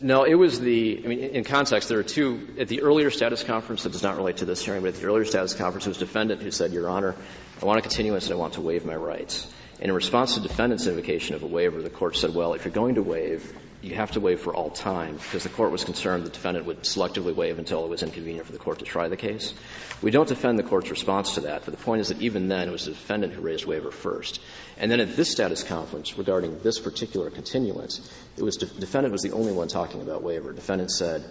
No, 0.01 0.23
it 0.23 0.33
was 0.33 0.59
the, 0.59 1.01
I 1.05 1.07
mean, 1.07 1.19
in 1.19 1.43
context, 1.43 1.87
there 1.87 1.99
are 1.99 2.03
two, 2.03 2.55
at 2.59 2.67
the 2.67 2.81
earlier 2.81 3.11
status 3.11 3.43
conference, 3.43 3.83
that 3.83 3.91
does 3.91 4.01
not 4.01 4.17
relate 4.17 4.37
to 4.37 4.45
this 4.45 4.65
hearing, 4.65 4.81
but 4.81 4.89
at 4.89 4.95
the 4.95 5.05
earlier 5.05 5.25
status 5.25 5.53
conference, 5.53 5.85
it 5.85 5.89
was 5.89 5.99
defendant 5.99 6.41
who 6.41 6.49
said, 6.49 6.73
Your 6.73 6.89
Honor, 6.89 7.15
I 7.61 7.65
want 7.65 7.77
a 7.77 7.83
continuance 7.83 8.25
and 8.25 8.33
I 8.33 8.37
want 8.37 8.53
to 8.55 8.61
waive 8.61 8.85
my 8.85 8.95
rights. 8.95 9.47
And 9.83 9.89
in 9.89 9.95
response 9.95 10.35
to 10.35 10.39
defendant's 10.39 10.87
invocation 10.87 11.35
of 11.35 11.43
a 11.43 11.45
waiver, 11.45 11.81
the 11.81 11.89
court 11.89 12.15
said, 12.15 12.33
well, 12.33 12.53
if 12.53 12.63
you're 12.63 12.73
going 12.73 12.95
to 12.95 13.03
waive, 13.03 13.51
you 13.81 13.95
have 13.95 14.11
to 14.11 14.21
waive 14.21 14.39
for 14.39 14.55
all 14.55 14.69
time 14.69 15.17
because 15.17 15.43
the 15.43 15.49
court 15.49 15.73
was 15.73 15.83
concerned 15.83 16.25
the 16.25 16.29
defendant 16.29 16.65
would 16.67 16.83
selectively 16.83 17.35
waive 17.35 17.59
until 17.59 17.83
it 17.83 17.89
was 17.89 18.01
inconvenient 18.01 18.45
for 18.45 18.53
the 18.53 18.59
court 18.59 18.79
to 18.79 18.85
try 18.85 19.09
the 19.09 19.17
case. 19.17 19.53
We 20.01 20.09
don't 20.09 20.29
defend 20.29 20.57
the 20.57 20.63
court's 20.63 20.89
response 20.89 21.33
to 21.33 21.41
that, 21.41 21.65
but 21.65 21.77
the 21.77 21.83
point 21.83 21.99
is 21.99 22.07
that 22.07 22.21
even 22.21 22.47
then 22.47 22.69
it 22.69 22.71
was 22.71 22.85
the 22.85 22.91
defendant 22.91 23.33
who 23.33 23.41
raised 23.41 23.65
waiver 23.65 23.91
first. 23.91 24.39
And 24.77 24.89
then 24.89 25.01
at 25.01 25.17
this 25.17 25.29
status 25.29 25.63
conference 25.63 26.17
regarding 26.17 26.59
this 26.59 26.79
particular 26.79 27.29
continuance, 27.29 28.09
it 28.37 28.41
was 28.41 28.55
de- 28.55 28.67
defendant 28.67 29.11
was 29.11 29.21
the 29.21 29.33
only 29.33 29.51
one 29.51 29.67
talking 29.67 30.01
about 30.01 30.23
waiver. 30.23 30.53
Defendant 30.53 30.91
said, 30.91 31.25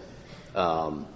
um, 0.54 1.06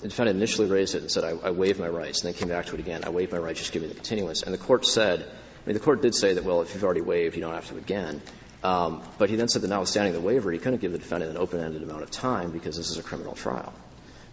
the 0.00 0.08
defendant 0.08 0.38
initially 0.38 0.68
raised 0.68 0.94
it 0.94 1.02
and 1.02 1.10
said, 1.10 1.22
I, 1.22 1.48
I 1.48 1.50
waive 1.50 1.78
my 1.78 1.88
rights, 1.88 2.22
and 2.24 2.32
then 2.32 2.40
came 2.40 2.48
back 2.48 2.64
to 2.66 2.74
it 2.76 2.80
again. 2.80 3.04
I 3.04 3.10
waive 3.10 3.30
my 3.30 3.36
rights, 3.36 3.58
just 3.58 3.72
give 3.72 3.82
me 3.82 3.88
the 3.88 3.94
continuance. 3.94 4.42
And 4.42 4.54
the 4.54 4.58
court 4.58 4.86
said, 4.86 5.30
mean, 5.68 5.74
the 5.74 5.80
court 5.80 6.00
did 6.00 6.14
say 6.14 6.32
that, 6.32 6.44
well, 6.44 6.62
if 6.62 6.74
you've 6.74 6.82
already 6.82 7.02
waived, 7.02 7.36
you 7.36 7.42
don't 7.42 7.52
have 7.52 7.68
to 7.68 7.76
again. 7.76 8.22
Um, 8.64 9.02
but 9.18 9.28
he 9.28 9.36
then 9.36 9.48
said 9.48 9.62
that 9.62 9.68
notwithstanding 9.68 10.14
the 10.14 10.20
waiver, 10.20 10.50
he 10.50 10.58
couldn't 10.58 10.80
give 10.80 10.92
the 10.92 10.98
defendant 10.98 11.30
an 11.32 11.36
open-ended 11.36 11.82
amount 11.82 12.02
of 12.02 12.10
time 12.10 12.50
because 12.50 12.76
this 12.76 12.90
is 12.90 12.96
a 12.96 13.02
criminal 13.02 13.34
trial. 13.34 13.72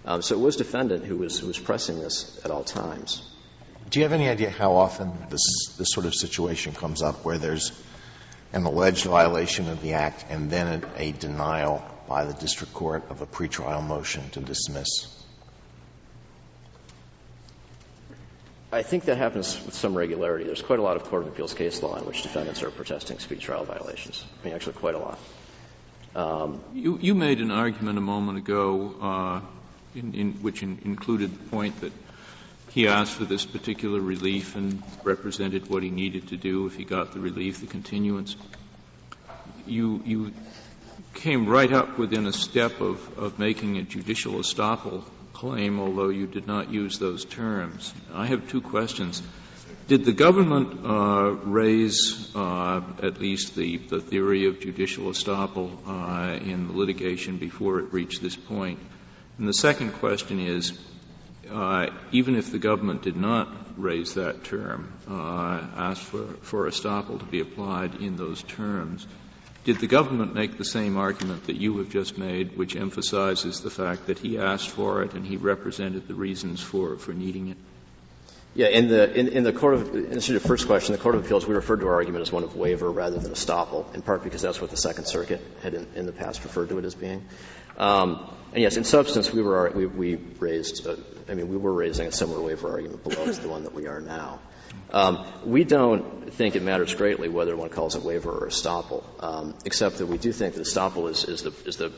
Um, 0.05 0.21
so 0.21 0.35
it 0.35 0.39
was 0.39 0.55
defendant 0.55 1.03
who 1.03 1.17
was, 1.17 1.37
who 1.37 1.47
was 1.47 1.59
pressing 1.59 1.99
this 1.99 2.39
at 2.45 2.51
all 2.51 2.63
times. 2.63 3.21
Do 3.89 3.99
you 3.99 4.03
have 4.03 4.13
any 4.13 4.29
idea 4.29 4.49
how 4.49 4.75
often 4.75 5.11
this, 5.29 5.75
this 5.77 5.91
sort 5.91 6.05
of 6.05 6.15
situation 6.15 6.73
comes 6.73 7.01
up 7.01 7.25
where 7.25 7.37
there's 7.37 7.71
an 8.53 8.63
alleged 8.63 9.05
violation 9.05 9.69
of 9.69 9.81
the 9.81 9.93
Act 9.93 10.25
and 10.29 10.49
then 10.49 10.83
a, 10.97 11.01
a 11.01 11.11
denial 11.11 11.83
by 12.07 12.23
the 12.23 12.33
district 12.33 12.73
court 12.73 13.03
of 13.09 13.21
a 13.21 13.27
pretrial 13.27 13.85
motion 13.85 14.29
to 14.31 14.39
dismiss? 14.39 15.14
I 18.75 18.83
think 18.83 19.05
that 19.05 19.17
happens 19.17 19.57
with 19.65 19.73
some 19.73 19.95
regularity. 19.95 20.43
There's 20.43 20.61
quite 20.61 20.79
a 20.79 20.81
lot 20.81 20.97
of 20.97 21.03
Court 21.05 21.21
of 21.21 21.29
Appeals 21.29 21.53
case 21.53 21.81
law 21.81 21.95
in 21.95 22.05
which 22.05 22.23
defendants 22.23 22.61
are 22.61 22.69
protesting 22.69 23.19
speedy 23.19 23.39
trial 23.39 23.63
violations. 23.63 24.21
I 24.41 24.45
mean, 24.45 24.53
actually, 24.53 24.73
quite 24.73 24.95
a 24.95 24.99
lot. 24.99 25.19
Um, 26.13 26.61
you, 26.73 26.99
you, 27.01 27.15
made 27.15 27.39
an 27.39 27.51
argument 27.51 27.97
a 27.97 28.01
moment 28.01 28.37
ago, 28.37 28.95
uh, 29.01 29.41
in, 29.97 30.13
in, 30.13 30.33
which 30.41 30.61
in, 30.61 30.79
included 30.83 31.31
the 31.31 31.49
point 31.49 31.79
that 31.79 31.93
he 32.71 32.89
asked 32.89 33.13
for 33.13 33.23
this 33.23 33.45
particular 33.45 34.01
relief 34.01 34.57
and 34.57 34.83
represented 35.05 35.69
what 35.69 35.81
he 35.81 35.89
needed 35.89 36.27
to 36.27 36.37
do 36.37 36.65
if 36.65 36.75
he 36.75 36.83
got 36.83 37.13
the 37.13 37.21
relief, 37.21 37.61
the 37.61 37.67
continuance. 37.67 38.35
You, 39.65 40.03
you 40.05 40.33
came 41.13 41.47
right 41.47 41.71
up 41.71 41.97
within 41.97 42.27
a 42.27 42.33
step 42.33 42.81
of, 42.81 43.17
of 43.17 43.39
making 43.39 43.77
a 43.77 43.83
judicial 43.83 44.33
estoppel 44.33 45.05
claim, 45.35 45.79
although 45.79 46.09
you 46.09 46.27
did 46.27 46.47
not 46.47 46.71
use 46.71 46.97
those 46.97 47.25
terms. 47.25 47.93
I 48.13 48.25
have 48.25 48.47
two 48.49 48.61
questions. 48.61 49.21
Did 49.87 50.05
the 50.05 50.13
government 50.13 50.85
uh, 50.85 51.31
raise 51.43 52.33
uh, 52.35 52.81
at 53.03 53.19
least 53.19 53.55
the, 53.55 53.77
the 53.77 53.99
theory 53.99 54.47
of 54.47 54.59
judicial 54.61 55.05
estoppel 55.05 55.69
uh, 55.85 56.43
in 56.43 56.67
the 56.67 56.73
litigation 56.73 57.37
before 57.37 57.79
it 57.79 57.93
reached 57.93 58.21
this 58.21 58.35
point? 58.35 58.79
And 59.37 59.47
the 59.47 59.53
second 59.53 59.91
question 59.99 60.39
is, 60.39 60.71
uh, 61.51 61.87
even 62.11 62.35
if 62.35 62.51
the 62.51 62.57
government 62.57 63.03
did 63.03 63.17
not 63.17 63.53
raise 63.77 64.13
that 64.13 64.45
term, 64.45 64.91
uh, 65.07 65.61
ask 65.75 66.01
for, 66.01 66.25
for 66.41 66.67
estoppel 66.67 67.19
to 67.19 67.25
be 67.25 67.41
applied 67.41 67.95
in 67.95 68.15
those 68.15 68.41
terms, 68.41 69.05
did 69.65 69.79
the 69.79 69.87
government 69.87 70.33
make 70.33 70.57
the 70.57 70.65
same 70.65 70.95
argument 70.95 71.47
that 71.47 71.55
you 71.55 71.77
have 71.79 71.89
just 71.89 72.17
made, 72.17 72.55
which 72.55 72.75
emphasizes 72.75 73.61
the 73.61 73.69
fact 73.69 74.07
that 74.07 74.19
he 74.19 74.37
asked 74.37 74.69
for 74.69 75.03
it 75.03 75.13
and 75.13 75.25
he 75.25 75.37
represented 75.37 76.07
the 76.07 76.13
reasons 76.13 76.61
for, 76.61 76.97
for 76.97 77.13
needing 77.13 77.49
it? 77.49 77.57
Yeah, 78.53 78.67
in 78.67 78.87
the 78.87 79.13
in, 79.13 79.27
in 79.27 79.43
the 79.43 79.51
court 79.51 79.73
of 79.73 79.93
in 79.93 80.11
the 80.11 80.39
first 80.39 80.65
question, 80.65 80.93
the 80.93 81.01
Court 81.01 81.15
of 81.15 81.25
Appeals, 81.25 81.45
we 81.45 81.53
referred 81.53 81.81
to 81.81 81.87
our 81.87 81.95
argument 81.95 82.21
as 82.21 82.31
one 82.31 82.43
of 82.43 82.55
waiver 82.55 82.89
rather 82.89 83.19
than 83.19 83.33
estoppel, 83.33 83.93
in 83.93 84.01
part 84.01 84.23
because 84.23 84.41
that's 84.41 84.61
what 84.61 84.69
the 84.69 84.77
Second 84.77 85.05
Circuit 85.07 85.41
had 85.61 85.73
in, 85.73 85.85
in 85.95 86.05
the 86.05 86.13
past 86.13 86.41
referred 86.45 86.69
to 86.69 86.77
it 86.77 86.85
as 86.85 86.95
being. 86.95 87.25
Um, 87.77 88.29
and 88.53 88.61
yes, 88.61 88.77
in 88.77 88.83
substance, 88.83 89.31
we 89.31 89.41
were 89.41 89.71
we, 89.71 89.85
we 89.85 90.15
raised. 90.15 90.87
Uh, 90.87 90.95
I 91.27 91.33
mean, 91.33 91.49
we 91.49 91.57
were 91.57 91.73
raising 91.73 92.07
a 92.07 92.11
similar 92.11 92.41
waiver 92.41 92.69
argument 92.69 93.03
below 93.03 93.23
as 93.25 93.39
the 93.39 93.49
one 93.49 93.63
that 93.63 93.73
we 93.73 93.87
are 93.87 93.99
now. 93.99 94.39
Um, 94.91 95.25
we 95.45 95.63
don't 95.63 96.33
think 96.33 96.55
it 96.55 96.63
matters 96.63 96.93
greatly 96.93 97.27
whether 97.27 97.55
one 97.55 97.69
calls 97.69 97.95
it 97.95 98.03
waiver 98.03 98.31
or 98.31 98.47
estoppel, 98.47 99.03
um, 99.21 99.55
except 99.65 99.97
that 99.97 100.05
we 100.05 100.17
do 100.17 100.31
think 100.31 100.55
that 100.55 100.61
estoppel 100.61 101.09
is, 101.09 101.25
is, 101.25 101.41
the, 101.41 101.53
is 101.67 101.77
the, 101.77 101.91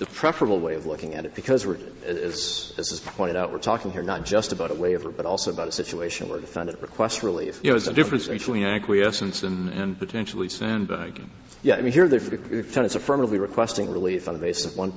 the 0.00 0.06
preferable 0.06 0.58
way 0.58 0.76
of 0.76 0.86
looking 0.86 1.14
at 1.14 1.26
it 1.26 1.34
because 1.34 1.66
we're, 1.66 1.76
as, 2.06 2.72
as 2.78 2.88
has 2.88 3.00
pointed 3.00 3.36
out, 3.36 3.52
we're 3.52 3.58
talking 3.58 3.90
here 3.90 4.02
not 4.02 4.24
just 4.24 4.50
about 4.50 4.70
a 4.70 4.74
waiver, 4.74 5.10
but 5.10 5.26
also 5.26 5.50
about 5.50 5.68
a 5.68 5.72
situation 5.72 6.30
where 6.30 6.38
a 6.38 6.40
defendant 6.40 6.80
requests 6.80 7.22
relief. 7.22 7.60
Yeah, 7.62 7.74
it's 7.74 7.84
the 7.84 7.92
difference 7.92 8.26
between 8.26 8.64
acquiescence 8.64 9.42
and, 9.42 9.68
and 9.68 9.98
potentially 9.98 10.48
sandbagging. 10.48 11.30
Yeah, 11.62 11.76
I 11.76 11.82
mean, 11.82 11.92
here 11.92 12.08
the 12.08 12.18
defendant's 12.18 12.94
affirmatively 12.94 13.38
requesting 13.38 13.90
relief 13.90 14.26
on 14.26 14.32
the 14.32 14.40
basis 14.40 14.72
of 14.72 14.78
one 14.78 14.94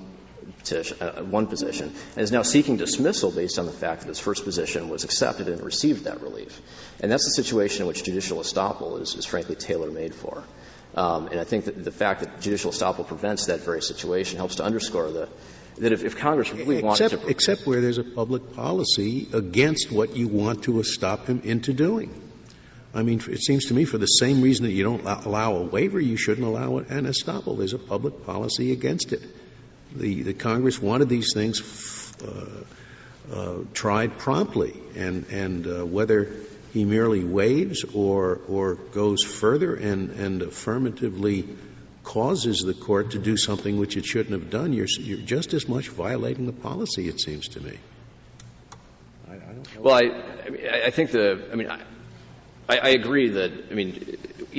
petition, 0.60 0.98
uh, 1.02 1.22
one 1.24 1.48
position, 1.48 1.94
and 2.16 2.24
is 2.24 2.32
now 2.32 2.44
seeking 2.44 2.78
dismissal 2.78 3.30
based 3.30 3.60
on 3.60 3.66
the 3.66 3.74
fact 3.74 4.02
that 4.02 4.08
his 4.08 4.22
first 4.22 4.46
position 4.46 4.88
was 4.88 5.04
accepted 5.04 5.50
and 5.50 5.62
received 5.62 6.06
that 6.06 6.22
relief. 6.22 6.62
And 7.02 7.12
that's 7.12 7.26
the 7.26 7.44
situation 7.44 7.82
in 7.82 7.88
which 7.90 8.06
judicial 8.06 8.38
estoppel 8.38 9.02
is, 9.02 9.16
is 9.16 9.26
frankly 9.26 9.56
tailor-made 9.56 10.16
for. 10.16 10.46
Um, 10.96 11.28
and 11.28 11.40
I 11.40 11.44
think 11.44 11.66
that 11.66 11.84
the 11.84 11.92
fact 11.92 12.22
that 12.22 12.42
judicial 12.42 12.72
estoppel 12.72 13.08
prevents 13.08 13.48
that 13.48 13.62
very 13.62 13.82
situation 13.82 14.38
helps 14.38 14.56
to 14.56 14.64
underscore 14.64 15.12
the, 15.12 15.30
that 15.80 15.92
if, 15.92 16.04
if 16.04 16.18
Congress 16.18 16.52
really 16.54 16.78
except, 16.78 17.14
wanted 17.14 17.22
to. 17.22 17.28
Except 17.28 17.66
where 17.66 17.82
there's 17.82 17.98
a 17.98 18.04
public 18.04 18.54
policy 18.54 19.28
against 19.34 19.92
what 19.92 20.16
you 20.16 20.28
want 20.28 20.64
to 20.66 20.84
stop 20.84 21.26
him 21.26 21.42
into 21.44 21.74
doing. 21.74 22.22
I 22.94 23.02
mean, 23.02 23.22
it 23.28 23.42
seems 23.42 23.66
to 23.66 23.74
me 23.74 23.86
for 23.86 23.98
the 23.98 24.06
same 24.06 24.42
reason 24.42 24.66
that 24.66 24.72
you 24.72 24.84
don't 24.84 25.04
allow 25.04 25.56
a 25.56 25.64
waiver, 25.64 26.00
you 26.00 26.16
shouldn't 26.16 26.46
allow 26.46 26.78
an 26.78 27.06
estoppel. 27.06 27.58
There's 27.58 27.74
a 27.74 27.80
public 27.80 28.24
policy 28.24 28.72
against 28.72 29.14
it. 29.14 29.22
The, 29.96 30.22
the 30.22 30.34
Congress 30.34 30.80
wanted 30.80 31.10
these 31.10 31.34
things 31.34 32.14
uh, 32.24 32.64
uh, 33.34 33.58
tried 33.74 34.20
promptly, 34.20 34.80
and, 34.96 35.26
and 35.32 35.66
uh, 35.66 35.86
whether 35.86 36.36
he 36.74 36.86
merely 36.86 37.24
waives 37.24 37.84
or, 37.94 38.42
or 38.48 38.74
goes 38.74 39.24
further 39.24 39.76
and, 39.76 40.10
and 40.12 40.42
affirmatively 40.42 41.48
causes 42.04 42.62
the 42.62 42.74
court 42.74 43.12
to 43.12 43.20
do 43.20 43.38
something 43.38 43.78
which 43.78 43.96
it 43.96 44.06
shouldn't 44.06 44.32
have 44.32 44.50
done, 44.50 44.74
you're, 44.74 44.88
you're 45.00 45.20
just 45.20 45.54
as 45.54 45.68
much 45.68 45.90
violating 45.90 46.48
the 46.48 46.52
policy, 46.52 47.08
it 47.08 47.20
seems 47.22 47.50
to 47.50 47.62
me. 47.62 47.78
I, 49.30 49.34
I 49.34 49.40
well, 49.80 49.94
I, 49.94 50.02
I, 50.46 50.50
mean, 50.50 50.62
I 50.86 50.90
think 50.90 51.12
the, 51.12 51.48
I 51.52 51.56
mean, 51.56 51.70
I, 51.70 51.80
I 52.68 52.90
agree 52.90 53.30
that, 53.30 53.52
I 53.70 53.74
mean, 53.76 54.18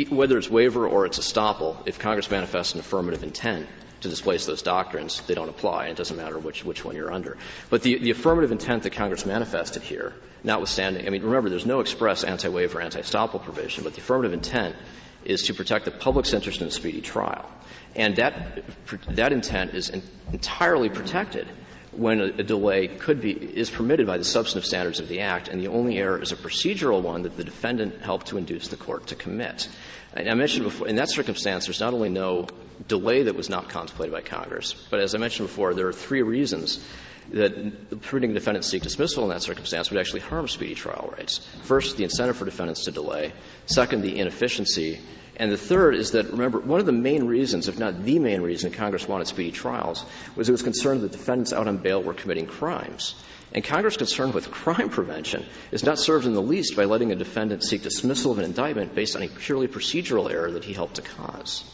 whether 0.09 0.39
it's 0.39 0.49
waiver 0.49 0.87
or 0.87 1.07
it's 1.07 1.19
estoppel, 1.19 1.77
if 1.87 1.99
Congress 1.99 2.31
manifests 2.31 2.75
an 2.75 2.81
affirmative 2.81 3.25
intent 3.25 3.67
to 4.05 4.09
displace 4.09 4.47
those 4.47 4.63
doctrines, 4.63 5.21
they 5.27 5.35
don't 5.35 5.49
apply. 5.49 5.89
It 5.89 5.97
doesn't 5.97 6.17
matter 6.17 6.39
which, 6.39 6.65
which 6.65 6.85
one 6.85 6.95
you're 6.95 7.13
under. 7.13 7.37
But 7.69 7.83
the, 7.83 7.99
the 7.99 8.11
affirmative 8.11 8.53
intent 8.53 8.85
that 8.85 8.93
Congress 8.93 9.27
manifested 9.27 9.83
here, 9.83 10.15
notwithstanding, 10.43 11.07
I 11.07 11.11
mean, 11.11 11.23
remember, 11.23 11.51
there's 11.51 11.67
no 11.67 11.81
express 11.81 12.23
anti-waiver, 12.23 12.81
anti-estoppel 12.81 13.43
provision, 13.43 13.85
but 13.85 13.95
the 13.95 14.01
affirmative 14.01 14.33
intent 14.33 14.77
is 15.25 15.45
to 15.45 15.55
protect 15.55 15.87
the 15.87 15.91
public's 15.91 16.33
interest 16.33 16.61
in 16.61 16.69
a 16.69 16.71
speedy 16.71 17.01
trial. 17.01 17.51
And 17.97 18.17
that, 18.17 18.65
that 19.11 19.33
intent 19.33 19.75
is 19.75 19.91
entirely 20.33 20.91
protected 20.91 21.49
when 21.93 22.21
a, 22.21 22.25
a, 22.25 22.43
delay 22.43 22.89
could 22.89 23.21
be 23.21 23.31
is 23.33 23.71
permitted 23.71 24.07
by 24.07 24.19
the 24.19 24.25
substantive 24.25 24.67
standards 24.67 24.99
of 24.99 25.09
the 25.09 25.21
act, 25.21 25.49
and 25.49 25.61
the 25.61 25.69
only 25.69 25.97
error 25.99 26.21
is 26.21 26.33
a 26.33 26.37
procedural 26.37 27.01
one 27.03 27.23
that 27.23 27.37
the 27.37 27.45
defendant 27.45 28.03
helped 28.03 28.27
to 28.29 28.37
induce 28.37 28.69
the 28.69 28.77
court 28.77 29.07
to 29.07 29.15
commit. 29.15 29.69
And 30.13 30.29
I 30.29 30.35
mentioned 30.35 30.65
before, 30.65 30.89
in 30.89 30.97
that 30.97 31.09
circumstance, 31.09 31.67
there's 31.67 31.81
not 31.81 31.95
only 31.95 32.09
no 32.09 32.47
delay 32.89 33.25
that 33.25 33.37
was 33.37 33.49
not 33.49 33.69
contemplated 33.69 34.13
by 34.13 34.23
Congress, 34.23 34.75
but 34.91 35.01
as 35.01 35.15
I 35.15 35.19
mentioned 35.19 35.49
before, 35.49 35.75
there 35.75 35.89
are 35.89 35.93
three 35.93 36.23
reasons 36.23 36.85
that 37.33 38.03
permitting 38.03 38.31
the 38.31 38.39
defendant 38.39 38.65
seek 38.65 38.83
dismissal 38.83 39.25
in 39.25 39.31
that 39.31 39.43
circumstance 39.43 39.91
would 39.91 39.99
actually 39.99 40.21
harm 40.21 40.47
speedy 40.49 40.75
trial 40.75 41.13
rights. 41.17 41.39
First, 41.63 41.97
the 41.97 42.05
incentive 42.05 42.37
for 42.37 42.45
defendants 42.45 42.85
to 42.85 42.93
delay. 42.93 43.33
Second, 43.67 44.03
the 44.03 44.19
inefficiency. 44.19 45.01
And 45.37 45.51
the 45.51 45.57
third 45.57 45.97
is 45.97 46.13
that, 46.13 46.31
remember, 46.31 46.61
one 46.61 46.81
of 46.81 46.87
the 46.87 46.93
main 46.93 47.27
reasons, 47.27 47.67
if 47.67 47.79
not 47.79 48.05
the 48.05 48.19
main 48.19 48.43
reason 48.43 48.71
Congress 48.71 49.09
wanted 49.09 49.27
speedy 49.27 49.51
trials, 49.51 50.05
was 50.37 50.49
it 50.49 50.53
was 50.53 50.63
concerned 50.63 51.01
that 51.01 51.13
defendants 51.13 51.53
out 51.53 51.67
on 51.67 51.79
bail 51.79 52.03
were 52.03 52.15
committing 52.15 52.47
crimes. 52.47 53.15
And 53.53 53.65
Congress' 53.65 53.97
concern 53.97 54.33
with 54.33 54.51
crime 54.53 54.91
prevention 54.91 55.45
is 55.73 55.83
not 55.83 55.99
served 55.99 56.27
in 56.27 56.35
the 56.35 56.43
least 56.43 56.77
by 56.77 56.85
letting 56.85 57.11
a 57.11 57.17
defendant 57.17 57.65
seek 57.65 57.83
dismissal 57.83 58.33
of 58.33 58.39
an 58.39 58.45
indictment 58.45 58.95
based 58.95 59.17
on 59.17 59.23
a 59.23 59.29
purely 59.29 59.67
procedural 59.67 60.31
error 60.31 60.53
that 60.53 60.65
he 60.65 60.73
helped 60.73 60.97
to 60.97 61.03
cause. 61.03 61.65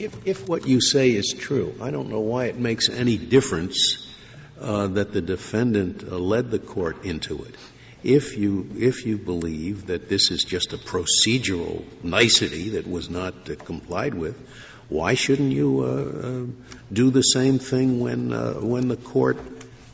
If, 0.00 0.26
if 0.26 0.48
what 0.48 0.66
you 0.66 0.80
say 0.80 1.10
is 1.10 1.34
true, 1.38 1.74
I 1.78 1.90
don't 1.90 2.08
know 2.08 2.20
why 2.20 2.46
it 2.46 2.56
makes 2.56 2.88
any 2.88 3.18
difference 3.18 4.08
uh, 4.58 4.86
that 4.86 5.12
the 5.12 5.20
defendant 5.20 6.04
uh, 6.04 6.16
led 6.16 6.50
the 6.50 6.58
court 6.58 7.04
into 7.04 7.44
it. 7.44 7.54
If 8.02 8.38
you, 8.38 8.66
if 8.78 9.04
you 9.04 9.18
believe 9.18 9.88
that 9.88 10.08
this 10.08 10.30
is 10.30 10.42
just 10.42 10.72
a 10.72 10.78
procedural 10.78 11.84
nicety 12.02 12.70
that 12.70 12.88
was 12.88 13.10
not 13.10 13.50
uh, 13.50 13.56
complied 13.56 14.14
with, 14.14 14.38
why 14.88 15.12
shouldn't 15.12 15.52
you 15.52 15.80
uh, 15.80 15.86
uh, 15.86 16.46
do 16.90 17.10
the 17.10 17.22
same 17.22 17.58
thing 17.58 18.00
when, 18.00 18.32
uh, 18.32 18.54
when 18.54 18.88
the 18.88 18.96
court 18.96 19.38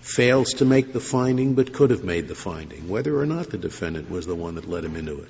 fails 0.02 0.54
to 0.54 0.64
make 0.64 0.92
the 0.92 1.00
finding 1.00 1.54
but 1.54 1.72
could 1.72 1.90
have 1.90 2.04
made 2.04 2.28
the 2.28 2.36
finding, 2.36 2.88
whether 2.88 3.18
or 3.18 3.26
not 3.26 3.50
the 3.50 3.58
defendant 3.58 4.08
was 4.08 4.24
the 4.24 4.36
one 4.36 4.54
that 4.54 4.68
led 4.68 4.84
him 4.84 4.94
into 4.94 5.20
it? 5.20 5.28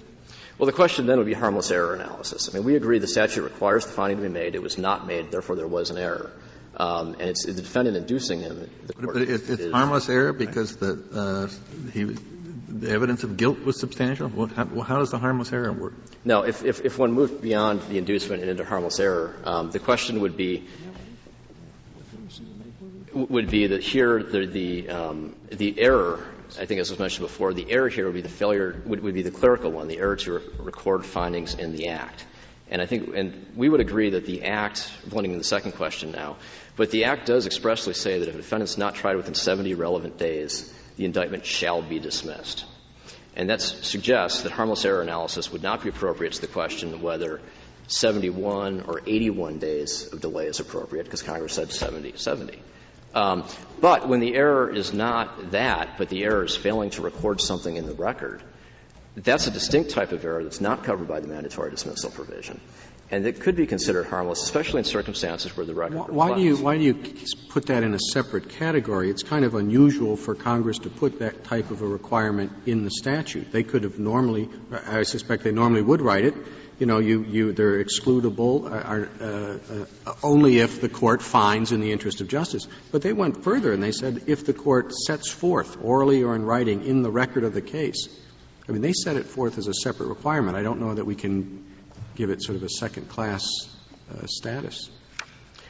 Well, 0.59 0.67
the 0.67 0.73
question 0.73 1.07
then 1.07 1.19
would 1.19 1.27
be 1.27 1.35
harmless 1.35 1.71
error 1.71 1.95
analysis. 1.95 2.49
I 2.49 2.57
mean, 2.57 2.65
we 2.65 2.77
agree 2.77 2.99
the 2.99 3.07
statute 3.07 3.43
requires 3.43 3.85
the 3.85 3.93
finding 3.93 4.19
to 4.19 4.23
be 4.23 4.29
made. 4.29 4.55
It 4.55 4.63
was 4.63 4.79
not 4.79 5.07
made, 5.07 5.31
therefore 5.31 5.57
there 5.57 5.67
was 5.67 5.91
an 5.91 5.99
error. 5.99 6.33
Um, 6.79 7.15
and 7.15 7.31
it's 7.31 7.45
the 7.45 7.53
defendant 7.53 7.97
inducing 7.97 8.41
him. 8.41 8.71
The 8.87 8.93
court 8.93 9.15
but 9.15 9.23
it's, 9.23 9.49
it's 9.49 9.73
harmless 9.73 10.09
error 10.09 10.33
because 10.33 10.77
the, 10.77 11.03
uh, 11.13 11.91
he, 11.93 12.05
the 12.05 12.91
evidence 12.91 13.25
of 13.25 13.37
guilt 13.37 13.65
was 13.65 13.79
substantial. 13.79 14.29
What, 14.29 14.53
how, 14.53 14.67
how, 14.81 14.99
does 14.99 15.11
the 15.11 15.19
harmless 15.19 15.53
error 15.53 15.73
work? 15.73 15.95
No, 16.25 16.43
if, 16.43 16.65
if, 16.65 16.85
if 16.85 16.99
one 16.99 17.13
moved 17.13 17.41
beyond 17.41 17.83
the 17.89 17.99
inducement 17.99 18.43
and 18.43 18.51
into 18.51 18.65
harmless 18.65 19.01
error, 19.01 19.35
um, 19.45 19.71
the 19.71 19.79
question 19.79 20.21
would 20.21 20.37
be 20.37 20.67
would 23.15 23.51
be 23.51 23.69
that 23.69 23.83
here 23.83 24.23
the 24.23 24.47
the, 24.47 24.89
um, 24.91 25.35
the 25.51 25.81
error. 25.81 26.23
I 26.59 26.67
think, 26.67 26.81
as 26.81 26.91
was 26.91 26.99
mentioned 26.99 27.27
before, 27.27 27.53
the 27.53 27.71
error 27.71 27.89
here 27.89 28.07
would 28.07 28.15
be 28.15 28.23
the 28.23 28.29
failure 28.29 28.81
would, 28.87 29.03
would 29.03 29.15
be 29.15 29.23
the 29.23 29.31
clerical 29.31 29.71
one, 29.71 29.89
the 29.89 29.99
error 29.99 30.17
to 30.17 30.39
re- 30.39 30.45
record 30.59 31.05
findings 31.05 31.55
in 31.55 31.73
the 31.73 31.89
act. 31.89 32.25
And 32.69 32.83
I 32.83 32.87
think, 32.87 33.15
and 33.15 33.53
we 33.55 33.69
would 33.69 33.81
agree 33.81 34.11
that 34.11 34.27
the 34.27 34.43
Act, 34.45 34.91
blending 35.07 35.33
in 35.33 35.39
the 35.39 35.45
second 35.45 35.73
question 35.73 36.11
now, 36.11 36.37
but 36.75 36.91
the 36.91 37.05
Act 37.05 37.27
does 37.27 37.47
expressly 37.47 37.95
say 37.95 38.19
that 38.19 38.29
if 38.29 38.35
a 38.35 38.39
defendant 38.39 38.71
is 38.71 38.79
not 38.79 38.97
tried 38.97 39.17
within 39.17 39.35
70 39.35 39.75
relevant 39.75 40.19
days, 40.19 40.73
the 40.97 41.05
indictment 41.05 41.47
shall 41.47 41.81
be 41.81 42.01
dismissed. 42.01 42.65
And 43.37 43.51
that 43.51 43.61
suggests 43.61 44.43
that 44.43 44.53
harmless 44.53 44.85
error 44.85 45.03
analysis 45.03 45.53
would 45.53 45.63
not 45.63 45.83
be 45.83 45.91
appropriate 45.91 46.33
to 46.33 46.41
the 46.41 46.47
question 46.49 46.93
of 46.95 47.03
whether 47.03 47.41
71 47.87 48.85
or 48.89 49.01
81 49.07 49.59
days 49.59 50.13
of 50.13 50.21
delay 50.21 50.47
is 50.47 50.59
appropriate, 50.59 51.05
because 51.05 51.23
Congress 51.23 51.53
said 51.53 51.71
70, 51.71 52.15
70. 52.17 52.61
Um, 53.17 53.45
but 53.81 54.09
when 54.09 54.21
the 54.21 54.35
error 54.35 54.71
is 54.71 54.93
not 54.93 55.53
that, 55.53 55.97
but 55.97 56.11
the 56.11 56.25
error 56.25 56.45
is 56.45 56.55
failing 56.55 56.91
to 56.91 57.03
record 57.03 57.41
something 57.41 57.75
in 57.75 57.87
the 57.87 57.95
record, 57.95 58.43
that's 59.17 59.47
a 59.47 59.51
distinct 59.51 59.91
type 59.91 60.13
of 60.13 60.23
error 60.23 60.45
that's 60.45 60.61
not 60.61 60.85
covered 60.85 61.09
by 61.09 61.21
the 61.21 61.27
mandatory 61.27 61.71
dismissal 61.71 62.11
provision. 62.11 62.61
And 63.11 63.25
it 63.25 63.41
could 63.41 63.57
be 63.57 63.67
considered 63.67 64.05
harmless, 64.07 64.43
especially 64.43 64.81
in 64.81 64.85
circumstances 64.85 65.57
where 65.57 65.65
the 65.65 65.75
record 65.75 65.97
why, 65.97 66.31
why 66.31 66.35
do 66.35 66.43
you 66.43 66.57
Why 66.57 66.77
do 66.77 66.83
you 66.85 66.95
put 67.49 67.67
that 67.67 67.85
in 67.85 67.95
a 67.95 67.99
separate 67.99 68.51
category? 68.51 69.09
It's 69.11 69.23
kind 69.23 69.45
of 69.45 69.55
unusual 69.55 70.17
for 70.17 70.35
Congress 70.35 70.81
to 70.81 70.91
put 70.91 71.21
that 71.21 71.45
type 71.45 71.71
of 71.71 71.81
a 71.83 71.87
requirement 71.87 72.53
in 72.67 72.85
the 72.85 72.91
statute. 72.91 73.53
They 73.53 73.63
could 73.63 73.85
have 73.85 73.99
normally, 73.99 74.51
I 74.73 75.05
suspect 75.05 75.45
they 75.45 75.53
normally 75.53 75.83
would 75.83 76.03
write 76.03 76.25
it, 76.25 76.35
you 76.79 76.87
know, 76.87 76.99
you, 76.99 77.25
you, 77.25 77.53
they're 77.53 77.83
excludable 77.83 78.71
are, 78.71 79.09
uh, 79.21 80.11
uh, 80.11 80.15
only 80.23 80.59
if 80.59 80.81
the 80.81 80.89
court 80.89 81.23
finds 81.23 81.73
in 81.73 81.81
the 81.81 81.93
interest 81.93 82.21
of 82.21 82.29
justice. 82.29 82.67
But 82.93 83.03
they 83.03 83.13
went 83.13 83.43
further 83.43 83.73
and 83.73 83.83
they 83.83 83.93
said 83.93 84.25
if 84.27 84.45
the 84.45 84.53
court 84.53 84.93
sets 84.93 85.31
forth 85.31 85.79
orally 85.83 86.23
or 86.23 86.37
in 86.37 86.45
writing 86.45 86.85
in 86.85 87.03
the 87.03 87.11
record 87.11 87.45
of 87.45 87.55
the 87.55 87.63
case 87.63 88.09
I 88.69 88.73
mean, 88.73 88.83
they 88.83 88.93
set 88.93 89.17
it 89.17 89.27
forth 89.27 89.59
as 89.59 89.69
a 89.69 89.75
separate 89.75 90.09
requirement. 90.09 90.57
I 90.57 90.63
don't 90.63 90.81
know 90.81 90.95
that 90.95 91.05
we 91.05 91.15
can 91.15 91.65
give 92.17 92.31
it 92.31 92.43
sort 92.43 92.57
of 92.57 92.63
a 92.65 92.69
second 92.69 93.09
class 93.09 93.47
uh, 94.11 94.27
status. 94.27 94.91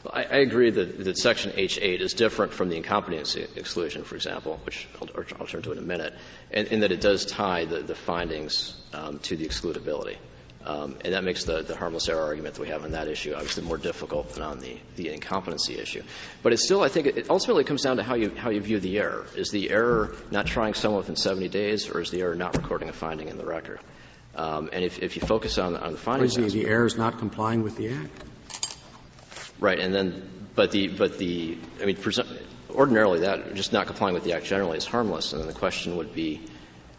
Well, 0.03 0.13
I, 0.15 0.23
I, 0.25 0.37
agree 0.39 0.71
that, 0.71 1.05
that 1.05 1.19
Section 1.19 1.53
H8 1.53 2.01
is 2.01 2.15
different 2.15 2.53
from 2.53 2.69
the 2.69 2.77
incompetency 2.77 3.47
exclusion, 3.57 4.05
for 4.05 4.15
example, 4.15 4.61
which 4.65 4.87
I'll, 5.01 5.09
I'll 5.41 5.47
turn 5.47 5.63
to 5.63 5.73
in 5.73 5.79
a 5.79 5.83
minute, 5.83 6.15
in, 6.51 6.67
in 6.67 6.81
that 6.81 6.93
it 6.93 7.01
does 7.01 7.27
tie 7.27 7.65
the, 7.65 7.81
the 7.81 7.95
findings 7.95 8.75
um, 8.95 9.19
to 9.21 9.37
the 9.37 9.47
excludability. 9.47 10.17
Um, 10.67 10.97
and 11.05 11.15
that 11.15 11.23
makes 11.23 11.45
the, 11.45 11.63
the 11.63 11.77
harmless 11.77 12.09
error 12.09 12.25
argument 12.25 12.57
that 12.57 12.61
we 12.61 12.69
have 12.69 12.83
on 12.85 12.91
that 12.91 13.07
issue 13.07 13.35
obviously 13.35 13.63
more 13.63 13.79
difficult 13.79 14.31
than 14.35 14.43
on 14.43 14.59
the, 14.59 14.77
the 14.97 15.13
incompetency 15.13 15.79
issue. 15.79 16.03
But 16.43 16.53
it's 16.53 16.65
still, 16.65 16.83
I 16.83 16.89
think, 16.89 17.07
it 17.07 17.31
ultimately 17.31 17.63
comes 17.63 17.83
down 17.83 17.99
to 17.99 18.03
how 18.03 18.17
you, 18.17 18.31
how 18.31 18.51
you 18.51 18.61
view 18.61 18.81
the 18.81 18.99
error. 18.99 19.27
Is 19.37 19.51
the 19.51 19.71
error 19.71 20.17
not 20.33 20.47
trying 20.47 20.75
someone 20.75 20.99
within 20.99 21.15
70 21.15 21.49
days, 21.51 21.89
or 21.89 22.01
is 22.01 22.11
the 22.11 22.21
error 22.21 22.35
not 22.35 22.57
recording 22.57 22.89
a 22.89 22.93
finding 22.93 23.29
in 23.29 23.39
the 23.39 23.47
record? 23.47 23.79
Um, 24.35 24.69
and 24.73 24.85
if, 24.85 24.99
if 24.99 25.15
you 25.15 25.23
focus 25.23 25.57
on, 25.57 25.77
on 25.77 25.93
the 25.93 25.99
findings, 25.99 26.37
is 26.37 26.53
the, 26.53 26.65
the 26.65 26.69
error 26.69 26.85
is 26.85 26.99
not 26.99 27.19
complying 27.19 27.63
with 27.63 27.77
the 27.77 27.91
act. 27.91 28.25
Right, 29.61 29.79
and 29.79 29.95
then, 29.95 30.49
but 30.57 30.73
the, 30.73 30.89
but 30.89 31.17
the, 31.17 31.57
I 31.81 31.85
mean, 31.85 31.97
ordinarily 32.71 33.21
that 33.21 33.55
just 33.55 33.73
not 33.73 33.87
complying 33.87 34.15
with 34.15 34.25
the 34.25 34.33
act 34.33 34.47
generally 34.47 34.79
is 34.79 34.85
harmless, 34.85 35.33
and 35.33 35.41
then 35.41 35.47
the 35.47 35.55
question 35.55 35.97
would 35.97 36.13
be 36.13 36.43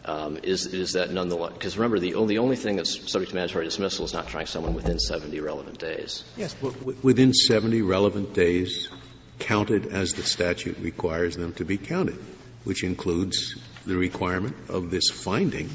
um, 0.04 0.38
is, 0.42 0.66
is 0.66 0.92
that 0.92 1.10
nonetheless, 1.10 1.52
because 1.52 1.76
remember, 1.76 1.98
the 1.98 2.14
only, 2.14 2.56
thing 2.56 2.76
that's 2.76 3.10
subject 3.10 3.30
to 3.30 3.36
mandatory 3.36 3.64
dismissal 3.64 4.04
is 4.04 4.12
not 4.12 4.28
trying 4.28 4.46
someone 4.46 4.74
within 4.74 4.98
70 4.98 5.40
relevant 5.40 5.78
days. 5.78 6.24
Yes, 6.36 6.54
but 6.54 7.04
within 7.04 7.34
70 7.34 7.82
relevant 7.82 8.32
days, 8.32 8.88
counted 9.38 9.86
as 9.86 10.14
the 10.14 10.22
statute 10.22 10.78
requires 10.78 11.36
them 11.36 11.52
to 11.54 11.64
be 11.64 11.78
counted, 11.78 12.18
which 12.64 12.84
includes 12.84 13.56
the 13.86 13.96
requirement 13.96 14.56
of 14.68 14.90
this 14.90 15.10
finding 15.10 15.70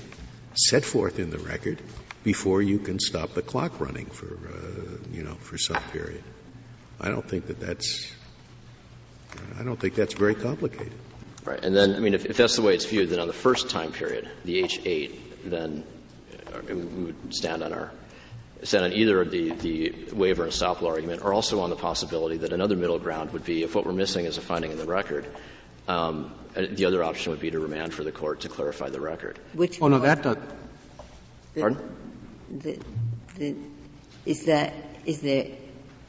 set 0.56 0.86
forth 0.86 1.20
in 1.20 1.30
the 1.30 1.40
record 1.40 1.82
before 2.24 2.62
you 2.62 2.80
can 2.80 3.00
stop 3.00 3.34
the 3.34 3.42
clock 3.42 3.80
running 3.80 4.06
for, 4.06 4.28
uh, 4.28 4.98
you 5.12 5.24
know, 5.24 5.36
for 5.36 5.58
some 5.58 5.82
period. 5.92 6.24
I 7.00 7.10
don't 7.10 7.28
think 7.28 7.48
that 7.48 7.60
that's, 7.60 8.12
I 9.60 9.64
don't 9.64 9.80
think 9.80 9.96
that's 9.96 10.14
very 10.14 10.36
complicated. 10.36 10.94
Right. 11.46 11.64
And 11.64 11.76
then, 11.76 11.96
I 11.96 12.00
mean, 12.00 12.14
if, 12.14 12.26
if 12.26 12.38
that's 12.38 12.56
the 12.56 12.62
way 12.62 12.74
it's 12.74 12.86
viewed, 12.86 13.10
then 13.10 13.20
on 13.20 13.28
the 13.28 13.34
first 13.34 13.70
time 13.70 13.92
period, 13.92 14.30
the 14.46 14.64
H8, 14.64 15.20
then 15.46 15.84
uh, 16.54 16.60
we 16.68 16.76
would 16.76 17.34
stand 17.34 17.64
on 17.64 17.74
our 17.74 17.92
stand 18.64 18.86
on 18.86 18.94
either 18.94 19.26
the, 19.26 19.52
the 19.52 19.94
waiver 20.14 20.44
and 20.44 20.54
estoppel 20.54 20.88
argument 20.88 21.22
or 21.22 21.34
also 21.34 21.60
on 21.60 21.70
the 21.70 21.76
possibility 21.76 22.38
that 22.38 22.54
another 22.54 22.78
middle 22.78 22.98
ground 22.98 23.32
would 23.34 23.44
be 23.44 23.64
if 23.64 23.76
what 23.76 23.86
we're 23.86 23.92
missing 23.92 24.26
is 24.26 24.38
a 24.38 24.42
finding 24.42 24.72
in 24.72 24.78
the 24.78 24.86
record, 24.86 25.28
um, 25.90 26.34
uh, 26.56 26.64
the 26.70 26.86
other 26.86 27.04
option 27.04 27.32
would 27.32 27.42
be 27.42 27.52
to 27.52 27.60
remand 27.60 27.94
for 27.94 28.06
the 28.06 28.12
court 28.12 28.42
to 28.42 28.50
clarify 28.50 28.90
the 28.90 29.02
record. 29.02 29.38
Which 29.54 29.82
oh, 29.82 29.90
no, 29.90 30.00
that 30.00 30.24
does. 30.24 30.38
Pardon? 31.56 31.78
The, 32.52 32.80
the, 33.36 33.56
is 34.26 34.46
that, 34.46 34.74
is 35.06 35.22
there 35.22 35.48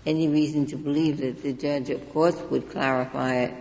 any 0.07 0.29
reason 0.29 0.67
to 0.67 0.77
believe 0.77 1.19
that 1.19 1.43
the 1.43 1.53
judge, 1.53 1.91
of 1.91 2.13
course, 2.13 2.41
would 2.51 2.71
clarify 2.71 3.35
it 3.37 3.55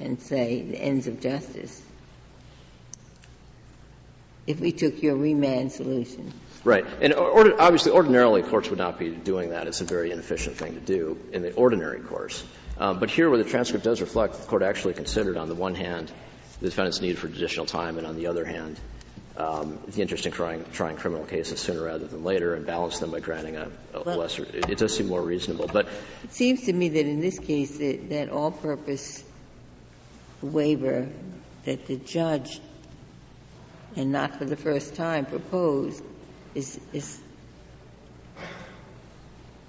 and 0.00 0.20
say 0.20 0.62
the 0.62 0.76
ends 0.76 1.06
of 1.06 1.20
justice 1.20 1.82
if 4.46 4.58
we 4.58 4.72
took 4.72 5.02
your 5.02 5.16
remand 5.16 5.70
solution. 5.70 6.32
Right. 6.64 6.84
And 7.00 7.14
or, 7.14 7.60
obviously, 7.60 7.92
ordinarily, 7.92 8.42
courts 8.42 8.68
would 8.68 8.78
not 8.78 8.98
be 8.98 9.10
doing 9.10 9.50
that. 9.50 9.66
It's 9.66 9.80
a 9.80 9.84
very 9.84 10.10
inefficient 10.10 10.56
thing 10.56 10.74
to 10.74 10.80
do 10.80 11.18
in 11.32 11.42
the 11.42 11.52
ordinary 11.54 12.00
course. 12.00 12.44
Um, 12.78 12.98
but 12.98 13.10
here, 13.10 13.28
where 13.30 13.38
the 13.38 13.48
transcript 13.48 13.84
does 13.84 14.00
reflect, 14.00 14.34
the 14.40 14.46
court 14.46 14.62
actually 14.62 14.94
considered, 14.94 15.36
on 15.36 15.48
the 15.48 15.54
one 15.54 15.74
hand, 15.74 16.10
the 16.60 16.68
defendant's 16.68 17.00
need 17.00 17.18
for 17.18 17.28
additional 17.28 17.66
time, 17.66 17.98
and 17.98 18.06
on 18.06 18.16
the 18.16 18.26
other 18.26 18.44
hand, 18.44 18.78
um, 19.36 19.78
the 19.88 20.02
interest 20.02 20.26
in 20.26 20.32
trying, 20.32 20.64
trying 20.72 20.96
criminal 20.96 21.24
cases 21.24 21.60
sooner 21.60 21.82
rather 21.82 22.06
than 22.06 22.24
later, 22.24 22.54
and 22.54 22.66
balance 22.66 22.98
them 22.98 23.10
by 23.10 23.20
granting 23.20 23.56
a, 23.56 23.70
a 23.94 24.02
well, 24.02 24.18
lesser. 24.18 24.44
It, 24.44 24.70
it, 24.70 24.78
does 24.78 24.96
seem 24.96 25.08
more 25.08 25.22
reasonable. 25.22 25.68
But 25.72 25.88
it 26.24 26.32
seems 26.32 26.62
to 26.64 26.72
me 26.72 26.88
that 26.90 27.06
in 27.06 27.20
this 27.20 27.38
case, 27.38 27.78
that, 27.78 28.08
that 28.10 28.28
all-purpose 28.30 29.24
waiver 30.42 31.08
that 31.64 31.86
the 31.86 31.96
judge, 31.96 32.60
and 33.96 34.12
not 34.12 34.36
for 34.36 34.44
the 34.44 34.56
first 34.56 34.94
time, 34.94 35.26
proposed 35.26 36.02
is, 36.54 36.80
is, 36.92 37.20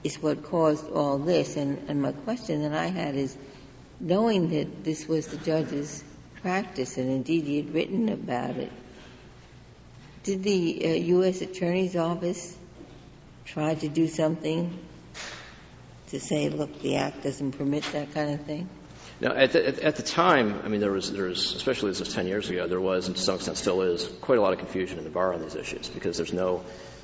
is 0.04 0.22
what 0.22 0.44
caused 0.44 0.90
all 0.90 1.18
this. 1.18 1.58
And, 1.58 1.90
and 1.90 2.02
my 2.02 2.12
question 2.12 2.64
that 2.64 2.74
I 2.74 2.88
had 2.88 3.16
is, 3.16 3.38
knowing 4.00 4.50
that 4.50 4.84
this 4.84 5.08
was 5.08 5.28
the 5.28 5.38
judge's 5.38 6.04
practice, 6.42 6.98
and 6.98 7.10
indeed 7.10 7.44
he 7.46 7.58
had 7.58 7.74
written 7.74 8.10
about 8.10 8.58
it, 8.58 8.72
did 10.24 10.44
the 10.44 10.82
uh, 10.86 10.88
U.S. 10.88 11.42
Attorney's 11.42 11.96
Office 11.96 12.58
try 13.46 13.74
to 13.76 13.90
do 13.90 14.08
something 14.08 14.80
to 16.08 16.20
say, 16.20 16.50
look, 16.50 16.82
the 16.82 16.98
Act 16.98 17.24
doesn't 17.24 17.54
permit 17.54 17.84
that 17.92 18.14
kind 18.14 18.40
of 18.40 18.46
thing? 18.46 18.70
Now, 19.22 19.34
at 19.34 19.52
the, 19.52 19.84
at 19.84 19.98
the 19.98 20.04
time, 20.04 20.62
I 20.66 20.68
mean, 20.68 20.82
there 20.82 20.92
was, 20.92 21.12
there 21.12 21.26
was, 21.26 21.54
especially 21.54 21.92
this 21.92 22.00
was 22.00 22.12
10 22.12 22.26
years 22.26 22.50
ago, 22.50 22.68
there 22.68 22.82
was, 22.82 23.06
and 23.06 23.16
to 23.16 23.22
some 23.22 23.36
extent 23.36 23.56
still 23.56 23.84
is, 23.84 24.08
quite 24.20 24.40
a 24.40 24.42
lot 24.42 24.52
of 24.52 24.58
confusion 24.58 24.98
in 24.98 25.04
the 25.04 25.12
bar 25.12 25.32
on 25.32 25.42
these 25.42 25.54
issues 25.54 25.88
because 25.90 26.18
there's 26.18 26.34
no 26.34 26.64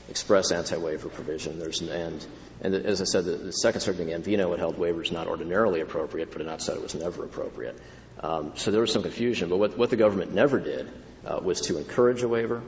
express 0.10 0.52
anti-waiver 0.52 1.10
provision. 1.10 1.60
There's 1.60 1.82
an 1.82 1.90
end. 1.90 2.26
And 2.62 2.74
as 2.74 3.02
I 3.02 3.04
said, 3.04 3.26
the, 3.26 3.34
the 3.34 3.52
Second 3.52 3.82
Circuit 3.82 4.10
in 4.10 4.24
Gambino 4.24 4.50
had 4.50 4.58
held 4.58 4.78
waivers 4.78 5.12
not 5.12 5.28
ordinarily 5.28 5.82
appropriate, 5.82 6.32
but 6.32 6.40
had 6.40 6.48
not 6.48 6.62
said 6.64 6.78
it 6.78 6.82
was 6.82 6.96
never 6.96 7.24
appropriate. 7.24 7.78
Um, 8.20 8.54
so 8.56 8.72
there 8.72 8.82
was 8.82 8.92
some 8.92 9.04
confusion. 9.04 9.50
But 9.50 9.58
what, 9.58 9.78
what 9.78 9.92
the 9.92 9.96
government 9.96 10.34
never 10.34 10.60
did 10.60 10.90
uh, 11.24 11.40
was 11.44 11.62
to 11.62 11.78
encourage 11.78 12.24
a 12.24 12.28
waiver 12.28 12.64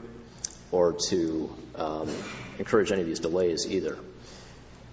or 0.70 0.92
to 1.08 1.56
um, 1.74 2.08
encourage 2.60 2.92
any 2.92 3.00
of 3.00 3.08
these 3.08 3.18
delays 3.18 3.66
either. 3.66 3.98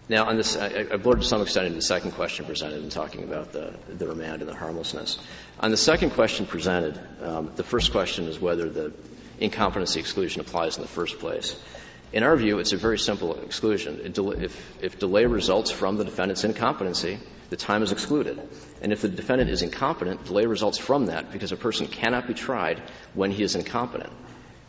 Now, 0.10 0.26
on 0.26 0.38
this, 0.38 0.56
I, 0.56 0.88
I 0.92 0.98
blurred 0.98 1.20
to 1.20 1.28
some 1.28 1.42
extent 1.42 1.66
into 1.66 1.76
the 1.76 1.82
second 1.82 2.12
question 2.12 2.46
presented 2.46 2.82
in 2.82 2.90
talking 2.90 3.24
about 3.24 3.52
the, 3.52 3.74
the 3.90 4.08
remand 4.08 4.42
and 4.42 4.50
the 4.50 4.56
harmlessness. 4.56 5.20
On 5.60 5.70
the 5.70 5.78
second 5.78 6.12
question 6.12 6.46
presented, 6.46 6.98
um, 7.22 7.52
the 7.56 7.64
first 7.64 7.92
question 7.92 8.28
is 8.28 8.40
whether 8.40 8.70
the 8.70 8.94
incompetency 9.40 10.00
exclusion 10.00 10.40
applies 10.40 10.78
in 10.78 10.82
the 10.82 10.88
first 10.88 11.20
place. 11.20 11.60
In 12.14 12.24
our 12.24 12.38
view, 12.38 12.60
it's 12.60 12.72
a 12.72 12.78
very 12.78 12.98
simple 12.98 13.36
exclusion. 13.42 14.00
If, 14.06 14.82
if 14.82 14.98
delay 14.98 15.26
results 15.26 15.72
from 15.72 15.98
the 15.98 16.06
defendant's 16.06 16.46
incompetency, 16.46 17.20
the 17.50 17.58
time 17.58 17.84
is 17.84 17.92
excluded. 17.92 18.40
And 18.82 18.94
if 18.94 19.02
the 19.02 19.10
defendant 19.10 19.50
is 19.50 19.62
incompetent, 19.62 20.24
delay 20.24 20.46
results 20.46 20.78
from 20.78 21.08
that 21.08 21.34
because 21.34 21.52
a 21.52 21.58
person 21.58 21.88
cannot 21.88 22.28
be 22.28 22.34
tried 22.34 22.82
when 23.14 23.32
he 23.32 23.44
is 23.44 23.56
incompetent. 23.56 24.14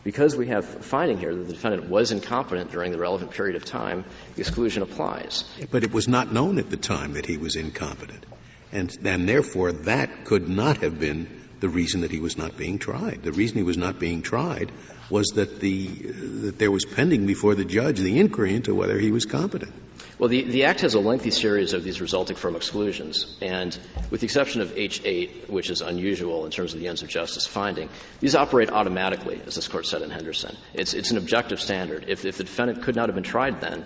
Because 0.03 0.35
we 0.35 0.47
have 0.47 0.65
finding 0.65 1.17
here 1.17 1.35
that 1.35 1.47
the 1.47 1.53
defendant 1.53 1.89
was 1.89 2.11
incompetent 2.11 2.71
during 2.71 2.91
the 2.91 2.97
relevant 2.97 3.31
period 3.31 3.55
of 3.55 3.65
time, 3.65 4.05
the 4.35 4.41
exclusion 4.41 4.81
applies. 4.81 5.43
But 5.71 5.83
it 5.83 5.91
was 5.91 6.07
not 6.07 6.31
known 6.31 6.57
at 6.57 6.69
the 6.69 6.77
time 6.77 7.13
that 7.13 7.25
he 7.25 7.37
was 7.37 7.55
incompetent. 7.55 8.25
And, 8.71 8.95
and 9.03 9.27
therefore, 9.27 9.71
that 9.71 10.25
could 10.25 10.47
not 10.47 10.77
have 10.77 10.99
been 10.99 11.27
the 11.59 11.69
reason 11.69 12.01
that 12.01 12.11
he 12.11 12.19
was 12.19 12.37
not 12.37 12.55
being 12.55 12.79
tried. 12.79 13.23
The 13.23 13.33
reason 13.33 13.57
he 13.57 13.63
was 13.63 13.77
not 13.77 13.99
being 13.99 14.21
tried 14.21 14.71
was 15.09 15.27
that, 15.35 15.59
the, 15.59 15.87
that 15.87 16.59
there 16.59 16.71
was 16.71 16.85
pending 16.85 17.25
before 17.25 17.55
the 17.55 17.65
judge 17.65 17.99
the 17.99 18.19
inquiry 18.19 18.55
into 18.55 18.73
whether 18.73 18.97
he 18.97 19.11
was 19.11 19.25
competent. 19.25 19.73
Well, 20.19 20.27
the, 20.27 20.43
the 20.43 20.65
Act 20.65 20.81
has 20.81 20.95
a 20.95 20.99
lengthy 20.99 21.31
series 21.31 21.71
of 21.71 21.85
these 21.85 22.01
resulting 22.01 22.35
from 22.35 22.57
exclusions, 22.57 23.37
and 23.41 23.75
with 24.11 24.19
the 24.19 24.25
exception 24.25 24.59
of 24.59 24.75
H8, 24.75 25.47
which 25.47 25.69
is 25.69 25.79
unusual 25.79 26.43
in 26.43 26.51
terms 26.51 26.73
of 26.73 26.81
the 26.81 26.89
ends 26.89 27.01
of 27.01 27.07
justice 27.07 27.47
finding, 27.47 27.87
these 28.19 28.35
operate 28.35 28.69
automatically, 28.69 29.41
as 29.47 29.55
this 29.55 29.69
Court 29.69 29.85
said 29.85 30.01
in 30.01 30.09
Henderson. 30.09 30.57
It's, 30.73 30.93
it's 30.93 31.11
an 31.11 31.17
objective 31.17 31.61
standard. 31.61 32.03
If, 32.09 32.25
if 32.25 32.37
the 32.37 32.43
defendant 32.43 32.83
could 32.83 32.97
not 32.97 33.07
have 33.07 33.15
been 33.15 33.23
tried 33.23 33.61
then, 33.61 33.85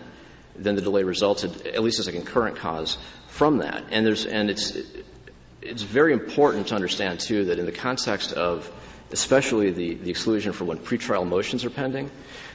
then 0.55 0.73
the 0.73 0.81
delay 0.81 1.03
resulted, 1.03 1.67
at 1.67 1.83
least 1.83 1.99
as 1.99 2.07
a 2.07 2.11
concurrent 2.11 2.57
cause, 2.57 2.97
from 3.27 3.59
that. 3.59 3.83
And, 3.91 4.03
there's, 4.03 4.25
and 4.25 4.49
it's, 4.49 4.75
it's 5.61 5.83
very 5.83 6.13
important 6.13 6.69
to 6.69 6.75
understand, 6.75 7.19
too, 7.19 7.45
that 7.45 7.59
in 7.59 7.67
the 7.67 7.71
context 7.71 8.33
of 8.33 8.71
especially 9.11 9.69
the, 9.69 9.93
the 9.93 10.09
exclusion 10.09 10.51
for 10.51 10.65
when 10.65 10.79
pretrial 10.79 11.27
motions 11.27 11.63
are 11.63 11.69
pending, 11.69 12.09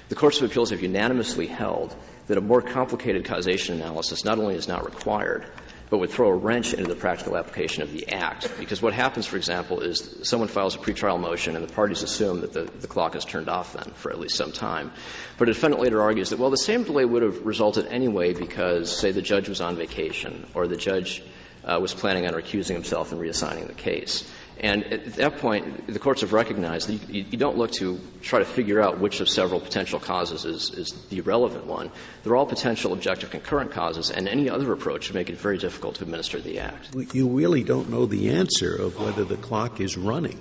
the 0.09 0.17
courts 0.17 0.41
of 0.41 0.51
appeals 0.51 0.71
have 0.71 0.83
unanimously 0.83 1.47
held 1.47 1.95
that 2.29 2.39
a 2.39 2.41
more 2.41 2.63
complicated 2.63 3.25
causation 3.25 3.77
analysis 3.77 4.25
not 4.25 4.39
only 4.39 4.55
is 4.55 4.69
not 4.69 4.85
required, 4.85 5.47
but 5.91 5.99
would 5.99 6.11
throw 6.11 6.29
a 6.29 6.35
wrench 6.35 6.75
into 6.75 6.87
the 6.87 6.95
practical 6.95 7.37
application 7.37 7.83
of 7.83 7.93
the 7.93 8.09
Act. 8.13 8.59
Because 8.59 8.83
what 8.83 8.93
happens, 8.93 9.27
for 9.27 9.37
example, 9.37 9.81
is 9.81 10.19
someone 10.23 10.49
files 10.49 10.75
a 10.75 10.79
pretrial 10.79 11.19
motion 11.19 11.57
and 11.57 11.67
the 11.67 11.73
parties 11.73 12.03
assume 12.03 12.43
that 12.43 12.53
the, 12.53 12.65
the 12.65 12.87
clock 12.87 13.17
is 13.17 13.25
turned 13.25 13.49
off 13.49 13.73
then 13.73 13.93
for 13.95 14.13
at 14.13 14.21
least 14.21 14.37
some 14.37 14.53
time. 14.53 14.93
But 15.39 15.49
a 15.49 15.55
defendant 15.55 15.83
later 15.83 16.03
argues 16.03 16.31
that, 16.31 16.39
well, 16.39 16.51
the 16.51 16.57
same 16.59 16.85
delay 16.85 17.05
would 17.05 17.23
have 17.23 17.47
resulted 17.47 17.87
anyway 17.87 18.35
because, 18.35 18.95
say, 18.95 19.13
the 19.13 19.23
judge 19.23 19.49
was 19.49 19.61
on 19.61 19.77
vacation 19.77 20.47
or 20.55 20.69
the 20.69 20.77
judge 20.77 21.23
uh, 21.65 21.79
was 21.81 21.95
planning 21.95 22.27
on 22.27 22.35
recusing 22.35 22.75
himself 22.75 23.13
and 23.13 23.21
reassigning 23.21 23.67
the 23.67 23.75
case. 23.75 24.31
And 24.61 24.85
at 24.93 25.15
that 25.15 25.39
point, 25.39 25.87
the 25.87 26.01
courts 26.01 26.23
have 26.23 26.33
recognized 26.33 26.89
that 26.89 27.15
you, 27.15 27.25
you, 27.31 27.39
don't 27.39 27.57
look 27.57 27.71
to 27.73 28.01
try 28.23 28.41
to 28.41 28.45
figure 28.45 28.83
out 28.83 28.99
which 28.99 29.21
of 29.21 29.29
several 29.29 29.61
potential 29.61 30.01
causes 30.01 30.45
is, 30.45 30.71
is, 30.71 30.93
the 31.11 31.21
relevant 31.21 31.67
one. 31.67 31.93
They're 32.25 32.35
all 32.35 32.47
potential 32.47 32.93
objective 32.93 33.31
concurrent 33.31 33.71
causes, 33.71 34.11
and 34.11 34.29
any 34.29 34.51
other 34.51 34.73
approach 34.73 35.09
would 35.09 35.15
make 35.15 35.31
it 35.31 35.37
very 35.37 35.59
difficult 35.59 35.97
to 35.97 36.03
administer 36.03 36.41
the 36.41 36.59
Act. 36.59 36.89
You 37.15 37.29
really 37.29 37.63
don't 37.63 37.89
know 37.91 38.07
the 38.07 38.31
answer 38.31 38.75
of 38.75 38.99
whether 39.01 39.25
the 39.25 39.37
clock 39.37 39.81
is 39.81 39.97
running 39.97 40.39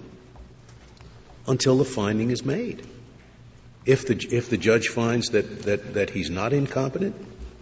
until 1.47 1.77
the 1.77 1.85
finding 1.85 2.31
is 2.31 2.43
made. 2.43 2.87
If 3.85 4.07
the, 4.07 4.15
if 4.31 4.49
the 4.49 4.57
judge 4.57 4.87
finds 4.87 5.29
that, 5.29 5.63
that, 5.63 5.93
that 5.93 6.09
he's 6.09 6.31
not 6.31 6.53
incompetent, 6.53 7.15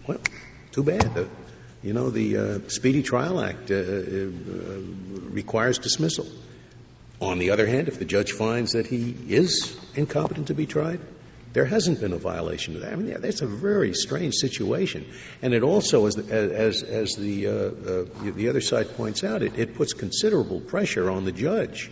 well, 0.08 0.20
too 0.72 0.84
bad. 0.84 1.14
The, 1.14 1.30
you 1.84 1.94
know, 1.94 2.10
the 2.10 2.38
uh, 2.38 2.60
Speedy 2.70 3.04
Trial 3.04 3.40
Act 3.40 3.70
uh, 3.70 3.76
uh, 3.76 4.30
requires 5.30 5.78
dismissal. 5.78 6.26
On 7.22 7.40
the 7.40 7.52
other 7.52 7.66
hand, 7.66 7.88
if 7.88 8.00
the 8.00 8.06
judge 8.06 8.34
finds 8.34 8.74
that 8.74 8.88
he 8.88 9.16
is 9.30 9.78
incompetent 9.96 10.48
to 10.48 10.54
be 10.54 10.66
tried, 10.66 11.00
there 11.54 11.64
hasn't 11.64 12.02
been 12.02 12.12
a 12.12 12.18
violation 12.18 12.76
of 12.76 12.82
that. 12.82 12.92
I 12.92 12.96
mean, 12.98 13.22
that's 13.22 13.42
a 13.42 13.48
very 13.48 13.94
strange 13.94 14.36
situation. 14.36 15.06
And 15.42 15.54
it 15.54 15.64
also, 15.64 16.06
as, 16.06 16.18
as, 16.18 16.84
as 16.84 17.16
the, 17.16 17.48
uh, 17.48 17.52
uh, 17.52 18.06
the 18.36 18.50
other 18.50 18.60
side 18.60 18.90
points 18.98 19.24
out, 19.24 19.42
it, 19.42 19.58
it, 19.58 19.76
puts 19.76 19.94
considerable 19.94 20.60
pressure 20.60 21.10
on 21.10 21.24
the 21.24 21.32
judge 21.32 21.90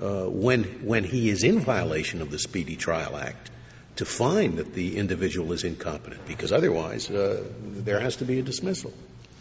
uh, 0.00 0.26
when, 0.26 0.62
when 0.86 1.02
he 1.02 1.30
is 1.30 1.42
in 1.42 1.58
violation 1.58 2.22
of 2.22 2.30
the 2.30 2.38
Speedy 2.38 2.76
Trial 2.76 3.16
Act 3.16 3.50
to 3.96 4.04
find 4.04 4.58
that 4.58 4.72
the 4.72 4.98
individual 4.98 5.52
is 5.52 5.64
incompetent, 5.64 6.24
because 6.28 6.52
otherwise 6.52 7.10
uh, 7.10 7.42
there 7.60 7.98
has 7.98 8.16
to 8.16 8.24
be 8.24 8.38
a 8.38 8.42
dismissal. 8.42 8.92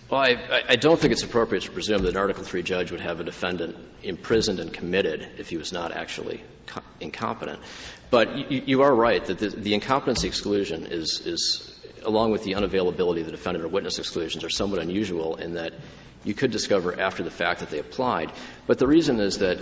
Well, 0.10 0.22
I, 0.22 0.64
I, 0.70 0.76
don't 0.76 0.99
think 0.99 1.14
it's 1.14 1.22
appropriate 1.22 1.66
to 1.66 1.72
presume 1.72 2.01
that 2.01 2.10
an 2.10 2.18
Article 2.18 2.43
III 2.43 2.64
judge 2.64 2.91
would 2.91 3.01
have 3.01 3.20
a 3.20 3.24
defendant 3.24 3.76
imprisoned 4.01 4.60
and 4.60 4.74
committed 4.74 5.28
if 5.38 5.49
he 5.49 5.57
was 5.57 5.72
not 5.72 5.91
actually 5.91 6.41
co- 6.66 6.82
incompetent. 6.99 7.60
But 8.10 8.51
you, 8.51 8.64
you, 8.66 8.82
are 8.82 8.93
right 8.93 9.24
that 9.26 9.38
the, 9.38 9.49
the 9.49 9.76
incompetency 9.76 10.28
exclusion 10.28 10.88
is, 10.88 11.22
is, 11.28 11.80
along 12.01 12.32
with 12.32 12.43
the 12.43 12.53
unavailability 12.53 13.20
of 13.20 13.28
the 13.28 13.32
defendant 13.32 13.64
or 13.64 13.68
witness 13.68 13.99
exclusions, 13.99 14.43
are 14.43 14.49
somewhat 14.49 14.82
unusual 14.82 15.36
in 15.36 15.53
that 15.53 15.74
you 16.24 16.34
could 16.34 16.49
discover 16.49 16.99
after 16.99 17.22
the 17.22 17.30
fact 17.30 17.60
that 17.60 17.70
they 17.70 17.78
applied. 17.78 18.32
But 18.66 18.80
the 18.80 18.88
reason 18.88 19.20
is 19.20 19.38
that 19.38 19.60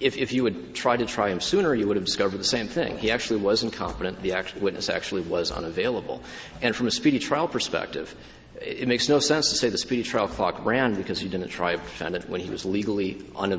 if, 0.00 0.16
if 0.16 0.32
you 0.32 0.44
had 0.44 0.74
tried 0.74 0.98
to 0.98 1.06
try 1.06 1.30
him 1.30 1.40
sooner, 1.40 1.72
you 1.72 1.86
would 1.86 1.96
have 1.96 2.04
discovered 2.04 2.38
the 2.38 2.44
same 2.44 2.66
thing. 2.66 2.98
He 2.98 3.12
actually 3.12 3.40
was 3.40 3.62
incompetent. 3.62 4.22
The 4.22 4.32
act, 4.32 4.56
witness 4.56 4.88
actually 4.88 5.22
was 5.22 5.52
unavailable. 5.52 6.20
And 6.60 6.74
from 6.74 6.88
a 6.88 6.90
speedy 6.90 7.20
trial 7.20 7.46
perspective, 7.46 8.12
it 8.60 8.86
makes 8.86 9.08
no 9.08 9.18
sense 9.18 9.50
to 9.50 9.56
say 9.56 9.68
the 9.68 9.78
speedy 9.78 10.02
trial 10.02 10.28
clock 10.28 10.64
ran 10.64 10.94
because 10.94 11.22
you 11.22 11.28
didn't 11.28 11.48
try 11.48 11.72
a 11.72 11.76
defendant 11.76 12.28
when 12.28 12.40
he 12.40 12.50
was 12.50 12.64
legally 12.64 13.24
un- 13.36 13.52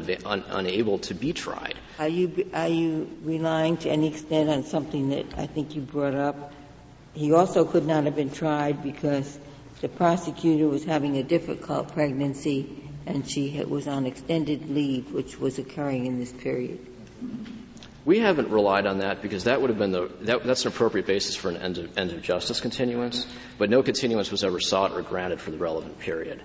unable 0.50 1.00
to 1.00 1.14
be 1.14 1.34
tried. 1.34 1.76
Are 2.00 2.08
you, 2.08 2.50
are 2.54 2.68
you 2.68 3.10
relying 3.24 3.78
to 3.78 3.90
any 3.90 4.08
extent 4.08 4.50
on 4.50 4.64
something 4.64 5.10
that 5.10 5.26
I 5.38 5.48
think 5.48 5.76
you 5.76 5.82
brought 5.82 6.16
up? 6.16 6.54
He 7.14 7.34
also 7.34 7.66
could 7.66 7.86
not 7.86 8.06
have 8.06 8.16
been 8.16 8.32
tried 8.32 8.84
because 8.84 9.40
the 9.82 9.90
prosecutor 9.90 10.68
was 10.68 10.84
having 10.84 11.18
a 11.18 11.24
difficult 11.24 11.94
pregnancy 11.94 12.84
and 13.06 13.30
she 13.30 13.64
was 13.64 13.88
on 13.88 14.06
extended 14.06 14.70
leave, 14.70 15.12
which 15.12 15.40
was 15.40 15.60
occurring 15.60 16.06
in 16.06 16.20
this 16.20 16.32
period. 16.32 16.80
We 18.06 18.20
haven't 18.20 18.50
relied 18.50 18.86
on 18.86 19.00
that 19.00 19.24
because 19.24 19.46
that 19.46 19.62
would 19.62 19.72
have 19.72 19.80
been 19.80 19.92
the 19.92 20.12
that, 20.22 20.44
that's 20.44 20.64
an 20.64 20.68
appropriate 20.68 21.08
basis 21.08 21.36
for 21.36 21.50
an 21.50 21.58
end 21.58 21.80
of, 21.80 21.98
end 21.98 22.12
of 22.12 22.22
justice 22.22 22.62
continuance, 22.62 23.26
but 23.58 23.72
no 23.72 23.82
continuance 23.82 24.30
was 24.32 24.44
ever 24.44 24.60
sought 24.60 24.92
or 24.92 25.02
granted 25.02 25.42
for 25.42 25.50
the 25.50 25.58
relevant 25.58 26.00
period. 26.00 26.42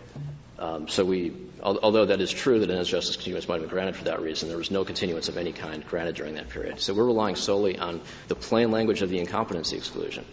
Um, 0.58 0.88
so 0.88 1.04
we, 1.04 1.34
although 1.62 2.06
that 2.06 2.20
is 2.20 2.30
true 2.30 2.58
that 2.58 2.64
an 2.64 2.72
end 2.72 2.80
of 2.80 2.86
justice 2.86 3.16
continuance 3.16 3.48
might 3.48 3.60
have 3.60 3.62
been 3.62 3.70
granted 3.70 3.96
for 3.96 4.04
that 4.04 4.20
reason, 4.20 4.48
there 4.48 4.58
was 4.58 4.70
no 4.70 4.84
continuance 4.84 5.28
of 5.28 5.36
any 5.36 5.52
kind 5.52 5.86
granted 5.86 6.16
during 6.16 6.34
that 6.34 6.48
period. 6.48 6.80
So 6.80 6.92
we're 6.94 7.06
relying 7.06 7.36
solely 7.36 7.78
on 7.78 8.00
the 8.28 8.34
plain 8.34 8.70
language 8.70 9.02
of 9.02 9.08
the 9.10 9.18
incompetency 9.18 9.76
exclusion. 9.76 10.24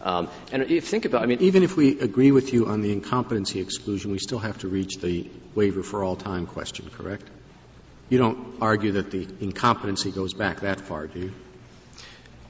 Um, 0.00 0.28
and 0.50 0.62
if 0.62 0.88
think 0.88 1.04
about, 1.04 1.22
I 1.22 1.26
mean, 1.26 1.40
even 1.40 1.62
if 1.62 1.76
we 1.76 1.98
agree 2.00 2.32
with 2.32 2.52
you 2.52 2.66
on 2.66 2.80
the 2.80 2.92
incompetency 2.92 3.60
exclusion, 3.60 4.10
we 4.10 4.18
still 4.18 4.40
have 4.40 4.58
to 4.58 4.68
reach 4.68 4.98
the 4.98 5.28
waiver 5.54 5.82
for 5.82 6.02
all 6.02 6.16
time 6.16 6.46
question, 6.46 6.90
correct? 6.90 7.24
You 8.12 8.18
don't 8.18 8.56
argue 8.60 8.92
that 8.92 9.10
the 9.10 9.26
incompetency 9.40 10.10
goes 10.10 10.34
back 10.34 10.60
that 10.60 10.82
far, 10.82 11.06
do 11.06 11.18
you? 11.18 11.32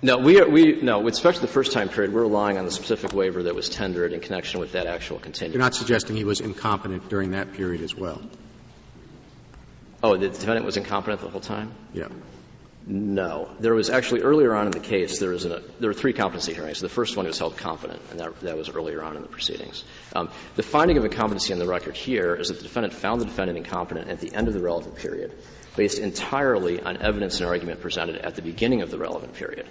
No, 0.02 0.18
we, 0.18 0.40
are, 0.40 0.48
we 0.48 0.82
no. 0.82 0.98
With 0.98 1.14
respect 1.14 1.36
to 1.36 1.40
the 1.40 1.46
first 1.46 1.70
time 1.70 1.88
period, 1.88 2.12
we're 2.12 2.22
relying 2.22 2.58
on 2.58 2.64
the 2.64 2.72
specific 2.72 3.12
waiver 3.12 3.44
that 3.44 3.54
was 3.54 3.68
tendered 3.68 4.12
in 4.12 4.18
connection 4.18 4.58
with 4.58 4.72
that 4.72 4.88
actual 4.88 5.20
continuance. 5.20 5.54
You're 5.54 5.62
not 5.62 5.76
suggesting 5.76 6.16
he 6.16 6.24
was 6.24 6.40
incompetent 6.40 7.08
during 7.08 7.30
that 7.30 7.52
period 7.52 7.80
as 7.80 7.94
well. 7.94 8.20
Oh, 10.02 10.16
the 10.16 10.30
defendant 10.30 10.66
was 10.66 10.76
incompetent 10.76 11.20
the 11.20 11.28
whole 11.28 11.40
time. 11.40 11.72
Yeah. 11.94 12.08
No. 12.84 13.48
There 13.60 13.74
was 13.74 13.90
actually 13.90 14.22
earlier 14.22 14.54
on 14.54 14.66
in 14.66 14.72
the 14.72 14.80
case, 14.80 15.20
there, 15.20 15.30
was 15.30 15.44
a, 15.44 15.62
there 15.78 15.88
were 15.88 15.94
three 15.94 16.12
competency 16.12 16.52
hearings. 16.52 16.80
The 16.80 16.88
first 16.88 17.16
one 17.16 17.26
was 17.26 17.38
held 17.38 17.56
competent, 17.56 18.00
and 18.10 18.18
that, 18.18 18.40
that 18.40 18.56
was 18.56 18.68
earlier 18.70 19.02
on 19.02 19.16
in 19.16 19.22
the 19.22 19.28
proceedings. 19.28 19.84
Um, 20.16 20.30
the 20.56 20.64
finding 20.64 20.98
of 20.98 21.04
incompetency 21.04 21.52
on 21.52 21.60
the 21.60 21.66
record 21.66 21.96
here 21.96 22.34
is 22.34 22.48
that 22.48 22.56
the 22.56 22.64
defendant 22.64 22.94
found 22.94 23.20
the 23.20 23.26
defendant 23.26 23.58
incompetent 23.58 24.08
at 24.08 24.20
the 24.20 24.34
end 24.34 24.48
of 24.48 24.54
the 24.54 24.60
relevant 24.60 24.96
period, 24.96 25.32
based 25.76 25.98
entirely 25.98 26.80
on 26.80 26.96
evidence 27.00 27.40
and 27.40 27.48
argument 27.48 27.80
presented 27.80 28.16
at 28.16 28.34
the 28.34 28.42
beginning 28.42 28.82
of 28.82 28.90
the 28.90 28.98
relevant 28.98 29.34
period. 29.34 29.68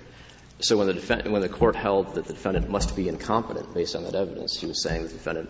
So 0.62 0.78
when 0.78 0.88
the, 0.88 0.93
defend- 0.93 1.32
when 1.32 1.41
the 1.41 1.49
court 1.49 1.76
held 1.76 2.16
that 2.16 2.26
the 2.26 2.34
defendant 2.34 2.70
must 2.70 2.95
be 2.95 3.09
incompetent 3.09 3.74
based 3.74 3.95
on 3.95 4.03
that 4.03 4.16
evidence, 4.16 4.59
he 4.59 4.68
was 4.68 4.82
saying 4.84 5.03
that 5.03 5.09
the 5.09 5.16
defendant 5.16 5.49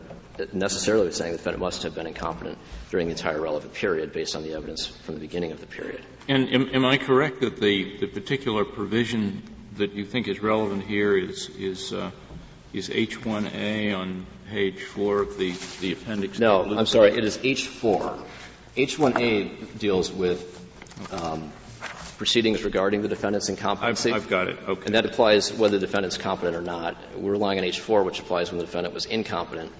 necessarily 0.54 1.08
was 1.08 1.18
saying 1.18 1.34
the 1.34 1.38
defendant 1.38 1.62
must 1.62 1.84
have 1.84 1.94
been 1.94 2.08
incompetent 2.08 2.58
during 2.90 3.08
the 3.08 3.12
entire 3.12 3.40
relevant 3.40 3.74
period 3.74 4.14
based 4.14 4.36
on 4.36 4.44
the 4.44 4.54
evidence 4.54 4.88
from 4.88 5.16
the 5.16 5.22
beginning 5.22 5.52
of 5.52 5.60
the 5.60 5.68
period. 5.68 6.02
And 6.28 6.50
am, 6.50 6.70
am 6.74 6.86
I 6.86 6.98
correct 6.98 7.42
that 7.42 7.60
the, 7.60 7.98
the 7.98 8.08
particular 8.08 8.64
provision 8.64 9.44
that 9.76 9.94
you 9.94 10.06
think 10.06 10.28
is 10.28 10.42
relevant 10.42 10.84
here 10.84 11.18
is 11.18 11.50
is 11.50 11.94
uh, 11.94 12.12
is 12.74 12.90
H1A 12.90 13.98
on 13.98 14.26
page 14.50 14.84
four 14.84 15.22
of 15.22 15.38
the 15.38 15.54
the 15.80 15.94
appendix? 15.94 16.40
No, 16.40 16.64
I'm 16.64 16.86
sorry. 16.86 17.12
It 17.12 17.24
is 17.24 17.38
H4. 17.38 18.24
H1A 18.78 19.78
deals 19.78 20.12
with 20.12 20.48
um, 21.12 21.52
proceedings 22.22 22.64
regarding 22.64 23.02
the 23.02 23.08
defendant's 23.08 23.50
incompetency. 23.50 24.12
I've, 24.12 24.26
I've 24.26 24.30
got 24.30 24.48
it. 24.48 24.60
Okay. 24.68 24.86
And 24.86 24.94
that 24.94 25.08
applies 25.08 25.52
whether 25.52 25.80
the 25.80 25.88
defendant's 25.88 26.20
competent 26.20 26.56
or 26.56 26.62
not. 26.62 26.96
We're 27.18 27.32
relying 27.32 27.58
on 27.58 27.66
H4, 27.66 28.06
which 28.06 28.20
applies 28.20 28.52
when 28.52 28.60
the 28.60 28.66
defendant 28.66 28.94
was 28.94 29.08
incompetent. 29.08 29.72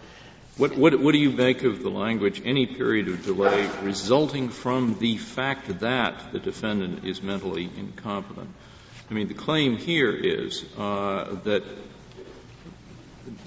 What, 0.58 0.76
what, 0.76 1.00
what 1.00 1.12
do 1.12 1.20
you 1.20 1.30
make 1.30 1.62
of 1.62 1.84
the 1.84 1.92
language, 1.92 2.42
any 2.44 2.66
period 2.66 3.10
of 3.10 3.24
delay 3.24 3.70
resulting 3.84 4.50
from 4.50 4.98
the 4.98 5.18
fact 5.18 5.82
that 5.82 6.32
the 6.32 6.40
defendant 6.40 7.06
is 7.06 7.22
mentally 7.22 7.70
incompetent? 7.78 8.50
I 9.12 9.14
mean, 9.14 9.28
the 9.28 9.36
claim 9.36 9.78
here 9.78 10.12
is 10.12 10.66
uh, 10.80 11.36
that 11.44 11.64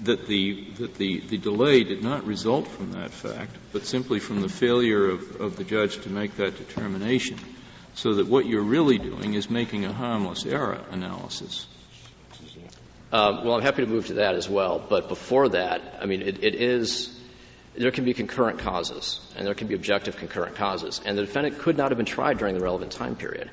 that 0.02 0.28
the 0.28 0.70
that 0.78 0.94
the, 0.94 1.18
the 1.18 1.38
delay 1.38 1.82
did 1.82 2.04
not 2.04 2.24
result 2.24 2.68
from 2.68 2.92
that 2.92 3.10
fact, 3.10 3.56
but 3.72 3.86
simply 3.86 4.20
from 4.20 4.40
the 4.40 4.48
failure 4.48 5.10
of, 5.10 5.40
of 5.40 5.56
the 5.56 5.64
judge 5.64 6.00
to 6.02 6.10
make 6.10 6.36
that 6.36 6.56
determination. 6.56 7.38
So 7.94 8.14
that 8.14 8.26
what 8.26 8.46
you're 8.46 8.62
really 8.62 8.98
doing 8.98 9.34
is 9.34 9.48
making 9.48 9.84
a 9.84 9.92
harmless 9.92 10.44
error 10.46 10.80
analysis. 10.90 11.66
Uh, 13.12 13.42
well, 13.44 13.54
I'm 13.54 13.62
happy 13.62 13.84
to 13.84 13.88
move 13.88 14.08
to 14.08 14.14
that 14.14 14.34
as 14.34 14.48
well. 14.48 14.84
But 14.88 15.08
before 15.08 15.50
that, 15.50 15.98
I 16.00 16.06
mean, 16.06 16.22
it, 16.22 16.42
it 16.42 16.56
is 16.56 17.14
there 17.76 17.90
can 17.90 18.04
be 18.04 18.14
concurrent 18.14 18.60
causes, 18.60 19.20
and 19.36 19.46
there 19.46 19.54
can 19.54 19.68
be 19.68 19.74
objective 19.74 20.16
concurrent 20.16 20.56
causes, 20.56 21.00
and 21.04 21.18
the 21.18 21.22
defendant 21.22 21.58
could 21.58 21.76
not 21.76 21.90
have 21.90 21.96
been 21.96 22.06
tried 22.06 22.38
during 22.38 22.54
the 22.54 22.60
relevant 22.60 22.92
time 22.92 23.16
period. 23.16 23.50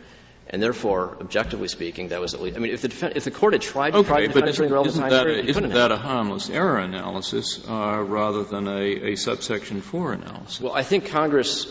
And 0.53 0.61
therefore, 0.61 1.17
objectively 1.21 1.69
speaking, 1.69 2.09
that 2.09 2.19
was 2.19 2.33
at 2.33 2.41
least. 2.41 2.57
I 2.57 2.59
mean, 2.59 2.73
if 2.73 2.81
the, 2.81 2.89
defend, 2.89 3.15
if 3.15 3.23
the 3.23 3.31
court 3.31 3.53
had 3.53 3.61
tried 3.61 3.91
to 3.91 3.99
okay, 3.99 4.07
try 4.07 4.21
the 4.21 4.27
defendant 4.27 4.57
during 4.57 4.69
the 4.69 4.73
relevant 4.75 4.97
time 4.97 5.09
that 5.09 5.23
period, 5.23 5.45
a, 5.45 5.49
isn't 5.49 5.69
that 5.69 5.91
a 5.91 5.97
harmless 5.97 6.49
error 6.49 6.77
analysis 6.77 7.65
uh, 7.69 8.03
rather 8.05 8.43
than 8.43 8.67
a, 8.67 9.11
a 9.11 9.15
subsection 9.15 9.79
four 9.79 10.11
analysis? 10.11 10.59
Well, 10.59 10.73
I 10.73 10.83
think 10.83 11.05
Congress. 11.07 11.67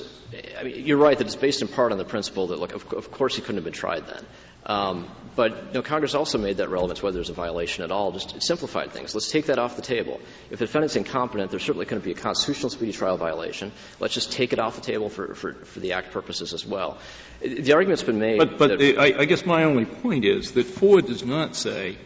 I 0.59 0.63
mean, 0.63 0.87
you're 0.87 0.97
right 0.97 1.19
that 1.19 1.27
it's 1.27 1.37
based 1.37 1.61
in 1.61 1.69
part 1.69 1.93
on 1.93 1.99
the 1.99 2.05
principle 2.05 2.49
that, 2.49 2.59
look, 2.61 2.73
of, 2.73 2.93
of 2.93 3.11
course 3.11 3.35
he 3.35 3.43
couldn't 3.43 3.57
have 3.57 3.65
been 3.65 3.73
tried 3.73 4.07
then. 4.07 4.25
Um, 4.67 5.09
but 5.37 5.57
you 5.69 5.73
know, 5.75 5.83
Congress 5.83 6.15
also 6.15 6.39
made 6.39 6.59
that 6.59 6.69
relevant 6.69 7.03
whether 7.03 7.15
there's 7.15 7.31
a 7.31 7.35
violation 7.35 7.85
at 7.85 7.91
all, 7.91 8.13
just 8.13 8.43
simplified 8.43 8.93
things. 8.93 9.15
Let's 9.15 9.31
take 9.31 9.47
that 9.47 9.59
off 9.59 9.77
the 9.77 9.83
table. 9.83 10.21
If 10.51 10.59
the 10.59 10.67
defendant's 10.67 10.97
incompetent, 10.97 11.51
there's 11.51 11.63
certainly 11.63 11.87
going 11.87 12.01
to 12.01 12.05
be 12.05 12.13
a 12.13 12.15
constitutional 12.15 12.71
speedy 12.71 12.93
trial 12.93 13.17
violation. 13.17 13.73
Let's 14.01 14.15
just 14.15 14.33
take 14.33 14.53
it 14.53 14.59
off 14.59 14.75
the 14.75 14.83
table 14.83 15.09
for, 15.09 15.35
for, 15.35 15.55
for 15.55 15.81
the 15.81 15.93
Act 15.93 16.13
purposes 16.13 16.53
as 16.53 16.67
well. 16.67 16.99
The 17.41 17.73
argument's 17.73 18.03
been 18.03 18.19
made. 18.19 18.39
But, 18.39 18.59
but 18.59 18.79
the, 18.79 18.99
I, 18.99 19.21
I, 19.21 19.25
guess 19.25 19.47
my 19.47 19.65
only 19.65 19.87
point 19.87 20.25
is 20.25 20.53
that 20.53 20.67
Ford 20.67 21.07
does 21.07 21.25
not 21.25 21.57
say 21.57 21.97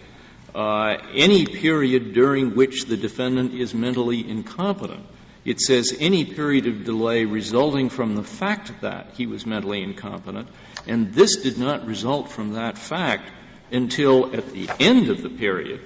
uh, 0.55 0.97
any 1.13 1.47
period 1.47 2.13
during 2.13 2.55
which 2.55 2.85
the 2.85 2.97
defendant 2.97 3.55
is 3.55 3.75
mentally 3.75 4.29
incompetent. 4.29 5.05
It 5.45 5.61
says 5.61 5.95
any 5.99 6.25
period 6.25 6.67
of 6.67 6.85
delay 6.85 7.27
resulting 7.27 7.91
from 7.91 8.17
the 8.17 8.23
fact 8.23 8.81
that 8.81 9.09
he 9.17 9.27
was 9.27 9.45
mentally 9.45 9.83
incompetent, 9.83 10.49
and 10.87 11.13
this 11.13 11.37
did 11.37 11.59
not 11.59 11.87
result 11.87 12.31
from 12.31 12.55
that 12.55 12.79
fact 12.79 13.31
until 13.71 14.35
at 14.35 14.53
the 14.53 14.69
end 14.81 15.11
of 15.11 15.23
the 15.23 15.29
period, 15.29 15.81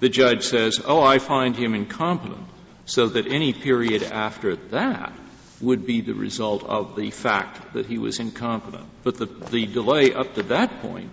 the 0.00 0.08
judge 0.08 0.44
says, 0.44 0.80
oh, 0.84 1.02
I 1.02 1.18
find 1.18 1.56
him 1.56 1.74
incompetent, 1.74 2.46
so 2.84 3.08
that 3.08 3.26
any 3.26 3.52
period 3.52 4.02
after 4.02 4.56
that 4.56 5.12
would 5.60 5.86
be 5.86 6.00
the 6.00 6.14
result 6.14 6.62
of 6.64 6.96
the 6.96 7.10
fact 7.10 7.72
that 7.74 7.86
he 7.86 7.98
was 7.98 8.20
incompetent. 8.20 8.84
But 9.02 9.16
the, 9.16 9.26
the 9.26 9.66
delay 9.66 10.12
up 10.12 10.34
to 10.34 10.42
that 10.44 10.82
point 10.82 11.10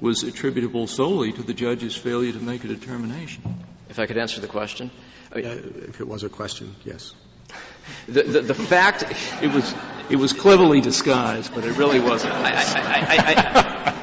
was 0.00 0.22
attributable 0.22 0.86
solely 0.86 1.32
to 1.32 1.42
the 1.42 1.54
judge's 1.54 1.96
failure 1.96 2.32
to 2.32 2.38
make 2.38 2.64
a 2.64 2.68
determination. 2.68 3.42
If 3.88 3.98
I 3.98 4.06
could 4.06 4.18
answer 4.18 4.40
the 4.40 4.46
question. 4.46 4.90
I 5.32 5.36
mean, 5.36 5.46
uh, 5.46 5.88
if 5.88 6.00
it 6.00 6.08
was 6.08 6.22
a 6.24 6.28
question, 6.28 6.74
yes. 6.84 7.14
The, 8.06 8.22
the, 8.22 8.40
the, 8.42 8.54
fact 8.54 9.04
it 9.42 9.50
was 9.52 9.74
it 10.10 10.16
was 10.16 10.32
cleverly 10.32 10.80
disguised, 10.80 11.54
but 11.54 11.64
it 11.64 11.76
really 11.76 12.00
wasn't. 12.00 12.34
I, 12.34 13.94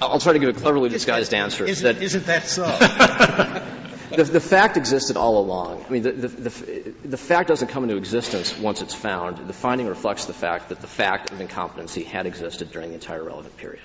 will 0.00 0.20
try 0.20 0.32
to 0.34 0.38
give 0.38 0.50
a 0.50 0.52
cleverly 0.52 0.88
disguised 0.88 1.34
answer. 1.34 1.64
Isn't 1.64 1.84
that, 1.84 2.02
isn't 2.02 2.26
that 2.26 2.44
so? 2.46 2.64
the, 4.16 4.24
the, 4.24 4.40
fact 4.40 4.76
existed 4.76 5.16
all 5.16 5.38
along. 5.38 5.84
I 5.84 5.90
mean, 5.90 6.02
the, 6.02 6.12
the, 6.12 6.94
the, 7.04 7.16
fact 7.16 7.48
doesn't 7.48 7.68
come 7.68 7.82
into 7.82 7.96
existence 7.96 8.56
once 8.56 8.82
it's 8.82 8.94
found. 8.94 9.48
The 9.48 9.52
finding 9.52 9.86
reflects 9.88 10.26
the 10.26 10.32
fact 10.32 10.68
that 10.68 10.80
the 10.80 10.86
fact 10.86 11.32
of 11.32 11.40
incompetency 11.40 12.04
had 12.04 12.26
existed 12.26 12.70
during 12.70 12.90
the 12.90 12.94
entire 12.94 13.24
relevant 13.24 13.56
period. 13.56 13.82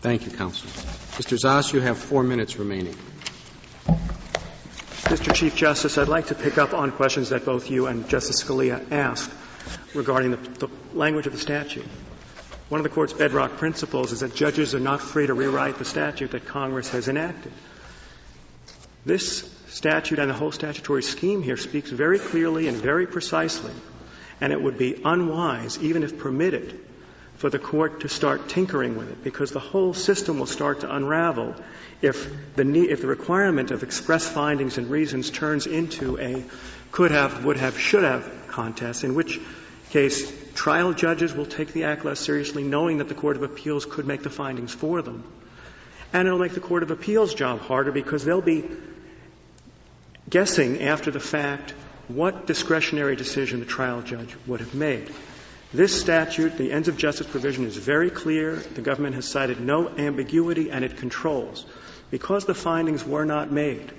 Thank 0.00 0.26
you, 0.26 0.32
counsel. 0.32 0.68
Mr. 1.20 1.38
Zas, 1.38 1.72
you 1.72 1.80
have 1.80 1.98
four 1.98 2.22
minutes 2.22 2.56
remaining. 2.56 2.96
Mr. 5.02 5.34
Chief 5.34 5.56
Justice, 5.56 5.98
I'd 5.98 6.06
like 6.08 6.28
to 6.28 6.34
pick 6.36 6.58
up 6.58 6.72
on 6.72 6.92
questions 6.92 7.30
that 7.30 7.44
both 7.44 7.68
you 7.68 7.88
and 7.88 8.08
Justice 8.08 8.44
Scalia 8.44 8.80
asked 8.92 9.30
regarding 9.94 10.30
the, 10.30 10.36
the, 10.36 10.68
language 10.94 11.26
of 11.26 11.32
the 11.32 11.38
statute. 11.38 11.86
One 12.68 12.78
of 12.78 12.84
the 12.84 12.88
Court's 12.88 13.12
bedrock 13.12 13.56
principles 13.56 14.12
is 14.12 14.20
that 14.20 14.34
judges 14.34 14.76
are 14.76 14.80
not 14.80 15.00
free 15.00 15.26
to 15.26 15.34
rewrite 15.34 15.78
the 15.78 15.84
statute 15.84 16.30
that 16.30 16.46
Congress 16.46 16.90
has 16.90 17.08
enacted. 17.08 17.52
This 19.04 19.52
statute 19.66 20.20
and 20.20 20.30
the 20.30 20.34
whole 20.34 20.52
statutory 20.52 21.02
scheme 21.02 21.42
here 21.42 21.56
speaks 21.56 21.90
very 21.90 22.20
clearly 22.20 22.68
and 22.68 22.76
very 22.76 23.06
precisely, 23.08 23.72
and 24.40 24.52
it 24.52 24.62
would 24.62 24.78
be 24.78 25.02
unwise, 25.04 25.78
even 25.82 26.04
if 26.04 26.18
permitted, 26.18 26.78
for 27.42 27.50
the 27.50 27.58
court 27.58 28.02
to 28.02 28.08
start 28.08 28.48
tinkering 28.48 28.96
with 28.96 29.10
it 29.10 29.24
because 29.24 29.50
the 29.50 29.58
whole 29.58 29.92
system 29.92 30.38
will 30.38 30.46
start 30.46 30.78
to 30.82 30.94
unravel 30.94 31.56
if 32.00 32.30
the, 32.54 32.62
if 32.88 33.00
the 33.00 33.08
requirement 33.08 33.72
of 33.72 33.82
express 33.82 34.28
findings 34.28 34.78
and 34.78 34.88
reasons 34.88 35.28
turns 35.28 35.66
into 35.66 36.20
a 36.20 36.44
could 36.92 37.10
have, 37.10 37.44
would 37.44 37.56
have, 37.56 37.76
should 37.76 38.04
have 38.04 38.30
contest, 38.46 39.02
in 39.02 39.16
which 39.16 39.40
case 39.90 40.32
trial 40.54 40.92
judges 40.92 41.34
will 41.34 41.44
take 41.44 41.72
the 41.72 41.82
act 41.82 42.04
less 42.04 42.20
seriously 42.20 42.62
knowing 42.62 42.98
that 42.98 43.08
the 43.08 43.14
Court 43.16 43.36
of 43.36 43.42
Appeals 43.42 43.86
could 43.86 44.06
make 44.06 44.22
the 44.22 44.30
findings 44.30 44.72
for 44.72 45.02
them. 45.02 45.24
And 46.12 46.28
it'll 46.28 46.38
make 46.38 46.54
the 46.54 46.60
Court 46.60 46.84
of 46.84 46.92
Appeals 46.92 47.34
job 47.34 47.58
harder 47.58 47.90
because 47.90 48.24
they'll 48.24 48.40
be 48.40 48.70
guessing 50.30 50.80
after 50.80 51.10
the 51.10 51.18
fact 51.18 51.74
what 52.06 52.46
discretionary 52.46 53.16
decision 53.16 53.58
the 53.58 53.66
trial 53.66 54.00
judge 54.00 54.32
would 54.46 54.60
have 54.60 54.76
made. 54.76 55.10
This 55.74 55.98
statute, 55.98 56.58
the 56.58 56.70
ends 56.70 56.88
of 56.88 56.98
justice 56.98 57.26
provision, 57.26 57.64
is 57.64 57.76
very 57.76 58.10
clear. 58.10 58.56
The 58.56 58.82
government 58.82 59.14
has 59.14 59.26
cited 59.26 59.58
no 59.58 59.88
ambiguity 59.88 60.70
and 60.70 60.84
it 60.84 60.98
controls. 60.98 61.64
Because 62.10 62.44
the 62.44 62.54
findings 62.54 63.06
were 63.06 63.24
not 63.24 63.50
made, 63.50 63.90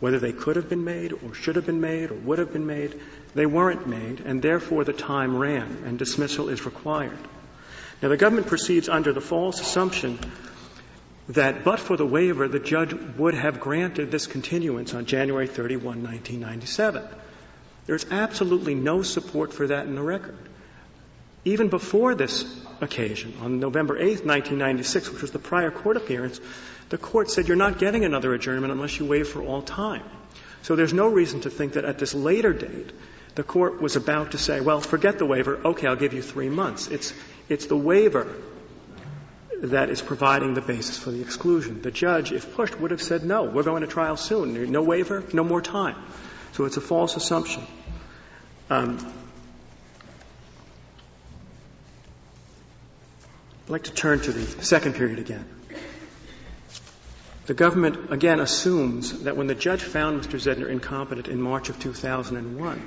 whether 0.00 0.18
they 0.18 0.32
could 0.32 0.56
have 0.56 0.68
been 0.68 0.84
made 0.84 1.14
or 1.14 1.32
should 1.32 1.56
have 1.56 1.64
been 1.64 1.80
made 1.80 2.10
or 2.10 2.14
would 2.14 2.38
have 2.38 2.52
been 2.52 2.66
made, 2.66 3.00
they 3.34 3.46
weren't 3.46 3.86
made, 3.86 4.20
and 4.20 4.42
therefore 4.42 4.84
the 4.84 4.92
time 4.92 5.38
ran 5.38 5.84
and 5.86 5.98
dismissal 5.98 6.50
is 6.50 6.66
required. 6.66 7.16
Now 8.02 8.10
the 8.10 8.18
government 8.18 8.48
proceeds 8.48 8.90
under 8.90 9.14
the 9.14 9.22
false 9.22 9.62
assumption 9.62 10.18
that 11.30 11.64
but 11.64 11.80
for 11.80 11.96
the 11.96 12.06
waiver, 12.06 12.48
the 12.48 12.58
judge 12.58 12.92
would 13.16 13.32
have 13.32 13.60
granted 13.60 14.10
this 14.10 14.26
continuance 14.26 14.92
on 14.92 15.06
January 15.06 15.46
31, 15.46 16.02
1997. 16.02 17.02
There's 17.86 18.04
absolutely 18.10 18.74
no 18.74 19.00
support 19.00 19.54
for 19.54 19.68
that 19.68 19.86
in 19.86 19.94
the 19.94 20.02
record. 20.02 20.36
Even 21.44 21.68
before 21.68 22.14
this 22.14 22.44
occasion, 22.80 23.34
on 23.40 23.60
November 23.60 23.96
8, 23.96 24.24
1996, 24.24 25.10
which 25.10 25.22
was 25.22 25.30
the 25.30 25.38
prior 25.38 25.70
court 25.70 25.96
appearance, 25.96 26.40
the 26.88 26.98
court 26.98 27.30
said 27.30 27.48
you're 27.48 27.56
not 27.56 27.78
getting 27.78 28.04
another 28.04 28.32
adjournment 28.34 28.72
unless 28.72 28.98
you 28.98 29.04
waive 29.04 29.28
for 29.28 29.42
all 29.42 29.62
time. 29.62 30.04
So 30.62 30.76
there's 30.76 30.94
no 30.94 31.08
reason 31.08 31.42
to 31.42 31.50
think 31.50 31.74
that 31.74 31.84
at 31.84 31.98
this 31.98 32.14
later 32.14 32.52
date, 32.52 32.92
the 33.34 33.42
court 33.42 33.82
was 33.82 33.96
about 33.96 34.30
to 34.30 34.38
say, 34.38 34.60
well, 34.60 34.80
forget 34.80 35.18
the 35.18 35.26
waiver, 35.26 35.60
okay, 35.64 35.86
I'll 35.86 35.96
give 35.96 36.14
you 36.14 36.22
three 36.22 36.48
months. 36.48 36.88
It's, 36.88 37.12
it's 37.48 37.66
the 37.66 37.76
waiver 37.76 38.32
that 39.60 39.90
is 39.90 40.00
providing 40.00 40.54
the 40.54 40.60
basis 40.60 40.96
for 40.96 41.10
the 41.10 41.20
exclusion. 41.20 41.82
The 41.82 41.90
judge, 41.90 42.32
if 42.32 42.54
pushed, 42.54 42.78
would 42.78 42.90
have 42.90 43.02
said, 43.02 43.24
no, 43.24 43.44
we're 43.44 43.62
going 43.62 43.82
to 43.82 43.86
trial 43.86 44.16
soon. 44.16 44.70
No 44.70 44.82
waiver, 44.82 45.24
no 45.32 45.44
more 45.44 45.60
time. 45.60 45.96
So 46.52 46.64
it's 46.64 46.76
a 46.76 46.80
false 46.80 47.16
assumption. 47.16 47.66
Um, 48.70 48.98
I'd 53.64 53.70
like 53.70 53.84
to 53.84 53.94
turn 53.94 54.20
to 54.20 54.30
the 54.30 54.62
second 54.62 54.94
period 54.94 55.18
again. 55.18 55.46
The 57.46 57.54
government 57.54 58.12
again 58.12 58.40
assumes 58.40 59.22
that 59.24 59.38
when 59.38 59.46
the 59.46 59.54
judge 59.54 59.82
found 59.82 60.22
Mr. 60.22 60.38
Zedner 60.38 60.68
incompetent 60.68 61.28
in 61.28 61.40
March 61.40 61.70
of 61.70 61.78
2001, 61.78 62.82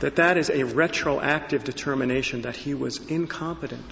that 0.00 0.16
that 0.16 0.38
is 0.38 0.48
a 0.48 0.64
retroactive 0.64 1.64
determination 1.64 2.42
that 2.42 2.56
he 2.56 2.72
was 2.72 2.96
incompetent 3.08 3.84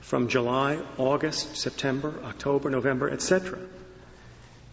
from 0.00 0.26
July, 0.26 0.80
August, 0.98 1.56
September, 1.56 2.12
October, 2.24 2.68
November, 2.68 3.08
etc. 3.08 3.60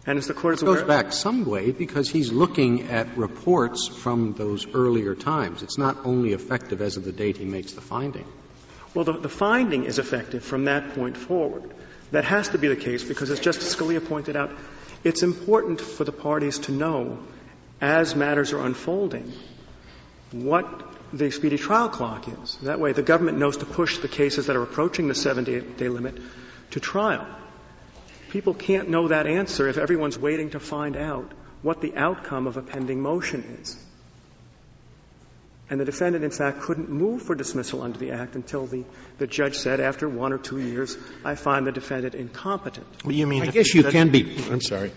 And 0.04 0.18
as 0.18 0.26
the 0.26 0.34
court 0.34 0.54
is 0.54 0.62
it 0.62 0.66
aware, 0.66 0.78
goes 0.78 0.88
back 0.88 1.12
some 1.12 1.44
way 1.44 1.70
because 1.70 2.10
he's 2.10 2.32
looking 2.32 2.90
at 2.90 3.16
reports 3.16 3.86
from 3.86 4.32
those 4.32 4.66
earlier 4.74 5.14
times. 5.14 5.62
It's 5.62 5.78
not 5.78 5.98
only 6.04 6.32
effective 6.32 6.82
as 6.82 6.96
of 6.96 7.04
the 7.04 7.12
date 7.12 7.36
he 7.36 7.44
makes 7.44 7.72
the 7.72 7.80
finding. 7.80 8.26
Well, 8.94 9.04
the, 9.04 9.12
the 9.12 9.28
finding 9.28 9.84
is 9.84 9.98
effective 9.98 10.44
from 10.44 10.66
that 10.66 10.94
point 10.94 11.16
forward. 11.16 11.70
That 12.10 12.24
has 12.24 12.50
to 12.50 12.58
be 12.58 12.68
the 12.68 12.76
case 12.76 13.02
because, 13.02 13.30
as 13.30 13.40
Justice 13.40 13.74
Scalia 13.74 14.06
pointed 14.06 14.36
out, 14.36 14.50
it's 15.02 15.22
important 15.22 15.80
for 15.80 16.04
the 16.04 16.12
parties 16.12 16.58
to 16.60 16.72
know, 16.72 17.18
as 17.80 18.14
matters 18.14 18.52
are 18.52 18.64
unfolding, 18.64 19.32
what 20.30 20.66
the 21.12 21.30
speedy 21.30 21.58
trial 21.58 21.88
clock 21.88 22.28
is. 22.28 22.56
That 22.62 22.80
way, 22.80 22.92
the 22.92 23.02
government 23.02 23.38
knows 23.38 23.56
to 23.58 23.66
push 23.66 23.98
the 23.98 24.08
cases 24.08 24.46
that 24.46 24.56
are 24.56 24.62
approaching 24.62 25.08
the 25.08 25.14
70 25.14 25.60
day 25.60 25.88
limit 25.88 26.18
to 26.72 26.80
trial. 26.80 27.26
People 28.30 28.54
can't 28.54 28.88
know 28.88 29.08
that 29.08 29.26
answer 29.26 29.68
if 29.68 29.76
everyone's 29.76 30.18
waiting 30.18 30.50
to 30.50 30.60
find 30.60 30.96
out 30.96 31.30
what 31.62 31.80
the 31.80 31.96
outcome 31.96 32.46
of 32.46 32.56
a 32.56 32.62
pending 32.62 33.00
motion 33.00 33.58
is. 33.60 33.76
And 35.72 35.80
the 35.80 35.86
defendant, 35.86 36.22
in 36.22 36.30
fact, 36.30 36.60
couldn't 36.60 36.90
move 36.90 37.22
for 37.22 37.34
dismissal 37.34 37.80
under 37.80 37.98
the 37.98 38.10
Act 38.10 38.34
until 38.34 38.66
the, 38.66 38.84
the 39.16 39.26
judge 39.26 39.56
said, 39.56 39.80
after 39.80 40.06
one 40.06 40.34
or 40.34 40.36
two 40.36 40.58
years, 40.58 40.98
I 41.24 41.34
find 41.34 41.66
the 41.66 41.72
defendant 41.72 42.14
incompetent. 42.14 42.86
Well, 43.06 43.14
you 43.14 43.26
mean 43.26 43.40
I 43.40 43.46
guess 43.46 43.74
you 43.74 43.82
judge- 43.82 43.92
can 43.92 44.10
be. 44.10 44.36
I'm 44.50 44.60
sorry. 44.60 44.92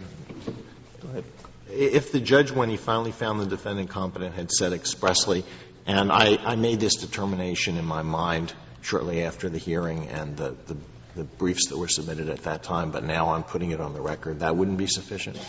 If 1.70 2.12
the 2.12 2.20
judge, 2.20 2.52
when 2.52 2.70
he 2.70 2.76
finally 2.76 3.14
found 3.14 3.40
the 3.40 3.46
defendant 3.46 3.90
competent, 3.90 4.36
had 4.36 4.52
said 4.52 4.74
expressly, 4.74 5.46
and 5.88 6.12
I, 6.12 6.38
I 6.44 6.58
made 6.58 6.82
this 6.82 6.96
determination 6.96 7.78
in 7.78 7.86
my 7.86 8.02
mind 8.02 8.54
shortly 8.82 9.24
after 9.24 9.48
the 9.48 9.58
hearing 9.58 10.10
and 10.10 10.36
the, 10.36 10.58
the, 10.68 10.76
the 11.16 11.24
briefs 11.24 11.70
that 11.70 11.78
were 11.78 11.88
submitted 11.88 12.28
at 12.28 12.44
that 12.44 12.64
time, 12.64 12.92
but 12.92 13.06
now 13.06 13.30
I'm 13.30 13.44
putting 13.44 13.72
it 13.72 13.80
on 13.80 13.94
the 13.94 14.02
record, 14.02 14.42
that 14.42 14.58
wouldn't 14.58 14.78
be 14.78 14.88
sufficient? 14.88 15.40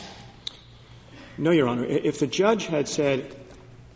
No, 1.37 1.51
Your 1.51 1.67
Honor. 1.67 1.85
If 1.85 2.21
the 2.21 2.29
judge 2.29 2.67
had 2.67 2.87
said, 2.87 3.35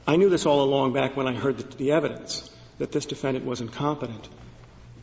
I 0.06 0.16
knew 0.16 0.28
this 0.28 0.46
all 0.46 0.62
along 0.62 0.92
back 0.92 1.16
when 1.16 1.26
I 1.26 1.34
heard 1.34 1.58
the, 1.58 1.76
the 1.76 1.92
evidence 1.92 2.48
that 2.78 2.92
this 2.92 3.06
defendant 3.06 3.44
was 3.44 3.60
incompetent, 3.60 4.28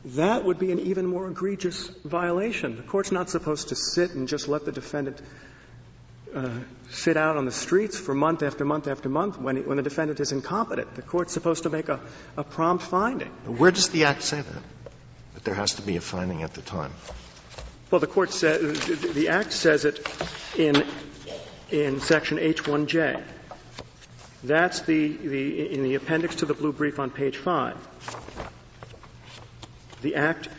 that 0.05 0.43
would 0.43 0.59
be 0.59 0.71
an 0.71 0.79
even 0.79 1.05
more 1.05 1.27
egregious 1.27 1.87
violation. 2.03 2.77
The 2.77 2.83
court's 2.83 3.11
not 3.11 3.29
supposed 3.29 3.69
to 3.69 3.75
sit 3.75 4.11
and 4.11 4.27
just 4.27 4.47
let 4.47 4.65
the 4.65 4.71
defendant 4.71 5.21
uh, 6.33 6.59
sit 6.89 7.17
out 7.17 7.37
on 7.37 7.45
the 7.45 7.51
streets 7.51 7.99
for 7.99 8.13
month 8.13 8.43
after 8.43 8.65
month 8.65 8.87
after 8.87 9.09
month 9.09 9.39
when, 9.39 9.57
he, 9.57 9.61
when 9.61 9.77
the 9.77 9.83
defendant 9.83 10.19
is 10.19 10.31
incompetent. 10.31 10.95
The 10.95 11.01
court's 11.01 11.33
supposed 11.33 11.63
to 11.63 11.69
make 11.69 11.89
a, 11.89 11.99
a 12.35 12.43
prompt 12.43 12.83
finding. 12.83 13.29
Where 13.45 13.71
does 13.71 13.89
the 13.89 14.05
Act 14.05 14.23
say 14.23 14.41
that? 14.41 14.63
That 15.33 15.43
there 15.43 15.55
has 15.55 15.75
to 15.75 15.81
be 15.81 15.95
a 15.97 16.01
finding 16.01 16.43
at 16.43 16.53
the 16.53 16.61
time? 16.61 16.93
Well, 17.91 17.99
the 17.99 18.07
court 18.07 18.31
says, 18.31 18.85
the, 18.85 18.95
the 18.95 19.29
Act 19.29 19.53
says 19.53 19.85
it 19.85 20.05
in, 20.57 20.85
in 21.71 22.01
section 22.01 22.37
H1J. 22.37 23.23
That's 24.43 24.81
the, 24.81 25.07
the, 25.07 25.73
in 25.73 25.83
the 25.83 25.95
appendix 25.95 26.35
to 26.35 26.45
the 26.45 26.53
blue 26.53 26.71
brief 26.71 26.99
on 26.99 27.09
page 27.09 27.37
5. 27.37 27.75
The 30.01 30.15
Act 30.15 30.49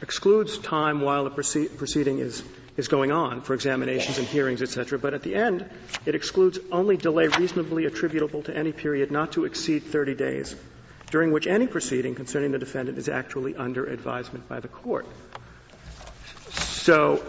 excludes 0.00 0.56
time 0.58 1.02
while 1.02 1.24
the 1.24 1.30
proceed, 1.30 1.76
proceeding 1.76 2.18
is, 2.18 2.42
is 2.76 2.88
going 2.88 3.12
on 3.12 3.42
for 3.42 3.52
examinations 3.54 4.18
and 4.18 4.26
hearings, 4.26 4.62
etc. 4.62 4.98
But 4.98 5.12
at 5.12 5.22
the 5.22 5.34
end, 5.34 5.68
it 6.06 6.14
excludes 6.14 6.58
only 6.72 6.96
delay 6.96 7.28
reasonably 7.28 7.84
attributable 7.84 8.42
to 8.44 8.56
any 8.56 8.72
period 8.72 9.10
not 9.10 9.32
to 9.32 9.44
exceed 9.44 9.84
30 9.84 10.14
days 10.14 10.56
during 11.10 11.30
which 11.30 11.46
any 11.46 11.66
proceeding 11.66 12.14
concerning 12.14 12.52
the 12.52 12.58
defendant 12.58 12.98
is 12.98 13.08
actually 13.08 13.54
under 13.54 13.86
advisement 13.86 14.48
by 14.48 14.60
the 14.60 14.68
court. 14.68 15.06
So, 16.50 17.22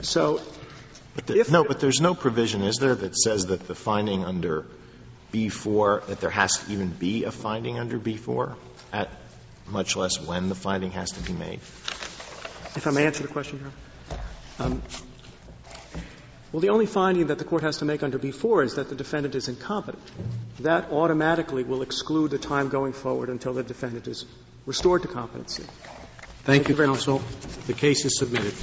so 0.00 0.40
But 1.14 1.26
the, 1.26 1.40
If- 1.40 1.50
no, 1.50 1.64
but 1.64 1.80
there's 1.80 2.00
no 2.00 2.14
provision, 2.14 2.62
is 2.62 2.76
there, 2.76 2.94
that 2.94 3.16
says 3.16 3.46
that 3.46 3.66
the 3.66 3.74
finding 3.74 4.24
under 4.24 4.66
B4, 5.32 6.06
that 6.06 6.20
there 6.20 6.30
has 6.30 6.58
to 6.58 6.72
even 6.72 6.88
be 6.88 7.24
a 7.24 7.30
finding 7.30 7.78
under 7.78 7.98
B4, 7.98 8.54
at 8.92 9.10
much 9.68 9.96
less 9.96 10.20
when 10.20 10.48
the 10.48 10.54
finding 10.54 10.92
has 10.92 11.12
to 11.12 11.20
be 11.22 11.32
made? 11.32 11.60
If 12.76 12.86
I 12.86 12.90
may 12.90 13.06
answer 13.06 13.22
the 13.22 13.28
question, 13.28 13.58
Your 13.58 13.72
Honor. 14.58 14.72
Um, 14.72 14.82
well, 16.52 16.60
the 16.60 16.70
only 16.70 16.86
finding 16.86 17.28
that 17.28 17.38
the 17.38 17.44
court 17.44 17.62
has 17.62 17.78
to 17.78 17.84
make 17.84 18.02
under 18.02 18.18
B4 18.18 18.64
is 18.64 18.74
that 18.74 18.88
the 18.88 18.96
defendant 18.96 19.34
is 19.36 19.48
incompetent. 19.48 20.02
That 20.60 20.90
automatically 20.90 21.62
will 21.62 21.82
exclude 21.82 22.32
the 22.32 22.38
time 22.38 22.68
going 22.68 22.92
forward 22.92 23.28
until 23.28 23.52
the 23.52 23.62
defendant 23.62 24.08
is 24.08 24.26
restored 24.66 25.02
to 25.02 25.08
competency. 25.08 25.64
Thank 26.42 26.68
you, 26.68 26.74
counsel. 26.74 27.22
The 27.66 27.74
case 27.74 28.04
is 28.04 28.18
submitted. 28.18 28.54